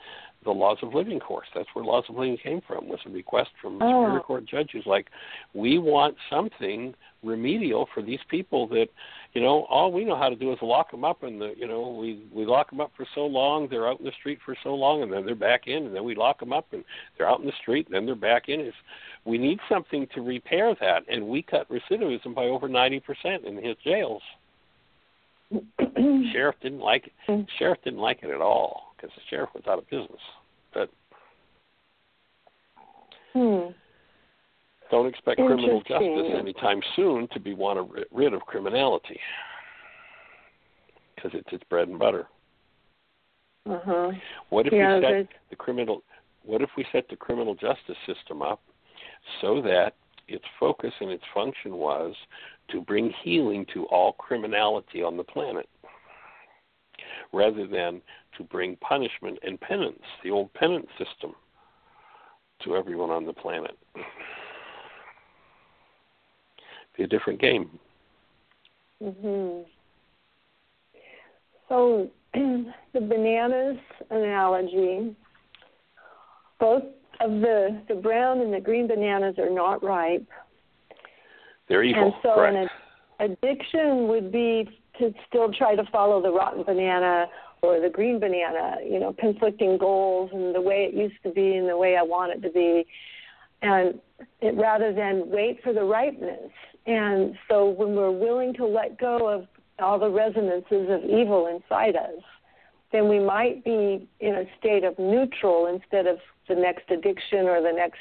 the 0.45 0.51
Laws 0.51 0.79
of 0.83 0.95
Living 0.95 1.21
course. 1.21 1.47
That's 1.55 1.69
where 1.75 1.85
Laws 1.85 2.05
of 2.09 2.17
Living 2.17 2.37
came 2.43 2.61
from. 2.67 2.89
Was 2.89 3.01
a 3.07 3.11
request 3.11 3.51
from 3.61 3.79
the 3.79 3.85
Oh. 3.85 4.03
Superior 4.03 4.21
Court 4.21 4.45
judges 4.47 4.87
like, 4.87 5.09
we 5.55 5.79
want 5.79 6.17
something 6.31 6.95
remedial 7.23 7.89
for 7.95 8.03
these 8.03 8.19
people 8.29 8.67
that, 8.69 8.89
you 9.33 9.41
know, 9.41 9.65
all 9.65 9.93
we 9.93 10.05
know 10.05 10.17
how 10.17 10.29
to 10.29 10.35
do 10.37 10.53
is 10.53 10.59
lock 10.61 10.91
them 10.91 11.05
up, 11.05 11.23
and 11.23 11.41
the, 11.41 11.55
you 11.57 11.69
know, 11.69 11.97
we 12.01 12.23
we 12.33 12.45
lock 12.45 12.71
them 12.71 12.81
up 12.81 12.93
for 12.97 13.07
so 13.15 13.25
long, 13.25 13.69
they're 13.69 13.89
out 13.89 14.01
in 14.01 14.05
the 14.05 14.13
street 14.19 14.39
for 14.45 14.57
so 14.63 14.75
long, 14.75 15.03
and 15.03 15.13
then 15.13 15.25
they're 15.25 15.35
back 15.35 15.67
in, 15.67 15.87
and 15.87 15.95
then 15.95 16.05
we 16.05 16.15
lock 16.15 16.41
them 16.41 16.53
up, 16.53 16.67
and 16.73 16.85
they're 17.17 17.29
out 17.29 17.41
in 17.41 17.47
the 17.47 17.53
street, 17.61 17.87
and 17.87 17.95
then 17.95 18.07
they're 18.07 18.15
back 18.15 18.49
in. 18.49 18.61
Is 18.61 18.75
we 19.25 19.39
need 19.39 19.61
something 19.69 20.07
to 20.15 20.21
repair 20.21 20.75
that, 20.81 21.05
and 21.09 21.29
we 21.29 21.43
cut 21.43 21.69
recidivism 21.71 22.35
by 22.35 22.47
over 22.47 22.69
ninety 22.69 23.01
percent 23.01 23.45
in 23.45 23.57
his 23.63 23.77
jails. 23.85 24.23
Sheriff 26.33 26.57
didn't 26.63 26.81
like 26.81 27.07
it. 27.07 27.13
Mm. 27.29 27.47
Sheriff 27.59 27.79
didn't 27.85 28.01
like 28.01 28.21
it 28.23 28.31
at 28.31 28.41
all 28.41 28.92
because 29.03 29.15
the 29.17 29.23
sheriff 29.29 29.51
was 29.55 29.65
out 29.69 29.79
of 29.79 29.89
business. 29.91 30.21
But 30.73 30.91
Hmm. 33.35 33.73
don't 34.91 35.07
expect 35.07 35.41
criminal 35.41 35.81
justice 35.83 36.31
anytime 36.35 36.83
soon 36.95 37.27
to 37.29 37.41
be 37.41 37.55
want 37.55 37.79
to 37.79 38.05
rid 38.11 38.35
of 38.35 38.43
criminality 38.43 39.19
because 41.15 41.33
it's 41.35 41.53
its 41.53 41.65
bread 41.65 41.89
and 41.89 41.99
butter. 41.99 42.29
Uh 43.69 43.79
huh. 43.85 44.13
What 44.51 44.67
if 44.67 44.73
Yeah, 44.73 44.97
we 44.97 45.03
set 45.03 45.29
the 45.51 45.57
criminal? 45.57 46.03
What 46.45 46.61
if 46.63 46.71
we 46.77 46.85
set 46.93 47.09
the 47.09 47.17
criminal 47.17 47.55
justice 47.55 47.97
system 48.07 48.43
up 48.43 48.61
so 49.41 49.63
that 49.63 49.95
its 50.29 50.45
focus 50.59 50.93
and 51.01 51.11
its 51.11 51.25
function 51.33 51.77
was 51.77 52.15
to 52.69 52.81
bring 52.81 53.11
healing 53.23 53.65
to 53.73 53.87
all 53.87 54.13
criminality 54.15 55.03
on 55.03 55.17
the 55.17 55.25
planet, 55.25 55.69
rather 57.33 57.67
than 57.67 58.01
to 58.37 58.45
bring 58.45 58.77
punishment 58.77 59.39
and 59.43 59.61
penance, 59.61 60.03
the 60.25 60.31
old 60.31 60.53
penance 60.55 60.87
system, 60.99 61.35
to 62.65 62.77
everyone 62.77 63.11
on 63.11 63.27
the 63.27 63.33
planet? 63.33 63.77
Be 66.97 67.05
a 67.05 67.07
different 67.07 67.41
game. 67.41 67.79
Mhm. 69.03 69.65
So 71.69 72.11
the 72.35 73.01
bananas 73.01 73.79
analogy, 74.11 75.17
both 76.61 76.85
of 77.21 77.31
the 77.31 77.81
the 77.89 77.95
brown 77.95 78.41
and 78.41 78.53
the 78.53 78.61
green 78.61 78.87
bananas 78.87 79.39
are 79.39 79.51
not 79.51 79.83
ripe, 79.83 80.27
They're 81.69 81.83
evil. 81.83 82.05
and 82.05 82.13
so 82.23 82.35
correct. 82.35 82.57
an 82.57 82.69
ad- 83.21 83.39
addiction 83.43 84.09
would 84.09 84.31
be 84.31 84.69
to 84.99 85.13
still 85.29 85.53
try 85.53 85.75
to 85.75 85.85
follow 85.91 86.21
the 86.23 86.31
rotten 86.31 86.63
banana 86.65 87.27
or 87.63 87.81
the 87.81 87.89
green 87.89 88.19
banana, 88.19 88.77
you 88.85 88.99
know, 88.99 89.15
conflicting 89.19 89.79
goals 89.79 90.31
and 90.33 90.55
the 90.55 90.61
way 90.61 90.89
it 90.91 90.95
used 90.95 91.23
to 91.23 91.31
be 91.31 91.57
and 91.57 91.69
the 91.69 91.77
way 91.77 91.97
I 91.97 92.03
want 92.03 92.33
it 92.33 92.43
to 92.47 92.53
be, 92.53 92.85
and 93.63 94.01
it, 94.41 94.57
rather 94.57 94.93
than 94.93 95.31
wait 95.31 95.63
for 95.63 95.73
the 95.73 95.85
ripeness. 95.85 96.51
And 96.87 97.37
so 97.49 97.69
when 97.69 97.95
we're 97.95 98.11
willing 98.11 98.53
to 98.55 98.67
let 98.67 98.99
go 98.99 99.29
of 99.29 99.47
all 99.79 99.99
the 99.99 100.11
resonances 100.11 100.89
of 100.91 101.05
evil 101.05 101.47
inside 101.47 101.95
us, 101.95 102.23
then 102.91 103.09
we 103.09 103.21
might 103.21 103.65
be 103.65 104.09
in 104.21 104.35
a 104.35 104.45
state 104.59 104.85
of 104.85 104.99
neutral 104.99 105.67
instead 105.67 106.07
of 106.07 106.19
the 106.49 106.55
next 106.55 106.91
addiction 106.91 107.47
or 107.47 107.63
the 107.63 107.73
next 107.73 108.01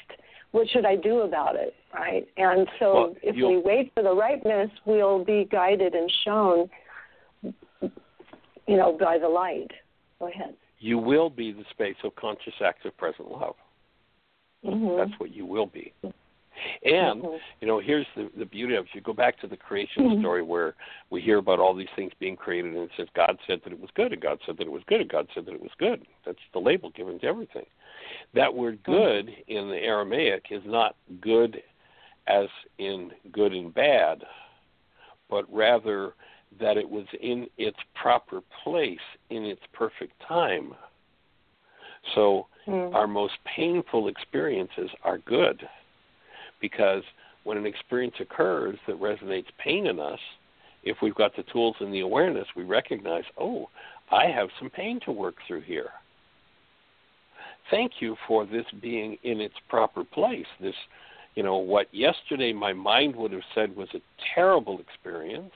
what 0.52 0.68
should 0.68 0.84
I 0.84 0.96
do 0.96 1.20
about 1.20 1.56
it, 1.56 1.74
right? 1.94 2.28
And 2.36 2.68
so 2.78 2.94
Well, 2.94 3.16
if 3.22 3.36
we 3.36 3.56
wait 3.56 3.90
for 3.94 4.02
the 4.02 4.14
ripeness, 4.14 4.70
we'll 4.84 5.24
be 5.24 5.48
guided 5.50 5.94
and 5.94 6.12
shown, 6.24 6.68
you 8.66 8.76
know, 8.76 8.96
by 8.98 9.18
the 9.18 9.28
light. 9.28 9.70
Go 10.18 10.28
ahead. 10.28 10.54
you 10.78 10.98
will 10.98 11.30
be 11.30 11.52
the 11.52 11.64
space 11.70 11.96
of 12.04 12.14
conscious, 12.16 12.54
active, 12.64 12.96
present 12.96 13.30
love. 13.30 13.54
Mm-hmm. 14.64 14.96
That's 14.96 15.20
what 15.20 15.32
you 15.34 15.44
will 15.46 15.66
be. 15.66 15.92
And 16.84 17.22
Mhm. 17.22 17.40
you 17.60 17.66
know, 17.66 17.78
here's 17.80 18.06
the 18.14 18.30
the 18.36 18.44
beauty 18.44 18.74
of 18.76 18.84
it. 18.84 18.94
You 18.94 19.00
go 19.00 19.12
back 19.12 19.38
to 19.40 19.46
the 19.48 19.56
creation 19.56 20.04
Mhm. 20.04 20.20
story 20.20 20.42
where 20.42 20.74
we 21.10 21.20
hear 21.20 21.38
about 21.38 21.58
all 21.58 21.74
these 21.74 21.90
things 21.96 22.12
being 22.20 22.36
created, 22.36 22.74
and 22.74 22.82
it 22.88 22.90
says 22.96 23.08
God 23.14 23.38
said 23.46 23.62
that 23.64 23.72
it 23.72 23.80
was 23.80 23.90
good, 23.92 24.12
and 24.12 24.20
God 24.20 24.38
said 24.44 24.56
that 24.58 24.66
it 24.66 24.72
was 24.72 24.84
good, 24.84 25.00
and 25.00 25.10
God 25.10 25.28
said 25.34 25.44
that 25.46 25.54
it 25.54 25.62
was 25.62 25.74
good. 25.78 26.06
That's 26.24 26.38
the 26.52 26.60
label 26.60 26.90
given 26.90 27.18
to 27.20 27.26
everything. 27.26 27.66
That 28.34 28.54
word 28.54 28.82
"good" 28.84 29.34
in 29.48 29.70
the 29.70 29.78
Aramaic 29.78 30.52
is 30.52 30.64
not 30.64 30.94
good 31.20 31.62
as 32.26 32.48
in 32.78 33.12
good 33.32 33.52
and 33.52 33.72
bad, 33.74 34.24
but 35.28 35.52
rather 35.52 36.14
that 36.60 36.76
it 36.76 36.88
was 36.88 37.06
in 37.20 37.46
its 37.58 37.78
proper 37.94 38.40
place 38.62 38.98
in 39.30 39.44
its 39.44 39.62
perfect 39.72 40.12
time. 40.26 40.74
So 42.14 42.46
Mm. 42.66 42.94
our 42.94 43.06
most 43.06 43.34
painful 43.44 44.08
experiences 44.08 44.90
are 45.02 45.18
good 45.18 45.68
because 46.60 47.02
when 47.42 47.58
an 47.58 47.66
experience 47.66 48.14
occurs 48.20 48.78
that 48.86 49.00
resonates 49.00 49.48
pain 49.58 49.86
in 49.86 49.98
us, 49.98 50.20
if 50.84 50.96
we've 51.02 51.14
got 51.14 51.34
the 51.34 51.42
tools 51.44 51.76
and 51.80 51.92
the 51.92 52.00
awareness, 52.00 52.46
we 52.54 52.62
recognize, 52.62 53.24
oh, 53.38 53.68
I 54.10 54.26
have 54.26 54.48
some 54.58 54.70
pain 54.70 55.00
to 55.04 55.12
work 55.12 55.34
through 55.46 55.62
here. 55.62 55.90
Thank 57.70 58.00
you 58.00 58.16
for 58.28 58.46
this 58.46 58.66
being 58.80 59.16
in 59.22 59.40
its 59.40 59.54
proper 59.68 60.04
place. 60.04 60.46
This, 60.60 60.74
you 61.34 61.42
know, 61.42 61.56
what 61.56 61.92
yesterday 61.92 62.52
my 62.52 62.72
mind 62.72 63.16
would 63.16 63.32
have 63.32 63.42
said 63.54 63.74
was 63.74 63.88
a 63.94 64.00
terrible 64.34 64.78
experience. 64.80 65.52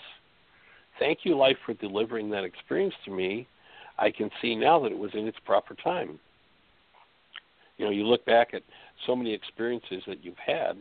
Thank 0.99 1.21
you, 1.25 1.37
life, 1.37 1.57
for 1.65 1.75
delivering 1.75 2.31
that 2.31 2.45
experience 2.45 2.95
to 3.05 3.11
me. 3.11 3.47
I 3.99 4.11
can 4.11 4.31
see 4.41 4.55
now 4.55 4.81
that 4.81 4.93
it 4.93 4.99
was 4.99 5.11
in 5.15 5.27
its 5.27 5.39
proper 5.45 5.75
time 5.75 6.19
you 7.77 7.85
know, 7.85 7.91
you 7.91 8.05
look 8.05 8.25
back 8.25 8.55
at 8.55 8.63
so 9.07 9.15
many 9.15 9.33
experiences 9.33 10.03
that 10.07 10.25
you've 10.25 10.39
had 10.39 10.77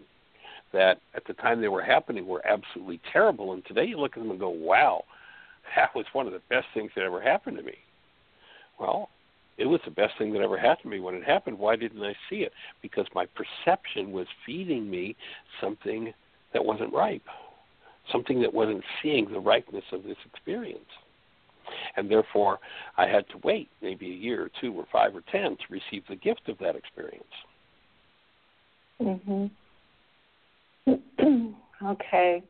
that 0.73 0.99
at 1.13 1.25
the 1.25 1.33
time 1.33 1.61
they 1.61 1.67
were 1.67 1.83
happening 1.83 2.25
were 2.25 2.45
absolutely 2.45 2.99
terrible, 3.11 3.53
and 3.53 3.65
today 3.65 3.85
you 3.85 3.97
look 3.97 4.15
at 4.15 4.19
them 4.21 4.31
and 4.31 4.39
go, 4.39 4.49
"Wow, 4.49 5.03
that 5.75 5.93
was 5.95 6.05
one 6.13 6.27
of 6.27 6.33
the 6.33 6.41
best 6.49 6.67
things 6.73 6.91
that 6.95 7.03
ever 7.03 7.21
happened 7.21 7.57
to 7.57 7.63
me." 7.63 7.77
Well, 8.79 9.09
it 9.57 9.65
was 9.65 9.79
the 9.85 9.91
best 9.91 10.17
thing 10.17 10.33
that 10.33 10.41
ever 10.41 10.57
happened 10.57 10.91
to 10.91 10.97
me 10.97 10.99
when 10.99 11.15
it 11.15 11.23
happened. 11.23 11.57
Why 11.57 11.75
didn't 11.75 12.03
I 12.03 12.13
see 12.29 12.37
it? 12.37 12.51
Because 12.81 13.05
my 13.15 13.25
perception 13.25 14.11
was 14.11 14.27
feeding 14.45 14.89
me 14.89 15.15
something 15.61 16.13
that 16.53 16.63
wasn't 16.63 16.93
ripe, 16.93 17.23
something 18.11 18.41
that 18.41 18.53
wasn't 18.53 18.83
seeing 19.01 19.31
the 19.31 19.39
ripeness 19.39 19.83
of 19.91 20.03
this 20.03 20.17
experience 20.25 20.89
and 21.95 22.09
therefore 22.09 22.59
I 22.97 23.07
had 23.07 23.27
to 23.29 23.37
wait 23.43 23.69
maybe 23.81 24.07
a 24.11 24.15
year 24.15 24.43
or 24.43 24.49
two 24.61 24.73
or 24.73 24.85
five 24.91 25.15
or 25.15 25.21
ten 25.31 25.57
to 25.57 25.63
receive 25.69 26.03
the 26.07 26.15
gift 26.15 26.47
of 26.47 26.57
that 26.59 26.75
experience. 26.75 27.23
Mhm. 29.01 29.49
okay. 31.83 32.43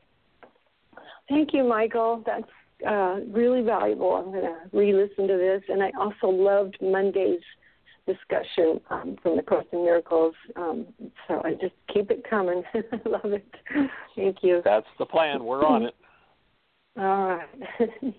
Thank 1.29 1.53
you, 1.53 1.63
Michael. 1.63 2.23
That's 2.25 2.49
uh, 2.87 3.21
really 3.31 3.61
valuable. 3.61 4.13
I'm 4.13 4.31
going 4.31 4.43
to 4.43 4.57
re-listen 4.73 5.27
to 5.27 5.37
this, 5.37 5.63
and 5.69 5.81
I 5.81 5.91
also 5.99 6.27
loved 6.27 6.77
Monday's 6.81 7.41
discussion 8.05 8.79
um, 8.89 9.15
from 9.21 9.37
the 9.37 9.43
Course 9.43 9.65
in 9.71 9.83
Miracles. 9.83 10.33
Um, 10.55 10.85
so 11.27 11.41
I 11.43 11.51
just 11.53 11.73
keep 11.93 12.11
it 12.11 12.23
coming. 12.29 12.63
I 12.73 13.09
love 13.09 13.25
it. 13.25 13.45
Thank 14.15 14.37
you. 14.41 14.61
That's 14.63 14.85
the 14.99 15.05
plan. 15.05 15.43
We're 15.43 15.65
on 15.65 15.83
it. 15.83 15.95
All 16.97 17.03
right. 17.03 17.47
okay, 17.81 18.13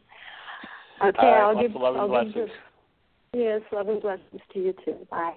All 1.03 1.03
right, 1.03 1.41
I'll 1.41 1.61
give. 1.61 1.75
love 1.75 1.95
and 1.97 2.03
I'll 2.13 2.25
give 2.25 2.35
blessings. 2.35 2.51
the- 3.33 3.39
yes, 3.39 3.61
love 3.73 3.89
and 3.89 4.03
blessings 4.03 4.41
to 4.53 4.59
you 4.59 4.75
too. 4.85 4.97
Bye. 5.11 5.35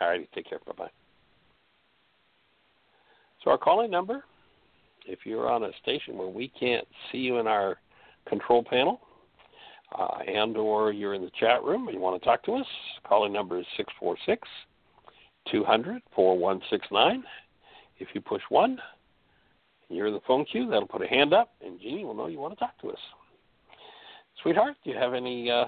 All 0.00 0.08
righty, 0.08 0.28
take 0.34 0.48
care. 0.48 0.58
Bye 0.66 0.72
bye. 0.76 0.90
So 3.42 3.50
our 3.50 3.58
calling 3.58 3.90
number, 3.90 4.24
if 5.06 5.20
you're 5.24 5.50
on 5.50 5.64
a 5.64 5.70
station 5.82 6.16
where 6.16 6.28
we 6.28 6.48
can't 6.48 6.86
see 7.12 7.18
you 7.18 7.38
in 7.38 7.46
our 7.46 7.76
control 8.26 8.64
panel, 8.64 9.00
uh, 9.94 10.18
and 10.26 10.56
or 10.56 10.92
you're 10.92 11.14
in 11.14 11.22
the 11.22 11.30
chat 11.38 11.62
room 11.62 11.86
and 11.86 11.94
you 11.94 12.00
want 12.00 12.20
to 12.20 12.24
talk 12.24 12.42
to 12.44 12.54
us, 12.54 12.66
calling 13.06 13.32
number 13.32 13.58
is 13.58 13.66
646 13.76 14.48
200 15.50 16.02
4169. 16.14 17.24
If 17.98 18.08
you 18.12 18.20
push 18.20 18.42
1, 18.48 18.78
you're 19.88 20.08
in 20.08 20.14
the 20.14 20.20
phone 20.26 20.44
queue, 20.44 20.68
that'll 20.68 20.88
put 20.88 21.02
a 21.02 21.06
hand 21.06 21.32
up, 21.32 21.52
and 21.64 21.80
Jeanie 21.80 22.04
will 22.04 22.14
know 22.14 22.26
you 22.26 22.40
want 22.40 22.54
to 22.54 22.58
talk 22.58 22.78
to 22.80 22.90
us. 22.90 22.98
Sweetheart, 24.42 24.74
do 24.84 24.90
you 24.90 24.96
have 24.96 25.14
any 25.14 25.50
uh, 25.50 25.66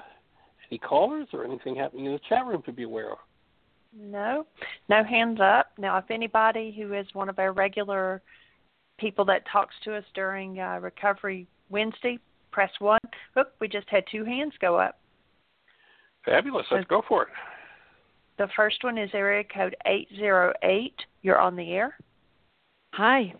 any 0.71 0.79
callers 0.79 1.29
or 1.33 1.45
anything 1.45 1.77
happening 1.77 2.07
in 2.07 2.13
the 2.13 2.21
chat 2.29 2.45
room 2.45 2.63
to 2.67 2.73
be 2.73 2.83
aware 2.83 3.13
of? 3.13 3.19
No, 3.97 4.47
no 4.89 5.05
hands 5.05 5.39
up. 5.41 5.71
Now, 5.79 5.97
if 5.99 6.11
anybody 6.11 6.75
who 6.77 6.93
is 6.93 7.07
one 7.13 7.29
of 7.29 7.39
our 7.39 7.53
regular 7.53 8.21
people 8.99 9.25
that 9.27 9.43
talks 9.51 9.75
to 9.85 9.95
us 9.95 10.05
during 10.15 10.59
uh, 10.59 10.81
Recovery 10.81 11.47
Wednesday, 11.71 12.19
press 12.51 12.71
one. 12.79 12.99
Look, 13.37 13.53
we 13.61 13.69
just 13.69 13.89
had 13.91 14.05
two 14.11 14.25
hands 14.25 14.55
go 14.61 14.77
up. 14.77 14.99
Fabulous. 16.25 16.67
Let's 16.71 16.87
go 16.87 17.03
for 17.07 17.23
it. 17.25 17.29
The 18.39 18.49
first 18.57 18.83
one 18.83 18.99
is 18.99 19.11
area 19.15 19.45
code 19.45 19.77
808. 19.87 20.95
You're 21.23 21.39
on 21.39 21.55
the 21.57 21.71
air. 21.73 21.97
Hi. 22.95 23.33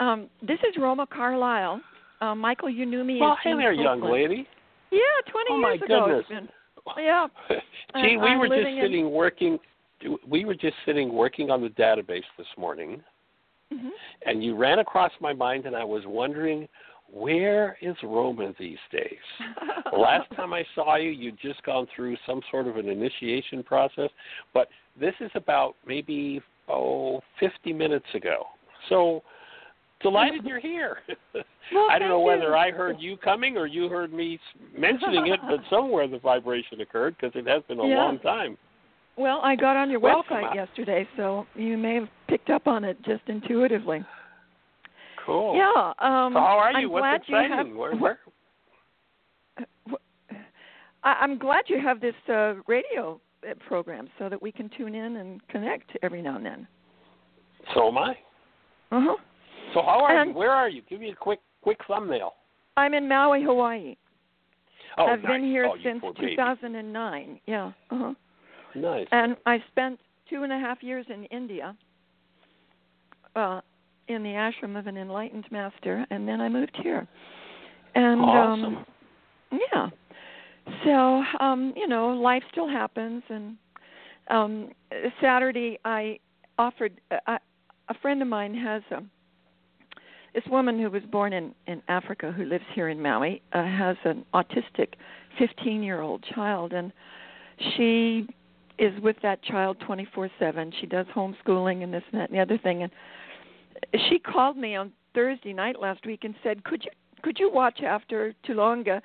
Um, 0.00 0.28
this 0.42 0.58
is 0.68 0.76
Roma 0.78 1.06
Carlisle. 1.06 1.80
Uh, 2.20 2.34
Michael, 2.34 2.70
you 2.70 2.86
knew 2.86 3.04
me 3.04 3.18
Well, 3.20 3.32
as 3.32 3.38
hey 3.44 3.50
Jean 3.50 3.58
there, 3.58 3.72
young 3.72 4.00
lady. 4.00 4.46
Yeah, 4.90 4.98
20 5.30 5.46
Oh, 5.50 5.58
years 5.68 5.82
ago. 5.82 6.06
goodness. 6.06 6.24
It's 6.30 6.94
been, 6.96 7.04
yeah. 7.04 7.26
Gee, 8.02 8.16
we 8.16 8.28
I'm 8.28 8.38
were 8.38 8.46
just 8.46 8.56
living 8.58 8.78
in- 8.78 8.84
sitting 8.84 9.10
working. 9.10 9.58
We 10.28 10.44
were 10.44 10.54
just 10.54 10.74
sitting 10.84 11.12
working 11.12 11.50
on 11.50 11.62
the 11.62 11.68
database 11.68 12.24
this 12.38 12.46
morning, 12.58 13.02
hmm 13.72 13.88
and 14.26 14.42
you 14.44 14.54
ran 14.56 14.78
across 14.78 15.10
my 15.20 15.32
mind, 15.32 15.66
and 15.66 15.74
I 15.74 15.84
was 15.84 16.02
wondering, 16.06 16.68
where 17.12 17.76
is 17.80 17.96
Roma 18.02 18.52
these 18.58 18.78
days? 18.92 19.18
Last 19.96 20.28
time 20.36 20.52
I 20.52 20.64
saw 20.74 20.96
you, 20.96 21.10
you'd 21.10 21.38
just 21.40 21.62
gone 21.62 21.86
through 21.94 22.16
some 22.26 22.40
sort 22.50 22.66
of 22.66 22.76
an 22.76 22.88
initiation 22.88 23.62
process, 23.62 24.10
but 24.52 24.68
this 24.98 25.14
is 25.20 25.30
about 25.34 25.74
maybe 25.86 26.40
oh 26.68 27.20
50 27.40 27.72
minutes 27.72 28.06
ago. 28.14 28.44
So 28.88 29.22
delighted 30.02 30.44
you're 30.44 30.60
here. 30.60 30.98
Well, 31.74 31.88
I 31.90 31.98
don't 31.98 32.08
know 32.08 32.20
whether 32.20 32.50
you. 32.50 32.54
I 32.54 32.70
heard 32.70 33.00
you 33.00 33.16
coming 33.16 33.56
or 33.56 33.66
you 33.66 33.88
heard 33.88 34.12
me 34.12 34.38
mentioning 34.78 35.26
it, 35.26 35.40
but 35.48 35.58
somewhere 35.68 36.06
the 36.06 36.20
vibration 36.20 36.80
occurred 36.80 37.16
because 37.20 37.34
it 37.34 37.44
has 37.48 37.60
been 37.66 37.80
a 37.80 37.88
Yeah. 37.88 37.96
long 38.04 38.20
time. 38.20 38.56
Well, 39.16 39.40
I 39.42 39.56
got 39.56 39.76
on 39.76 39.90
your 39.90 39.98
Welcome. 39.98 40.36
website 40.36 40.54
yesterday, 40.54 41.08
so 41.16 41.44
you 41.56 41.76
may 41.76 41.96
have 41.96 42.08
picked 42.28 42.50
up 42.50 42.68
on 42.68 42.84
it 42.84 43.02
just 43.02 43.22
intuitively. 43.26 44.04
Cool. 45.26 45.56
Yeah. 45.56 45.92
Um, 45.98 46.32
so 46.34 46.38
how 46.38 46.56
are 46.58 46.72
you? 46.80 46.86
I'm 46.86 46.92
What's 46.92 47.24
exciting? 47.24 47.50
You 47.50 47.56
have, 47.56 47.76
where, 47.76 47.96
where? 47.96 48.18
I, 51.02 51.12
I'm 51.20 51.36
glad 51.38 51.64
you 51.68 51.80
have 51.80 52.00
this 52.00 52.14
uh, 52.28 52.54
radio 52.66 53.20
uh, 53.48 53.54
program 53.66 54.08
so 54.18 54.28
that 54.28 54.40
we 54.40 54.52
can 54.52 54.70
tune 54.76 54.94
in 54.94 55.16
and 55.16 55.46
connect 55.48 55.90
every 56.02 56.22
now 56.22 56.36
and 56.36 56.46
then. 56.46 56.68
So 57.74 57.88
am 57.88 57.98
I. 57.98 58.10
Uh 58.92 59.00
huh. 59.02 59.16
So 59.74 59.82
how 59.82 60.04
are 60.04 60.20
And- 60.20 60.30
you? 60.30 60.36
Where 60.36 60.52
are 60.52 60.68
you? 60.68 60.82
Give 60.88 61.00
me 61.00 61.10
a 61.10 61.14
quick 61.14 61.40
quick 61.62 61.78
thumbnail. 61.88 62.34
I'm 62.76 62.94
in 62.94 63.08
Maui, 63.08 63.42
Hawaii. 63.42 63.96
Oh, 64.98 65.06
I've 65.06 65.22
nice. 65.22 65.32
been 65.32 65.44
here 65.44 65.66
oh, 65.66 65.76
since 65.82 66.00
poor 66.00 66.12
baby. 66.14 66.36
2009. 66.36 67.40
Yeah. 67.46 67.72
Uh 67.90 67.98
huh. 67.98 68.14
Nice. 68.74 69.06
And 69.10 69.36
I 69.46 69.62
spent 69.70 69.98
two 70.30 70.42
and 70.42 70.52
a 70.52 70.58
half 70.58 70.82
years 70.82 71.06
in 71.08 71.24
India, 71.24 71.74
uh, 73.34 73.60
in 74.08 74.22
the 74.22 74.30
ashram 74.30 74.78
of 74.78 74.86
an 74.86 74.96
enlightened 74.96 75.46
master, 75.50 76.06
and 76.10 76.28
then 76.28 76.40
I 76.40 76.48
moved 76.48 76.76
here. 76.82 77.06
And 77.94 78.20
awesome. 78.20 78.64
um 78.76 78.86
yeah. 79.52 79.88
So, 80.84 81.22
um, 81.44 81.72
you 81.76 81.86
know, 81.86 82.08
life 82.08 82.42
still 82.50 82.68
happens 82.68 83.22
and 83.28 83.56
um 84.30 84.70
Saturday 85.20 85.78
I 85.84 86.18
offered 86.58 87.00
uh, 87.10 87.38
a 87.88 87.94
friend 88.02 88.20
of 88.22 88.28
mine 88.28 88.54
has 88.54 88.82
a 88.90 89.02
this 90.34 90.44
woman 90.50 90.78
who 90.78 90.90
was 90.90 91.02
born 91.10 91.32
in 91.32 91.54
in 91.66 91.82
Africa 91.88 92.32
who 92.32 92.44
lives 92.44 92.64
here 92.74 92.88
in 92.88 93.00
Maui 93.00 93.42
uh, 93.52 93.62
has 93.62 93.96
an 94.04 94.24
autistic 94.34 94.94
15-year-old 95.40 96.24
child 96.34 96.72
and 96.72 96.92
she 97.76 98.26
is 98.78 98.92
with 99.00 99.16
that 99.22 99.42
child 99.42 99.78
24/7. 99.88 100.72
She 100.80 100.86
does 100.86 101.06
homeschooling 101.14 101.82
and 101.82 101.94
this 101.94 102.02
and 102.12 102.20
that 102.20 102.30
and 102.30 102.38
the 102.38 102.42
other 102.42 102.58
thing 102.58 102.82
and 102.82 102.92
she 104.08 104.18
called 104.18 104.56
me 104.56 104.76
on 104.76 104.92
Thursday 105.14 105.52
night 105.52 105.80
last 105.80 106.04
week 106.06 106.24
and 106.24 106.34
said, 106.42 106.64
"Could 106.64 106.84
you 106.84 106.90
could 107.22 107.38
you 107.38 107.50
watch 107.50 107.80
after 107.82 108.34
Tulonga 108.46 109.00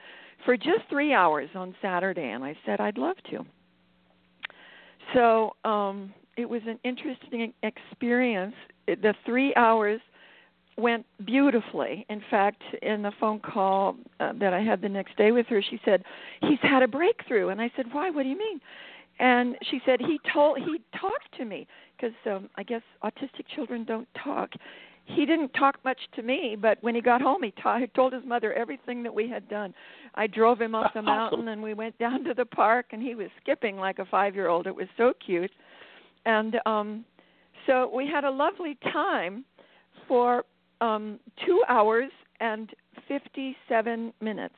for 0.46 0.58
just 0.58 0.82
3 0.90 1.14
hours 1.14 1.50
on 1.56 1.76
Saturday?" 1.82 2.30
And 2.30 2.44
I 2.44 2.56
said, 2.66 2.80
"I'd 2.80 2.98
love 2.98 3.18
to." 3.32 3.46
So, 5.14 5.56
um 5.64 6.14
it 6.38 6.50
was 6.50 6.62
an 6.66 6.80
interesting 6.84 7.54
experience. 7.62 8.56
The 8.88 9.14
3 9.26 9.54
hours 9.56 10.00
went 10.78 11.06
beautifully. 11.26 12.06
In 12.10 12.22
fact, 12.30 12.64
in 12.82 13.02
the 13.02 13.12
phone 13.20 13.40
call 13.40 13.98
uh, 14.20 14.34
that 14.40 14.54
I 14.54 14.62
had 14.62 14.82
the 14.82 14.90
next 14.90 15.18
day 15.18 15.32
with 15.32 15.46
her, 15.48 15.62
she 15.62 15.80
said, 15.84 16.04
"He's 16.42 16.60
had 16.62 16.84
a 16.84 16.88
breakthrough." 16.88 17.50
And 17.50 17.62
I 17.62 17.70
said, 17.76 17.94
"Why? 17.94 18.10
What 18.10 18.24
do 18.24 18.30
you 18.30 18.38
mean?" 18.38 18.60
And 19.20 19.58
she 19.70 19.82
said, 19.86 20.00
"He 20.00 20.20
told 20.34 20.58
he 20.60 20.82
talked 20.98 21.32
to 21.38 21.46
me 21.46 21.68
because 22.02 22.16
um, 22.26 22.50
I 22.56 22.64
guess 22.64 22.82
autistic 23.04 23.46
children 23.56 23.84
don't 23.84 24.08
talk." 24.24 24.52
He 25.06 25.26
didn't 25.26 25.50
talk 25.54 25.78
much 25.84 25.98
to 26.16 26.22
me, 26.22 26.56
but 26.60 26.78
when 26.82 26.96
he 26.96 27.02
got 27.02 27.22
home, 27.22 27.44
he, 27.44 27.52
ta- 27.62 27.80
he 27.80 27.88
told 27.88 28.14
his 28.14 28.24
mother 28.26 28.54
everything 28.54 29.02
that 29.04 29.14
we 29.14 29.28
had 29.28 29.50
done. 29.50 29.74
I 30.16 30.28
drove 30.28 30.62
him 30.62 30.76
up 30.76 30.94
the 30.94 31.02
mountain, 31.02 31.48
and 31.50 31.62
we 31.62 31.74
went 31.74 31.98
down 31.98 32.24
to 32.26 32.34
the 32.34 32.46
park, 32.46 32.88
and 32.92 33.02
he 33.02 33.16
was 33.16 33.28
skipping 33.42 33.78
like 33.78 34.00
a 34.00 34.06
five-year-old. 34.06 34.68
It 34.68 34.76
was 34.76 34.88
so 34.98 35.12
cute, 35.26 35.52
and 36.26 36.58
um, 36.66 37.04
so 37.66 37.92
we 37.94 38.08
had 38.08 38.24
a 38.24 38.30
lovely 38.30 38.78
time 38.94 39.44
for 40.08 40.46
um, 40.82 41.20
two 41.46 41.64
hours 41.68 42.12
and 42.40 42.70
57 43.08 44.14
minutes. 44.22 44.56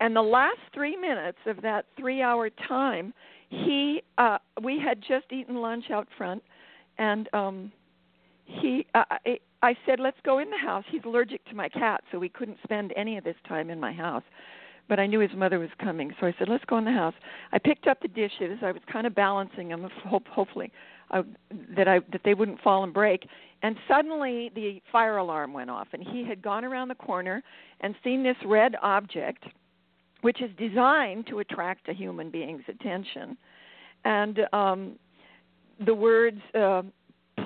And 0.00 0.14
the 0.14 0.22
last 0.22 0.58
three 0.74 0.96
minutes 0.96 1.38
of 1.46 1.62
that 1.62 1.86
three-hour 1.98 2.50
time, 2.68 3.14
he 3.48 4.02
uh, 4.18 4.38
we 4.62 4.78
had 4.78 5.00
just 5.00 5.26
eaten 5.30 5.56
lunch 5.56 5.90
out 5.90 6.08
front, 6.16 6.42
and 6.98 7.28
um, 7.32 7.72
he 8.44 8.86
uh, 8.94 9.04
I, 9.10 9.38
I 9.62 9.76
said, 9.86 10.00
"Let's 10.00 10.18
go 10.24 10.38
in 10.38 10.50
the 10.50 10.58
house." 10.58 10.84
He's 10.90 11.02
allergic 11.04 11.44
to 11.46 11.54
my 11.54 11.68
cat, 11.68 12.02
so 12.10 12.18
we 12.18 12.28
couldn't 12.28 12.58
spend 12.62 12.92
any 12.96 13.16
of 13.16 13.24
this 13.24 13.36
time 13.48 13.70
in 13.70 13.78
my 13.80 13.92
house. 13.92 14.24
But 14.88 15.00
I 15.00 15.06
knew 15.06 15.18
his 15.18 15.32
mother 15.34 15.58
was 15.58 15.70
coming, 15.80 16.12
so 16.20 16.26
I 16.26 16.34
said, 16.38 16.48
"Let's 16.48 16.64
go 16.64 16.78
in 16.78 16.84
the 16.84 16.92
house." 16.92 17.14
I 17.52 17.58
picked 17.58 17.86
up 17.86 18.00
the 18.00 18.08
dishes. 18.08 18.58
I 18.62 18.72
was 18.72 18.82
kind 18.90 19.06
of 19.06 19.14
balancing 19.14 19.68
them, 19.68 19.88
hope, 20.04 20.28
hopefully 20.28 20.72
I, 21.10 21.22
that 21.76 21.88
I 21.88 22.00
that 22.12 22.22
they 22.24 22.34
wouldn't 22.34 22.60
fall 22.60 22.84
and 22.84 22.92
break. 22.92 23.28
And 23.62 23.76
suddenly 23.88 24.50
the 24.54 24.80
fire 24.92 25.16
alarm 25.16 25.52
went 25.52 25.70
off, 25.70 25.88
and 25.92 26.02
he 26.02 26.24
had 26.24 26.42
gone 26.42 26.64
around 26.64 26.88
the 26.88 26.94
corner 26.94 27.42
and 27.80 27.94
seen 28.04 28.22
this 28.22 28.36
red 28.44 28.76
object, 28.82 29.44
which 30.26 30.42
is 30.42 30.50
designed 30.58 31.24
to 31.28 31.38
attract 31.38 31.88
a 31.88 31.92
human 31.92 32.32
being's 32.32 32.64
attention, 32.66 33.36
and 34.04 34.40
um, 34.52 34.98
the 35.86 35.94
words 35.94 36.40
uh, 36.52 36.82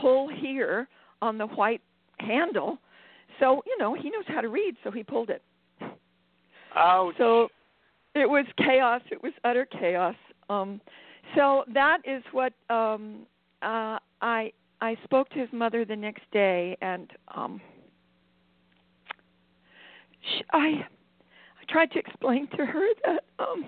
"pull 0.00 0.30
here" 0.30 0.88
on 1.20 1.36
the 1.36 1.46
white 1.46 1.82
handle. 2.20 2.78
So 3.38 3.62
you 3.66 3.76
know 3.76 3.92
he 3.92 4.08
knows 4.08 4.24
how 4.28 4.40
to 4.40 4.48
read, 4.48 4.76
so 4.82 4.90
he 4.90 5.02
pulled 5.02 5.28
it. 5.28 5.42
Ouch. 6.74 7.14
So 7.18 7.48
it 8.14 8.24
was 8.26 8.46
chaos. 8.56 9.02
It 9.10 9.22
was 9.22 9.34
utter 9.44 9.66
chaos. 9.66 10.16
Um, 10.48 10.80
so 11.36 11.64
that 11.74 11.98
is 12.06 12.22
what 12.32 12.54
um, 12.70 13.26
uh, 13.60 13.98
I 14.22 14.52
I 14.80 14.96
spoke 15.04 15.28
to 15.30 15.38
his 15.38 15.50
mother 15.52 15.84
the 15.84 15.96
next 15.96 16.22
day, 16.32 16.78
and 16.80 17.10
um, 17.36 17.60
sh 20.22 20.40
I 20.50 20.58
I 20.58 20.99
tried 21.70 21.90
to 21.92 21.98
explain 21.98 22.48
to 22.56 22.66
her 22.66 22.86
that 23.04 23.24
um, 23.38 23.64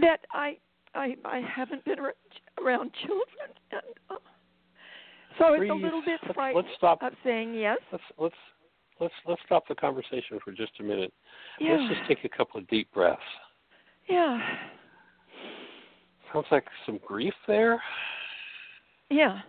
that 0.00 0.20
I 0.32 0.56
I 0.94 1.16
I 1.24 1.40
haven't 1.40 1.84
been 1.84 1.98
around 1.98 2.90
children, 3.06 3.50
and 3.72 3.82
uh, 4.10 4.16
so 5.38 5.44
I 5.44 5.50
was 5.50 5.58
Breathe. 5.58 5.70
a 5.70 5.74
little 5.74 6.02
bit 6.04 6.20
frightened 6.34 6.64
let's 6.64 6.76
stop. 6.76 7.02
of 7.02 7.12
saying 7.24 7.54
yes. 7.54 7.78
Let's 7.92 8.04
let's 8.18 8.34
let's 9.00 9.14
let's 9.26 9.40
stop 9.46 9.68
the 9.68 9.74
conversation 9.74 10.38
for 10.44 10.52
just 10.52 10.72
a 10.80 10.82
minute. 10.82 11.12
Yeah. 11.60 11.76
Let's 11.76 11.94
just 11.94 12.08
take 12.08 12.24
a 12.24 12.36
couple 12.36 12.60
of 12.60 12.68
deep 12.68 12.92
breaths. 12.92 13.20
Yeah. 14.08 14.38
Sounds 16.32 16.46
like 16.50 16.64
some 16.86 16.98
grief 17.06 17.34
there. 17.46 17.82
Yeah. 19.10 19.40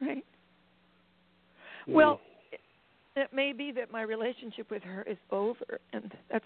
Right. 0.00 0.24
Hmm. 1.86 1.92
Well, 1.92 2.20
it, 3.16 3.32
may 3.32 3.52
be 3.52 3.72
that 3.72 3.90
my 3.90 4.02
relationship 4.02 4.70
with 4.70 4.82
her 4.82 5.02
is 5.02 5.16
over, 5.30 5.80
and 5.92 6.12
that's 6.30 6.44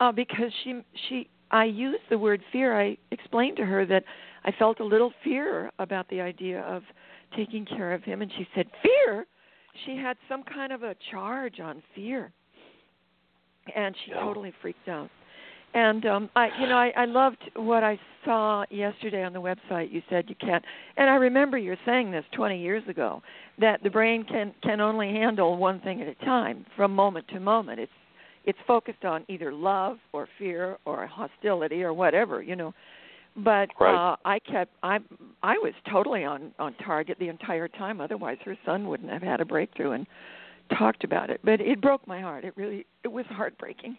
uh, 0.00 0.12
because 0.12 0.52
she 0.64 0.80
she 1.08 1.28
I 1.50 1.64
used 1.64 2.02
the 2.10 2.18
word 2.18 2.40
fear, 2.52 2.78
I 2.80 2.96
explained 3.10 3.56
to 3.56 3.64
her 3.64 3.86
that 3.86 4.04
I 4.44 4.52
felt 4.52 4.80
a 4.80 4.84
little 4.84 5.12
fear 5.24 5.70
about 5.78 6.08
the 6.08 6.20
idea 6.20 6.60
of 6.62 6.82
taking 7.36 7.64
care 7.64 7.92
of 7.92 8.02
him, 8.04 8.22
and 8.22 8.30
she 8.36 8.46
said, 8.54 8.66
"Fear." 8.82 9.26
She 9.86 9.96
had 9.96 10.16
some 10.28 10.42
kind 10.42 10.72
of 10.72 10.82
a 10.82 10.96
charge 11.10 11.60
on 11.60 11.82
fear, 11.94 12.32
and 13.76 13.94
she 14.04 14.10
Yeah. 14.10 14.20
totally 14.20 14.50
freaked 14.60 14.88
out. 14.88 15.10
And 15.74 16.06
um 16.06 16.30
I 16.34 16.48
you 16.60 16.66
know, 16.68 16.76
I, 16.76 16.92
I 16.96 17.04
loved 17.04 17.38
what 17.54 17.84
I 17.84 17.98
saw 18.24 18.64
yesterday 18.70 19.22
on 19.22 19.32
the 19.32 19.40
website. 19.40 19.92
You 19.92 20.02
said 20.08 20.24
you 20.28 20.34
can't 20.40 20.64
and 20.96 21.08
I 21.10 21.14
remember 21.14 21.58
you're 21.58 21.76
saying 21.84 22.10
this 22.10 22.24
twenty 22.32 22.60
years 22.60 22.82
ago, 22.88 23.22
that 23.60 23.82
the 23.82 23.90
brain 23.90 24.24
can 24.24 24.54
can 24.62 24.80
only 24.80 25.08
handle 25.12 25.56
one 25.56 25.80
thing 25.80 26.00
at 26.02 26.08
a 26.08 26.14
time 26.24 26.64
from 26.76 26.94
moment 26.94 27.28
to 27.28 27.40
moment. 27.40 27.80
It's 27.80 27.92
it's 28.44 28.58
focused 28.66 29.04
on 29.04 29.24
either 29.28 29.52
love 29.52 29.98
or 30.12 30.26
fear 30.38 30.78
or 30.86 31.06
hostility 31.06 31.82
or 31.82 31.92
whatever, 31.92 32.42
you 32.42 32.56
know. 32.56 32.72
But 33.36 33.68
Right. 33.78 33.94
uh 33.94 34.16
I 34.24 34.38
kept 34.38 34.72
I 34.82 34.98
I 35.42 35.58
was 35.58 35.74
totally 35.90 36.24
on 36.24 36.52
on 36.58 36.74
target 36.84 37.18
the 37.20 37.28
entire 37.28 37.68
time. 37.68 38.00
Otherwise 38.00 38.38
her 38.44 38.56
son 38.64 38.88
wouldn't 38.88 39.10
have 39.10 39.22
had 39.22 39.40
a 39.40 39.44
breakthrough 39.44 39.92
and 39.92 40.06
talked 40.78 41.04
about 41.04 41.28
it. 41.30 41.40
But 41.44 41.60
it 41.60 41.80
broke 41.80 42.06
my 42.08 42.20
heart. 42.20 42.44
It 42.44 42.54
really 42.56 42.86
it 43.04 43.08
was 43.08 43.26
heartbreaking. 43.28 43.98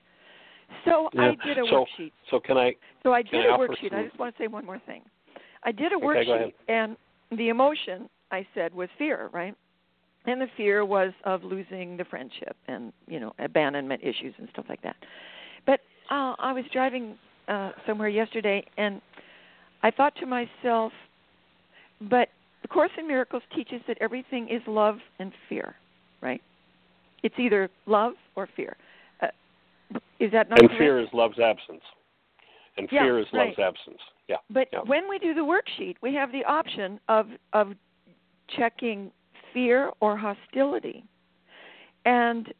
So 0.85 1.09
I 1.17 1.35
did 1.45 1.57
a 1.57 1.65
So- 1.67 1.85
worksheet. 1.85 2.11
So 2.29 2.39
can 2.39 2.57
I? 2.57 2.75
So 3.03 3.13
I 3.13 3.21
did 3.21 3.45
I 3.45 3.55
a 3.55 3.57
worksheet. 3.57 3.93
I 3.93 4.03
just 4.03 4.17
want 4.19 4.35
to 4.35 4.41
say 4.43 4.47
one 4.47 4.65
more 4.65 4.79
thing. 4.79 5.01
I 5.63 5.71
did 5.71 5.91
a 5.91 5.95
Okay, 5.95 6.05
worksheet, 6.05 6.53
and 6.67 6.95
the 7.31 7.49
emotion 7.49 8.09
I 8.31 8.45
said 8.53 8.73
was 8.73 8.89
fear, 8.97 9.29
right? 9.33 9.55
And 10.25 10.39
the 10.41 10.47
fear 10.57 10.85
was 10.85 11.11
of 11.23 11.43
losing 11.43 11.97
the 11.97 12.05
friendship 12.05 12.55
and 12.67 12.93
you 13.07 13.19
know 13.19 13.33
abandonment 13.39 14.01
issues 14.03 14.33
and 14.37 14.47
stuff 14.49 14.65
like 14.69 14.81
that. 14.81 14.95
But 15.65 15.81
uh, 16.09 16.35
I 16.39 16.53
was 16.53 16.65
driving 16.71 17.17
uh, 17.47 17.71
somewhere 17.85 18.09
yesterday, 18.09 18.65
and 18.77 19.01
I 19.83 19.91
thought 19.91 20.15
to 20.17 20.25
myself, 20.25 20.91
but 22.01 22.29
the 22.61 22.67
Course 22.67 22.91
in 22.97 23.07
Miracles 23.07 23.43
teaches 23.55 23.81
that 23.87 23.97
everything 24.01 24.49
is 24.49 24.61
love 24.67 24.97
and 25.19 25.31
fear, 25.47 25.75
right? 26.21 26.41
It's 27.23 27.35
either 27.37 27.69
love 27.85 28.13
or 28.35 28.47
fear. 28.55 28.75
Is 30.19 30.31
that 30.31 30.49
not 30.49 30.59
And 30.59 30.69
correct? 30.69 30.79
fear 30.79 30.99
is 30.99 31.07
love's 31.13 31.39
absence. 31.39 31.81
And 32.77 32.87
Yeah, 32.91 33.03
fear 33.03 33.19
is 33.19 33.27
love's 33.33 33.59
absence. 33.59 33.99
Yeah. 34.27 34.37
But 34.49 34.69
Yeah. 34.71 34.81
when 34.81 35.09
we 35.09 35.19
do 35.19 35.33
the 35.33 35.41
worksheet, 35.41 35.97
we 36.01 36.13
have 36.13 36.31
the 36.31 36.45
option 36.45 36.99
of 37.07 37.27
of 37.53 37.75
checking 38.47 39.11
fear 39.53 39.91
or 39.99 40.17
hostility. 40.17 41.03
And 42.05 42.53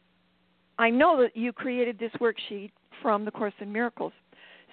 I 0.78 0.90
know 0.90 1.22
that 1.22 1.36
you 1.36 1.52
created 1.52 1.98
this 2.00 2.12
worksheet 2.14 2.72
from 3.02 3.26
the 3.26 3.32
Course 3.32 3.54
in 3.60 3.72
Miracles. 3.72 4.14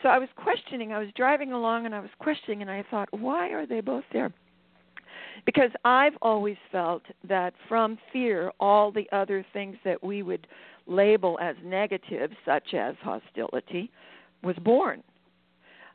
So 0.02 0.08
I 0.08 0.18
was 0.18 0.28
questioning, 0.36 0.92
I 0.92 0.98
was 0.98 1.08
driving 1.16 1.52
along 1.52 1.86
and 1.86 1.94
I 1.94 2.00
was 2.00 2.10
questioning 2.18 2.62
and 2.62 2.70
I 2.70 2.84
thought, 2.90 3.08
why 3.12 3.48
are 3.50 3.66
they 3.66 3.80
both 3.80 4.04
there? 4.12 4.32
Because 5.44 5.70
I've 5.84 6.16
always 6.22 6.56
felt 6.70 7.02
that 7.28 7.54
from 7.68 7.98
fear, 8.12 8.52
all 8.60 8.90
the 8.90 9.08
other 9.12 9.44
things 9.52 9.76
that 9.84 10.02
we 10.02 10.22
would 10.22 10.46
label 10.86 11.38
as 11.40 11.56
negative, 11.64 12.30
such 12.44 12.74
as 12.74 12.94
hostility, 13.02 13.90
was 14.42 14.56
born. 14.56 15.02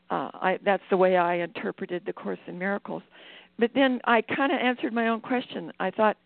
Uh, 0.10 0.30
I, 0.34 0.60
that's 0.64 0.84
the 0.90 0.98
way 0.98 1.16
I 1.16 1.36
interpreted 1.36 2.04
the 2.06 2.14
Course 2.14 2.40
in 2.48 2.58
Miracles. 2.58 3.04
But 3.58 3.72
then 3.74 4.02
I 4.06 4.22
kind 4.22 4.52
of 4.52 4.60
answered 4.60 4.94
my 4.94 5.08
own 5.08 5.22
question. 5.22 5.72
I 5.80 5.92
thought, 5.92 6.18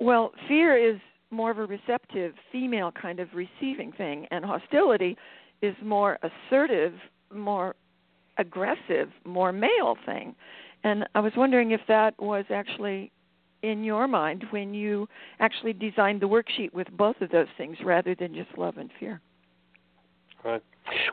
well, 0.00 0.32
fear 0.48 0.76
is 0.76 0.98
more 1.30 1.50
of 1.50 1.58
a 1.58 1.66
receptive, 1.66 2.34
female 2.50 2.92
kind 2.92 3.20
of 3.20 3.28
receiving 3.34 3.92
thing, 3.92 4.26
and 4.30 4.44
hostility 4.44 5.16
is 5.62 5.74
more 5.82 6.18
assertive, 6.22 6.94
more 7.32 7.74
aggressive, 8.38 9.08
more 9.24 9.52
male 9.52 9.96
thing. 10.04 10.34
And 10.84 11.06
I 11.14 11.20
was 11.20 11.32
wondering 11.36 11.70
if 11.70 11.80
that 11.88 12.14
was 12.18 12.44
actually 12.50 13.12
in 13.62 13.84
your 13.84 14.08
mind 14.08 14.44
when 14.50 14.74
you 14.74 15.08
actually 15.40 15.72
designed 15.72 16.20
the 16.20 16.28
worksheet 16.28 16.72
with 16.72 16.88
both 16.96 17.20
of 17.20 17.30
those 17.30 17.46
things 17.56 17.76
rather 17.84 18.14
than 18.14 18.34
just 18.34 18.56
love 18.58 18.76
and 18.76 18.90
fear. 18.98 19.20
Right. 20.44 20.62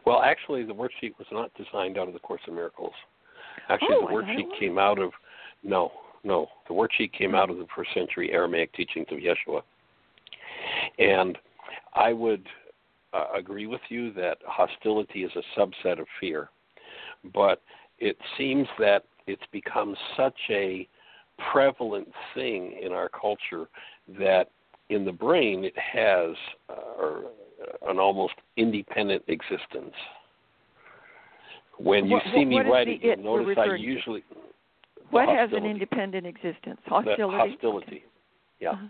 Well, 0.05 0.21
actually, 0.23 0.63
the 0.63 0.73
worksheet 0.73 1.17
was 1.17 1.27
not 1.31 1.51
designed 1.55 1.97
out 1.97 2.07
of 2.07 2.13
the 2.13 2.19
Course 2.19 2.41
in 2.47 2.55
Miracles. 2.55 2.93
Actually, 3.69 3.89
Oh, 3.91 4.01
the 4.01 4.07
I 4.07 4.21
thought 4.21 4.29
it 4.29 4.45
worksheet 4.47 4.59
came 4.59 4.77
out 4.79 4.99
of 4.99 5.11
no, 5.63 5.91
no. 6.23 6.47
The 6.67 6.73
worksheet 6.73 7.13
came 7.13 7.35
out 7.35 7.49
of 7.49 7.57
the 7.57 7.67
first 7.75 7.93
century 7.93 8.31
Aramaic 8.31 8.73
teachings 8.73 9.07
of 9.11 9.19
Yeshua. 9.19 9.61
And 10.97 11.37
I 11.93 12.13
would 12.13 12.47
uh, 13.13 13.25
agree 13.35 13.67
with 13.67 13.81
you 13.89 14.11
that 14.13 14.37
hostility 14.45 15.23
is 15.23 15.31
a 15.35 15.59
subset 15.59 15.99
of 15.99 16.07
fear, 16.19 16.49
but 17.33 17.61
it 17.99 18.17
seems 18.37 18.67
that 18.79 19.03
it's 19.27 19.43
become 19.51 19.95
such 20.17 20.37
a 20.49 20.87
prevalent 21.51 22.07
thing 22.33 22.77
in 22.81 22.91
our 22.91 23.09
culture 23.09 23.67
that 24.19 24.49
in 24.89 25.05
the 25.05 25.11
brain 25.11 25.63
it 25.63 25.77
has 25.77 26.35
uh, 26.69 27.03
uh, 27.03 27.91
an 27.91 27.99
almost 27.99 28.33
independent 28.57 29.23
existence. 29.27 29.93
When 31.77 32.05
you 32.05 32.15
What- 32.15 32.23
see 32.33 32.45
me 32.45 32.55
what 32.55 32.65
is 32.65 32.71
write 32.71 32.87
it, 32.87 33.01
you'll 33.03 33.17
notice 33.37 33.57
I 33.57 33.75
usually 33.75 34.23
What 35.11 35.29
has 35.29 35.51
an 35.53 35.65
independent 35.65 36.27
existence? 36.27 36.79
the 36.85 36.89
Hostility. 36.89 37.51
hostility. 37.51 37.87
Okay. 37.87 38.03
Yeah. 38.59 38.71
Uh-huh. 38.71 38.87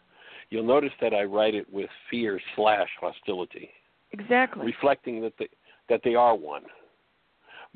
You'll 0.49 0.65
notice 0.65 0.91
that 0.99 1.13
I 1.13 1.23
write 1.23 1.53
it 1.53 1.71
with 1.71 1.89
fear 2.09 2.41
slash 2.55 2.89
hostility, 2.99 3.69
Exactly. 4.11 4.65
reflecting 4.65 5.21
that 5.21 5.33
they 5.37 5.47
that 5.89 6.01
they 6.03 6.15
are 6.15 6.35
one. 6.35 6.63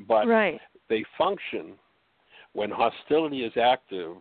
But 0.08 0.26
right. 0.26 0.60
they 0.88 1.04
function 1.16 1.78
when 2.52 2.70
hostility 2.70 3.44
is 3.44 3.56
active. 3.56 4.16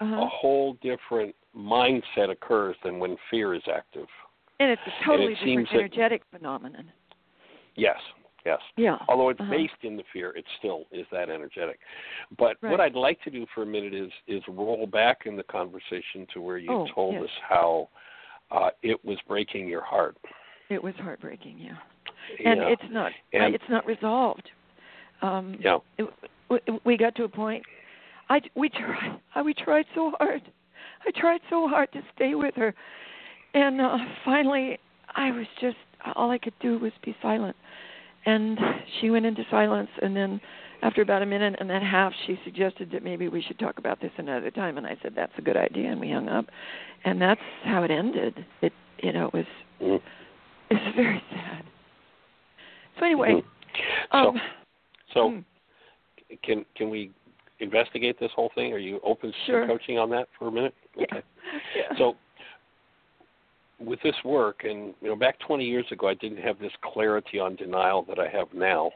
Uh-huh. 0.00 0.22
A 0.22 0.26
whole 0.26 0.74
different 0.82 1.34
mindset 1.56 2.30
occurs 2.30 2.76
than 2.84 2.98
when 2.98 3.16
fear 3.30 3.54
is 3.54 3.62
active. 3.72 4.06
And 4.58 4.70
it's 4.70 4.82
a 4.86 5.04
totally 5.04 5.34
seems 5.44 5.68
different 5.68 5.92
that- 5.92 5.98
energetic 6.00 6.22
phenomenon. 6.30 6.90
Yes, 7.76 7.98
yes. 8.46 8.58
Yeah. 8.76 8.98
Although 9.08 9.28
it's 9.30 9.40
Uh-huh. 9.40 9.50
based 9.50 9.82
in 9.82 9.96
the 9.96 10.02
fear, 10.12 10.30
it 10.36 10.44
still 10.58 10.86
is 10.90 11.06
that 11.10 11.28
energetic. 11.30 11.80
But 12.38 12.56
Right. 12.62 12.70
what 12.70 12.80
I'd 12.80 12.94
like 12.94 13.20
to 13.22 13.30
do 13.30 13.46
for 13.54 13.62
a 13.62 13.66
minute 13.66 13.94
is 13.94 14.12
is 14.26 14.42
roll 14.48 14.86
back 14.86 15.26
in 15.26 15.36
the 15.36 15.42
conversation 15.44 16.26
to 16.32 16.40
where 16.40 16.58
you 16.58 16.70
Oh, 16.72 16.86
told 16.88 17.14
yes. 17.14 17.24
us 17.24 17.30
how 17.48 17.88
uh, 18.50 18.70
it 18.82 19.02
was 19.04 19.16
breaking 19.28 19.68
your 19.68 19.82
heart. 19.82 20.16
It 20.70 20.82
was 20.82 20.94
heartbreaking, 20.96 21.58
yeah. 21.58 21.76
And 22.44 22.60
Yeah. 22.60 22.68
it's 22.68 22.90
not 22.90 23.12
And- 23.32 23.54
it's 23.54 23.68
not 23.68 23.86
resolved. 23.86 24.50
Um 25.22 25.54
yeah. 25.60 25.78
it, 25.98 26.84
we 26.84 26.96
got 26.96 27.14
to 27.16 27.24
a 27.24 27.28
point 27.28 27.64
I 28.30 28.40
we 28.54 28.70
tried 28.70 29.20
I, 29.34 29.42
we 29.48 29.52
tried 29.52 29.84
so 29.94 30.12
hard. 30.18 30.40
I 31.06 31.10
tried 31.20 31.40
so 31.50 31.68
hard 31.68 31.92
to 31.92 32.00
stay 32.14 32.34
with 32.34 32.54
her. 32.54 32.72
And 33.52 33.80
uh 33.80 33.98
finally 34.24 34.78
I 35.14 35.30
was 35.32 35.46
just 35.60 35.76
all 36.16 36.30
I 36.30 36.38
could 36.38 36.54
do 36.60 36.78
was 36.78 36.92
be 37.04 37.14
silent. 37.20 37.56
And 38.24 38.58
she 39.00 39.10
went 39.10 39.26
into 39.26 39.44
silence 39.50 39.90
and 40.00 40.16
then 40.16 40.40
after 40.82 41.02
about 41.02 41.20
a 41.20 41.26
minute 41.26 41.56
and 41.58 41.70
a 41.70 41.80
half 41.80 42.12
she 42.26 42.38
suggested 42.44 42.90
that 42.92 43.02
maybe 43.02 43.28
we 43.28 43.42
should 43.42 43.58
talk 43.58 43.78
about 43.78 44.00
this 44.00 44.12
another 44.16 44.50
time 44.50 44.78
and 44.78 44.86
I 44.86 44.96
said 45.02 45.12
that's 45.14 45.32
a 45.36 45.42
good 45.42 45.56
idea 45.56 45.90
and 45.90 46.00
we 46.00 46.10
hung 46.10 46.28
up. 46.28 46.46
And 47.04 47.20
that's 47.20 47.40
how 47.64 47.82
it 47.82 47.90
ended. 47.90 48.46
It 48.62 48.72
you 49.02 49.12
know, 49.12 49.26
it 49.26 49.32
was 49.32 49.46
Mhm. 49.80 50.00
it's 50.70 50.96
very 50.96 51.22
sad. 51.30 51.64
So 52.98 53.06
anyway, 53.06 53.32
Mhm. 53.32 53.44
So, 54.12 54.18
um 54.18 54.40
so 55.14 55.30
mm, 55.30 55.44
can 56.42 56.64
can 56.76 56.90
we 56.90 57.10
investigate 57.60 58.18
this 58.18 58.30
whole 58.34 58.50
thing? 58.54 58.72
Are 58.72 58.78
you 58.78 59.00
open 59.04 59.32
Sure. 59.46 59.62
to 59.62 59.66
coaching 59.66 59.98
on 59.98 60.10
that 60.10 60.28
for 60.38 60.48
a 60.48 60.52
minute? 60.52 60.74
Okay. 60.96 61.22
yeah. 61.76 61.96
So 61.98 62.14
with 63.78 63.98
this 64.02 64.14
work, 64.24 64.64
and 64.64 64.94
you 65.00 65.08
know, 65.08 65.16
back 65.16 65.38
20 65.46 65.64
years 65.64 65.86
ago, 65.90 66.08
I 66.08 66.14
didn't 66.14 66.38
have 66.42 66.58
this 66.58 66.72
clarity 66.82 67.38
on 67.38 67.56
denial 67.56 68.02
that 68.08 68.18
I 68.18 68.28
have 68.28 68.52
now. 68.54 68.90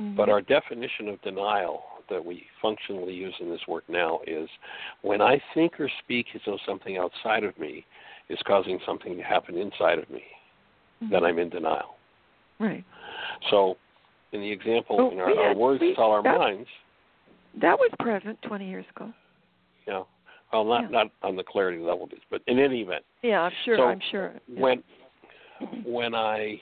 Mhm. 0.00 0.16
But 0.16 0.28
our 0.28 0.40
definition 0.40 1.08
of 1.08 1.20
denial 1.22 1.84
that 2.08 2.24
we 2.24 2.46
functionally 2.60 3.14
use 3.14 3.34
in 3.40 3.50
this 3.50 3.66
work 3.66 3.84
now 3.88 4.20
is 4.26 4.48
when 5.02 5.20
I 5.20 5.40
think 5.54 5.80
or 5.80 5.88
speak 6.00 6.26
as 6.34 6.40
though 6.46 6.58
something 6.66 6.98
outside 6.98 7.44
of 7.44 7.58
me 7.58 7.84
is 8.28 8.38
causing 8.46 8.78
something 8.86 9.16
to 9.16 9.22
happen 9.22 9.56
inside 9.56 9.98
of 9.98 10.08
me, 10.10 10.22
then 11.10 11.24
I'm 11.24 11.38
in 11.38 11.48
denial. 11.48 11.96
right. 12.58 12.84
So, 13.50 13.76
in 14.32 14.40
the 14.40 14.50
example, 14.50 14.96
Oh, 15.00 15.10
in 15.10 15.20
our, 15.20 15.26
we 15.28 15.38
our 15.38 15.54
words 15.54 15.82
tell 15.94 16.10
our 16.10 16.22
minds, 16.22 16.68
That 17.60 17.78
was 17.78 17.90
present 17.98 18.40
20 18.42 18.68
years 18.68 18.84
ago. 18.94 19.12
Yeah. 19.86 20.02
well, 20.52 20.64
not 20.64 20.82
Yeah. 20.82 20.88
not 20.88 21.06
on 21.22 21.36
the 21.36 21.42
clarity 21.44 21.78
level, 21.78 22.08
but 22.30 22.42
in 22.46 22.58
any 22.58 22.82
event, 22.82 23.04
Yeah, 23.22 23.42
I'm 23.42 23.52
sure. 23.64 23.76
So, 23.76 23.84
I'm 23.84 24.00
sure. 24.10 24.34
Yeah. 24.48 24.60
when 24.60 24.84
when 25.84 26.14
I 26.14 26.60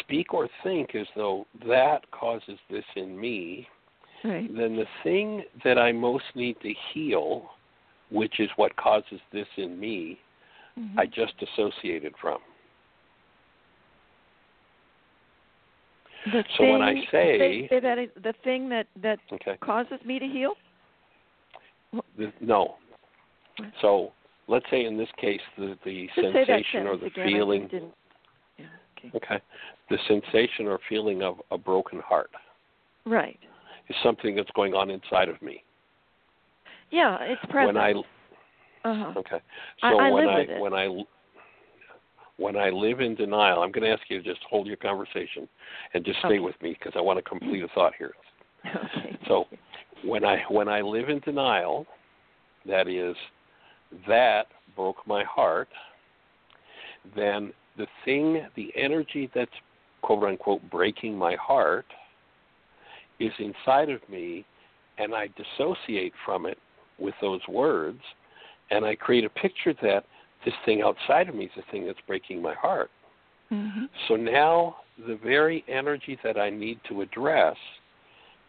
speak 0.00 0.32
or 0.34 0.48
think 0.62 0.94
as 0.94 1.06
though 1.14 1.46
that 1.66 2.10
causes 2.10 2.58
this 2.70 2.84
in 2.96 3.18
me, 3.20 3.68
right. 4.24 4.48
then 4.56 4.76
the 4.76 4.86
thing 5.02 5.44
that 5.62 5.78
I 5.78 5.92
most 5.92 6.24
need 6.34 6.56
to 6.62 6.72
heal, 6.92 7.50
which 8.10 8.40
is 8.40 8.50
what 8.56 8.74
causes 8.76 9.20
this 9.30 9.48
in 9.56 9.78
me, 9.78 10.18
Mhm. 10.78 10.98
I 10.98 11.06
just 11.06 11.36
dissociated 11.38 12.16
from. 12.16 12.40
The 16.32 16.42
So 16.56 16.62
thing, 16.64 16.72
when 16.72 16.82
I 16.82 16.94
say- 17.10 17.66
say 17.68 17.80
that 17.80 17.98
is 17.98 18.08
the 18.22 18.32
thing 18.44 18.68
that 18.70 18.86
that 19.02 19.18
Okay. 19.32 19.56
causes 19.58 20.02
me 20.04 20.18
to 20.18 20.26
heal. 20.26 20.56
The, 22.16 22.32
no. 22.40 22.76
So 23.80 24.12
let's 24.48 24.68
say 24.70 24.84
in 24.84 24.96
this 24.96 25.10
case 25.18 25.40
the 25.58 25.78
the 25.84 26.06
Just 26.14 26.32
sensation 26.32 26.86
or 26.86 26.96
the 26.96 27.06
again. 27.06 27.26
Feeling. 27.26 27.92
Yeah. 28.58 28.66
Okay. 28.98 29.10
Okay. 29.14 29.40
The 29.90 29.98
sensation 30.08 30.66
or 30.66 30.78
feeling 30.88 31.22
of 31.22 31.40
a 31.50 31.58
broken 31.58 32.00
heart 32.00 32.30
Right. 33.04 33.38
is 33.88 33.96
something 34.02 34.34
that's 34.34 34.50
going 34.52 34.74
on 34.74 34.90
inside 34.90 35.28
of 35.28 35.40
me. 35.42 35.62
Yeah, 36.90 37.18
it's 37.22 37.44
present. 37.46 37.74
When 37.74 37.76
I 37.76 37.92
uh-huh. 38.88 39.12
okay. 39.18 39.40
I- 39.82 39.90
So 39.90 39.98
I 39.98 40.10
when 40.10 40.28
I 40.28 40.38
with 40.40 40.50
it. 40.50 40.60
when 40.60 40.74
I 40.74 41.04
when 42.36 42.56
I 42.56 42.70
live 42.70 43.00
in 43.00 43.14
denial, 43.14 43.62
I'm 43.62 43.70
going 43.70 43.84
to 43.84 43.90
ask 43.90 44.02
you 44.08 44.20
to 44.22 44.28
just 44.28 44.44
hold 44.48 44.66
your 44.66 44.76
conversation 44.76 45.48
and 45.92 46.04
just 46.04 46.18
stay 46.18 46.26
Okay. 46.26 46.38
with 46.40 46.60
me 46.62 46.76
because 46.78 46.92
I 46.96 47.00
want 47.00 47.18
to 47.18 47.22
complete 47.22 47.62
a 47.62 47.68
thought 47.68 47.92
here. 47.98 48.12
Okay. 48.66 49.18
So 49.28 49.46
when 50.04 50.22
I 50.24 50.42
when 50.50 50.68
I 50.68 50.82
live 50.82 51.08
in 51.08 51.18
denial, 51.20 51.86
that 52.66 52.88
is 52.88 53.16
that 54.06 54.48
broke 54.76 55.06
my 55.06 55.24
heart, 55.24 55.68
then 57.16 57.52
the 57.78 57.86
thing, 58.04 58.46
the 58.54 58.70
energy 58.76 59.30
that's 59.34 59.50
quote 60.02 60.24
unquote 60.24 60.60
breaking 60.70 61.16
my 61.16 61.36
heart 61.36 61.86
is 63.18 63.32
inside 63.38 63.88
of 63.88 64.06
me 64.10 64.44
and 64.98 65.14
I 65.14 65.28
dissociate 65.28 66.12
from 66.24 66.46
it 66.46 66.58
with 66.98 67.14
those 67.20 67.40
words 67.48 68.00
and 68.70 68.84
I 68.84 68.94
create 68.94 69.24
a 69.24 69.30
picture 69.30 69.74
that 69.82 70.04
this 70.44 70.54
thing 70.64 70.82
outside 70.82 71.28
of 71.28 71.34
me 71.34 71.46
is 71.46 71.50
the 71.56 71.62
thing 71.70 71.86
that's 71.86 72.00
breaking 72.06 72.42
my 72.42 72.54
heart. 72.54 72.90
Mhm. 73.50 73.88
So 74.08 74.16
now 74.16 74.76
the 74.98 75.16
very 75.16 75.64
energy 75.68 76.16
that 76.22 76.38
I 76.38 76.50
need 76.50 76.82
to 76.84 77.02
address 77.02 77.56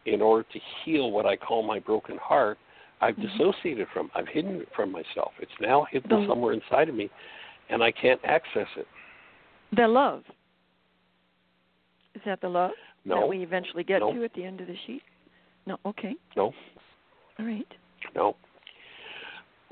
in 0.06 0.22
order 0.22 0.44
to 0.52 0.60
heal 0.60 1.12
what 1.12 1.26
I 1.26 1.36
call 1.36 1.64
my 1.64 1.80
broken 1.80 2.18
heart, 2.18 2.58
I've 3.02 3.16
Mhm. 3.16 3.24
dissociated 3.24 3.88
from. 3.90 4.12
I've 4.14 4.28
hidden 4.28 4.62
it 4.62 4.70
from 4.74 4.92
myself. 4.92 5.34
It's 5.40 5.60
now 5.60 5.84
hidden 5.84 6.10
The- 6.10 6.28
somewhere 6.28 6.54
inside 6.54 6.90
of 6.90 6.96
me 6.96 7.10
and 7.70 7.84
I 7.84 7.92
can't 7.92 8.24
access 8.24 8.68
it. 8.78 8.88
The 9.72 9.88
love. 9.88 10.24
Is 12.14 12.22
that 12.24 12.40
the 12.42 12.50
love 12.50 12.72
No. 13.04 13.22
that 13.22 13.28
we 13.28 13.42
eventually 13.42 13.84
get 13.84 14.00
No. 14.00 14.14
to 14.14 14.24
at 14.24 14.34
the 14.34 14.44
end 14.44 14.62
of 14.62 14.68
the 14.68 14.76
sheet? 14.78 15.04
No. 15.66 15.80
Okay. 15.86 16.16
No. 16.36 16.54
All 17.40 17.46
right. 17.46 17.68
No. 18.14 18.36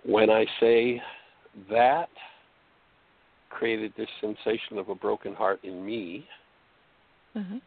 When 0.04 0.30
I 0.30 0.46
say 0.60 1.02
that 1.70 2.10
created 3.50 3.94
this 3.98 4.10
sensation 4.20 4.78
of 4.78 4.90
a 4.90 4.96
broken 4.96 5.34
heart 5.34 5.60
in 5.64 5.86
me, 5.86 6.26
Uh-huh. 7.36 7.60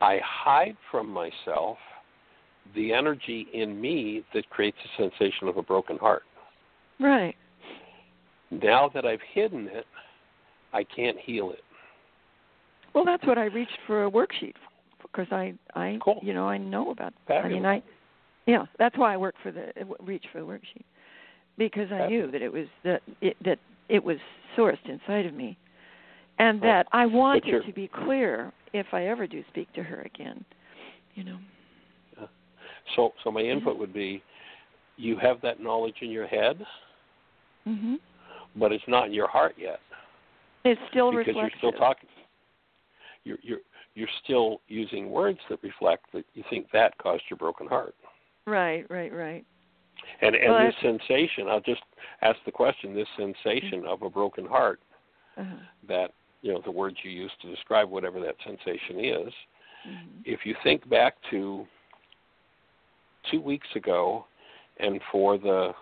I 0.00 0.20
hide 0.24 0.76
from 0.90 1.08
myself 1.08 1.78
the 2.74 2.92
energy 2.92 3.46
in 3.52 3.80
me 3.80 4.24
that 4.34 4.48
creates 4.50 4.76
a 4.84 5.02
sensation 5.02 5.48
of 5.48 5.56
a 5.56 5.62
broken 5.62 5.96
heart. 5.98 6.24
Right. 7.00 7.36
Now 8.50 8.88
that 8.94 9.04
I've 9.04 9.20
hidden 9.32 9.68
it, 9.68 9.86
I 10.72 10.84
can't 10.84 11.18
heal 11.18 11.50
it. 11.50 11.62
Well, 12.94 13.04
that's 13.04 13.24
what 13.26 13.38
I 13.38 13.44
reached 13.46 13.78
for 13.86 14.04
a 14.04 14.10
worksheet 14.10 14.54
because 15.02 15.26
I, 15.30 15.54
I, 15.74 15.98
Cool. 16.02 16.20
you 16.22 16.34
know, 16.34 16.48
I 16.48 16.58
know 16.58 16.90
about. 16.90 17.12
Fabulous. 17.26 17.50
I 17.50 17.54
mean, 17.54 17.66
I, 17.66 17.82
yeah, 18.46 18.66
that's 18.78 18.96
why 18.98 19.14
I 19.14 19.16
work 19.16 19.34
for 19.42 19.50
the 19.52 19.72
reach 20.00 20.24
for 20.32 20.40
the 20.40 20.46
worksheet 20.46 20.84
because 21.58 21.90
I 21.92 22.06
knew 22.08 22.30
that 22.30 22.42
it 22.42 22.52
was 22.52 22.66
that 22.84 23.02
it 23.20 23.36
that 23.44 23.58
it 23.88 24.02
was 24.02 24.16
sourced 24.56 24.84
inside 24.86 25.26
of 25.26 25.34
me, 25.34 25.56
and 26.38 26.60
that 26.62 26.86
I 26.92 27.06
wanted 27.06 27.44
you're- 27.44 27.64
to 27.66 27.72
be 27.72 27.88
clear 27.88 28.52
if 28.72 28.86
I 28.92 29.06
ever 29.06 29.26
do 29.26 29.44
speak 29.50 29.72
to 29.74 29.82
her 29.82 30.02
again, 30.02 30.44
you 31.14 31.24
know. 31.24 31.38
So 32.96 33.14
so 33.22 33.30
my 33.30 33.40
input 33.40 33.78
would 33.78 33.92
be 33.92 34.22
you 34.96 35.16
have 35.16 35.40
that 35.40 35.60
knowledge 35.60 35.96
in 36.02 36.10
your 36.10 36.26
head, 36.26 36.64
Mhm. 37.66 37.98
but 38.56 38.72
it's 38.72 38.86
not 38.86 39.06
in 39.06 39.12
your 39.12 39.26
heart 39.28 39.56
yet. 39.58 39.80
It's 40.64 40.80
still 40.88 41.10
because 41.10 41.26
reflective. 41.26 41.62
you're 41.62 41.70
still 41.72 41.72
talking 41.72 42.08
you're 43.24 43.38
you're 43.42 43.60
you're 43.94 44.08
still 44.22 44.60
using 44.68 45.10
words 45.10 45.38
that 45.48 45.62
reflect 45.62 46.10
that 46.12 46.24
you 46.34 46.42
think 46.50 46.70
that 46.72 46.96
caused 46.98 47.22
your 47.30 47.36
broken 47.36 47.66
heart. 47.66 47.94
Right, 48.46 48.84
right, 48.90 49.12
right. 49.12 49.44
And 50.20 50.34
and 50.34 50.54
Well, 50.54 50.66
this 50.66 50.74
sensation, 50.82 51.48
I'll 51.48 51.60
just 51.60 51.82
ask 52.22 52.38
the 52.44 52.52
question, 52.52 52.94
this 52.94 53.08
sensation 53.16 53.84
of 53.86 54.02
a 54.02 54.10
broken 54.10 54.46
heart 54.46 54.80
Uh-huh. 55.36 55.56
that 55.88 56.12
you 56.42 56.52
know, 56.52 56.60
the 56.60 56.70
words 56.70 56.96
you 57.02 57.10
use 57.10 57.32
to 57.40 57.50
describe 57.50 57.88
whatever 57.88 58.20
that 58.20 58.36
sensation 58.44 59.00
is, 59.02 59.32
Mhm. 59.86 60.22
if 60.24 60.44
you 60.44 60.54
think 60.62 60.86
back 60.88 61.20
to 61.30 61.66
two 63.30 63.40
weeks 63.40 63.74
ago 63.74 64.26
and 64.76 65.02
for 65.10 65.38
the 65.38 65.74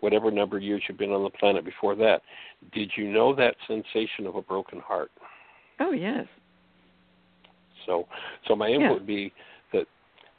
whatever 0.00 0.32
number 0.32 0.56
of 0.56 0.62
years 0.64 0.82
you've 0.88 0.98
been 0.98 1.12
on 1.12 1.22
the 1.22 1.30
planet 1.30 1.64
before 1.64 1.94
that, 1.94 2.22
did 2.72 2.90
you 2.96 3.04
know 3.12 3.32
that 3.32 3.54
sensation 3.68 4.26
of 4.26 4.34
a 4.34 4.42
broken 4.42 4.80
heart? 4.80 5.12
Oh 5.78 5.92
yes. 5.92 6.26
So 7.86 8.08
so 8.46 8.56
my 8.56 8.68
input 8.68 8.82
Yeah. 8.82 8.92
would 8.94 9.06
be 9.06 9.32
that 9.72 9.86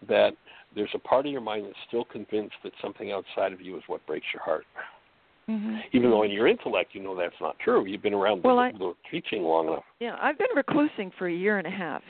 that 0.08 0.36
there's 0.76 0.90
a 0.94 1.00
part 1.00 1.26
of 1.26 1.32
your 1.32 1.42
mind 1.42 1.66
that's 1.66 1.78
still 1.88 2.06
convinced 2.06 2.56
that 2.64 2.72
something 2.82 3.12
outside 3.12 3.54
of 3.54 3.62
you 3.62 3.78
is 3.78 3.84
what 3.88 4.06
breaks 4.06 4.26
your 4.34 4.42
heart. 4.44 4.66
Mhm. 5.50 5.84
Even 5.92 6.10
though 6.10 6.24
in 6.24 6.32
your 6.32 6.48
intellect 6.48 6.96
you 6.96 7.02
know 7.02 7.16
that's 7.16 7.40
not 7.42 7.60
true. 7.60 7.86
You've 7.86 8.02
been 8.02 8.14
around 8.14 8.44
Well, 8.44 8.56
the, 8.56 8.62
I- 8.62 8.72
the 8.72 8.94
teaching 9.12 9.44
long 9.44 9.68
enough. 9.68 9.84
Yeah, 10.00 10.18
I've 10.22 10.38
been 10.38 10.48
reclusing 10.56 11.14
for 11.18 11.28
a 11.28 11.34
year 11.34 11.58
and 11.58 11.68
a 11.68 11.72
half. 11.72 12.02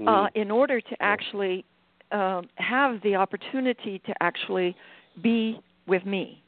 Mm. 0.00 0.08
uh, 0.08 0.28
in 0.34 0.50
order 0.50 0.80
to 0.80 0.96
actually 1.00 1.64
um, 2.12 2.48
have 2.56 3.00
the 3.02 3.14
opportunity 3.14 4.00
to 4.06 4.14
actually 4.22 4.74
be 5.22 5.60
with 5.86 6.04
me 6.06 6.42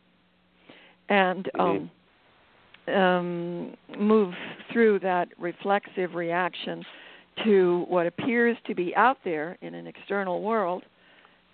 and 1.09 1.51
um, 1.59 1.91
um, 2.89 3.77
move 3.99 4.35
through 4.73 4.99
that 5.01 5.29
reflexive 5.39 6.15
reaction 6.15 6.83
to 7.45 7.85
what 7.89 8.07
appears 8.07 8.57
to 8.67 8.75
be 8.75 8.97
out 8.97 9.19
there 9.25 9.59
in 9.61 9.75
an 9.75 9.87
external 9.87 10.43
world 10.43 10.83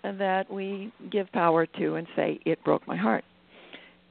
that 0.03 0.51
we 0.51 0.91
give 1.11 1.31
power 1.31 1.65
to 1.65 1.95
and 1.95 2.07
say 2.15 2.39
it 2.45 2.63
broke 2.63 2.85
my 2.87 2.95
heart. 2.95 3.23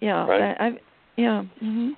Yeah, 0.00 0.26
Right. 0.26 0.56
I, 0.58 0.66
I 0.66 0.80
yeah. 1.16 1.42
hmm 1.60 1.90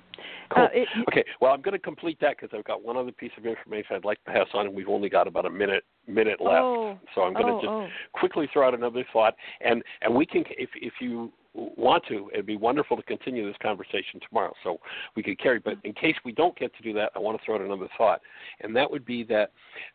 Cool. 0.53 0.63
Uh, 0.63 0.67
it, 0.73 0.87
Okay, 1.09 1.23
well, 1.41 1.53
I'm 1.53 1.61
going 1.61 1.73
to 1.73 1.79
complete 1.79 2.17
that 2.21 2.35
because 2.39 2.55
I've 2.57 2.65
got 2.65 2.83
one 2.83 2.97
other 2.97 3.11
piece 3.11 3.31
of 3.37 3.45
information 3.45 3.95
I'd 3.95 4.05
like 4.05 4.23
to 4.25 4.31
pass 4.31 4.47
on, 4.53 4.67
and 4.67 4.75
we've 4.75 4.89
only 4.89 5.09
got 5.09 5.27
about 5.27 5.45
a 5.45 5.49
minute 5.49 5.83
minute 6.07 6.41
left. 6.41 6.61
Oh, 6.61 6.99
so 7.15 7.21
I'm 7.21 7.33
going 7.33 7.47
to 7.47 7.53
oh, 7.53 7.59
just 7.59 7.69
oh. 7.69 7.87
quickly 8.13 8.49
throw 8.51 8.67
out 8.67 8.73
another 8.73 9.03
thought, 9.11 9.35
and 9.61 9.81
and 10.01 10.13
we 10.13 10.25
can, 10.25 10.43
if 10.49 10.69
if 10.75 10.93
you 10.99 11.31
want 11.53 12.03
to, 12.09 12.29
it'd 12.33 12.45
be 12.45 12.57
wonderful 12.57 12.97
to 12.97 13.03
continue 13.03 13.45
this 13.47 13.55
conversation 13.61 14.19
tomorrow. 14.27 14.53
So 14.63 14.79
we 15.15 15.23
could 15.23 15.39
carry, 15.39 15.59
but 15.59 15.75
in 15.83 15.93
case 15.93 16.15
we 16.25 16.31
don't 16.31 16.57
get 16.57 16.75
to 16.75 16.83
do 16.83 16.93
that, 16.93 17.11
I 17.15 17.19
want 17.19 17.39
to 17.39 17.45
throw 17.45 17.55
out 17.55 17.61
another 17.61 17.87
thought, 17.97 18.21
and 18.61 18.75
that 18.75 18.89
would 18.89 19.05
be 19.05 19.23
that 19.25 19.51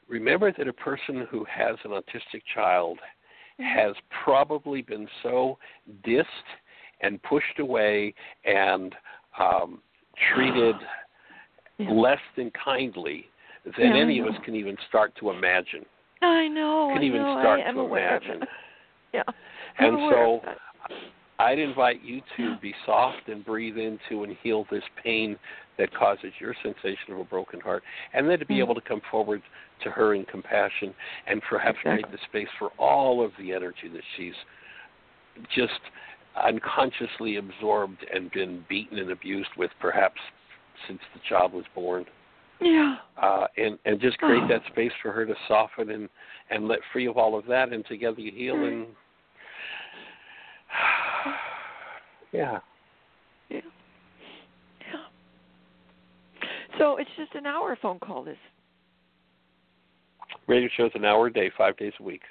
remember 0.09 0.53
that 0.53 0.69
a 0.69 0.73
person 0.73 1.27
who 1.31 1.45
has 1.45 1.77
an 1.85 1.91
autistic 1.91 2.43
child 2.55 2.99
has 3.59 3.95
probably 4.25 4.83
been 4.83 5.09
so 5.23 5.59
dissed 6.07 6.25
and 7.01 7.23
pushed 7.23 7.59
away 7.59 8.15
and 8.45 8.95
um, 9.39 9.81
treated 10.35 10.77
Yeah. 11.79 11.91
less 11.93 12.21
than 12.37 12.51
kindly 12.53 13.29
than 13.65 13.95
Yeah, 13.95 13.97
any 13.97 14.19
of 14.21 14.27
us 14.27 14.35
can 14.45 14.55
even 14.55 14.77
start 14.89 15.15
to 15.17 15.31
imagine. 15.31 15.85
I 16.23 16.49
know. 16.49 16.91
Can 16.93 17.03
I 17.03 17.05
even 17.05 17.23
know. 17.23 17.39
start 17.39 17.61
I 17.61 17.69
am 17.69 17.75
to 17.75 17.81
imagine. 17.83 18.47
Yeah. 19.15 19.23
I'm 19.79 19.95
And 19.95 20.03
aware 20.03 20.13
so. 20.13 20.43
I'd 21.39 21.59
invite 21.59 22.03
you 22.03 22.21
to 22.37 22.57
be 22.61 22.75
soft 22.85 23.29
and 23.29 23.45
breathe 23.45 23.79
into 23.79 24.25
and 24.25 24.37
heal 24.43 24.67
this 24.71 24.83
pain 25.03 25.37
that 25.79 25.95
causes 25.95 26.33
your 26.41 26.55
sensation 26.63 27.13
of 27.13 27.21
a 27.21 27.25
broken 27.25 27.61
heart, 27.61 27.85
and 28.13 28.29
then 28.29 28.39
to 28.41 28.47
be 28.47 28.57
Mm. 28.57 28.65
able 28.65 28.75
to 28.75 28.81
come 28.81 29.01
forward 29.03 29.43
to 29.81 29.91
her 29.91 30.15
in 30.15 30.25
compassion 30.25 30.93
and 31.29 31.41
perhaps 31.43 31.79
Exactly. 31.79 32.03
create 32.03 32.11
the 32.13 32.19
space 32.27 32.49
for 32.59 32.73
all 32.79 33.23
of 33.23 33.37
the 33.37 33.53
energy 33.53 33.87
that 33.89 34.03
she's 34.17 34.35
just 35.51 35.81
unconsciously 36.35 37.37
absorbed 37.37 38.03
and 38.13 38.31
been 38.33 38.65
beaten 38.69 38.99
and 38.99 39.11
abused 39.13 39.55
with, 39.57 39.71
perhaps 39.79 40.21
since 40.89 41.01
the 41.15 41.21
child 41.29 41.53
was 41.53 41.65
born. 41.75 42.05
Yeah. 42.61 42.97
uh, 43.19 43.47
and 43.57 43.79
and 43.85 44.01
just 44.01 44.19
create 44.19 44.43
Oh. 44.43 44.49
that 44.49 44.65
space 44.67 44.93
for 45.01 45.13
her 45.13 45.25
to 45.25 45.37
soften 45.47 45.91
and 45.91 46.09
and 46.51 46.67
let 46.67 46.81
free 46.93 47.07
of 47.07 47.17
all 47.17 47.37
of 47.37 47.47
that, 47.47 47.73
and 47.73 47.87
together 47.87 48.21
you 48.21 48.33
heal 48.33 48.65
and 48.65 48.97
yeah. 52.33 52.59
Yeah. 53.49 53.61
Yeah. 54.81 56.39
So 56.79 56.97
it's 56.97 57.11
just 57.17 57.35
an 57.35 57.47
hour 57.47 57.77
phone 57.81 57.99
call. 57.99 58.25
This. 58.25 58.37
Radio 60.47 60.69
shows 60.77 60.91
an 60.95 61.05
hour 61.05 61.27
a 61.27 61.33
day, 61.33 61.51
five 61.57 61.77
days 61.77 61.93
a 62.01 62.03
week. 62.03 62.23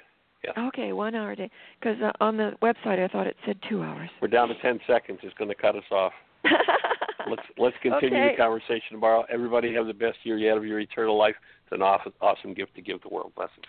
Yes. 0.44 0.54
Okay, 0.56 0.92
one 0.92 1.14
hour 1.14 1.32
a 1.32 1.36
day. 1.36 1.50
Because 1.80 2.00
uh, 2.02 2.12
on 2.20 2.36
the 2.36 2.52
website 2.62 3.02
I 3.04 3.08
thought 3.08 3.26
it 3.26 3.36
said 3.44 3.58
two 3.68 3.82
hours. 3.82 4.08
We're 4.22 4.28
down 4.28 4.48
to 4.48 4.54
ten 4.62 4.78
seconds. 4.86 5.18
It's 5.22 5.34
going 5.34 5.50
to 5.50 5.54
cut 5.54 5.76
us 5.76 5.84
off. 5.90 6.12
Let's 7.28 7.42
let's 7.58 7.76
continue 7.82 8.16
Okay. 8.16 8.34
the 8.36 8.42
conversation 8.42 8.92
tomorrow. 8.92 9.24
Everybody 9.30 9.74
have 9.74 9.86
the 9.86 9.92
best 9.92 10.16
year 10.22 10.38
yet 10.38 10.56
of 10.56 10.64
your 10.64 10.80
eternal 10.80 11.18
life. 11.18 11.34
It's 11.64 11.72
an 11.72 11.82
awesome, 11.82 12.14
awesome 12.22 12.54
gift 12.54 12.74
to 12.76 12.80
give 12.80 13.02
the 13.02 13.08
world. 13.10 13.32
Blessings. 13.36 13.66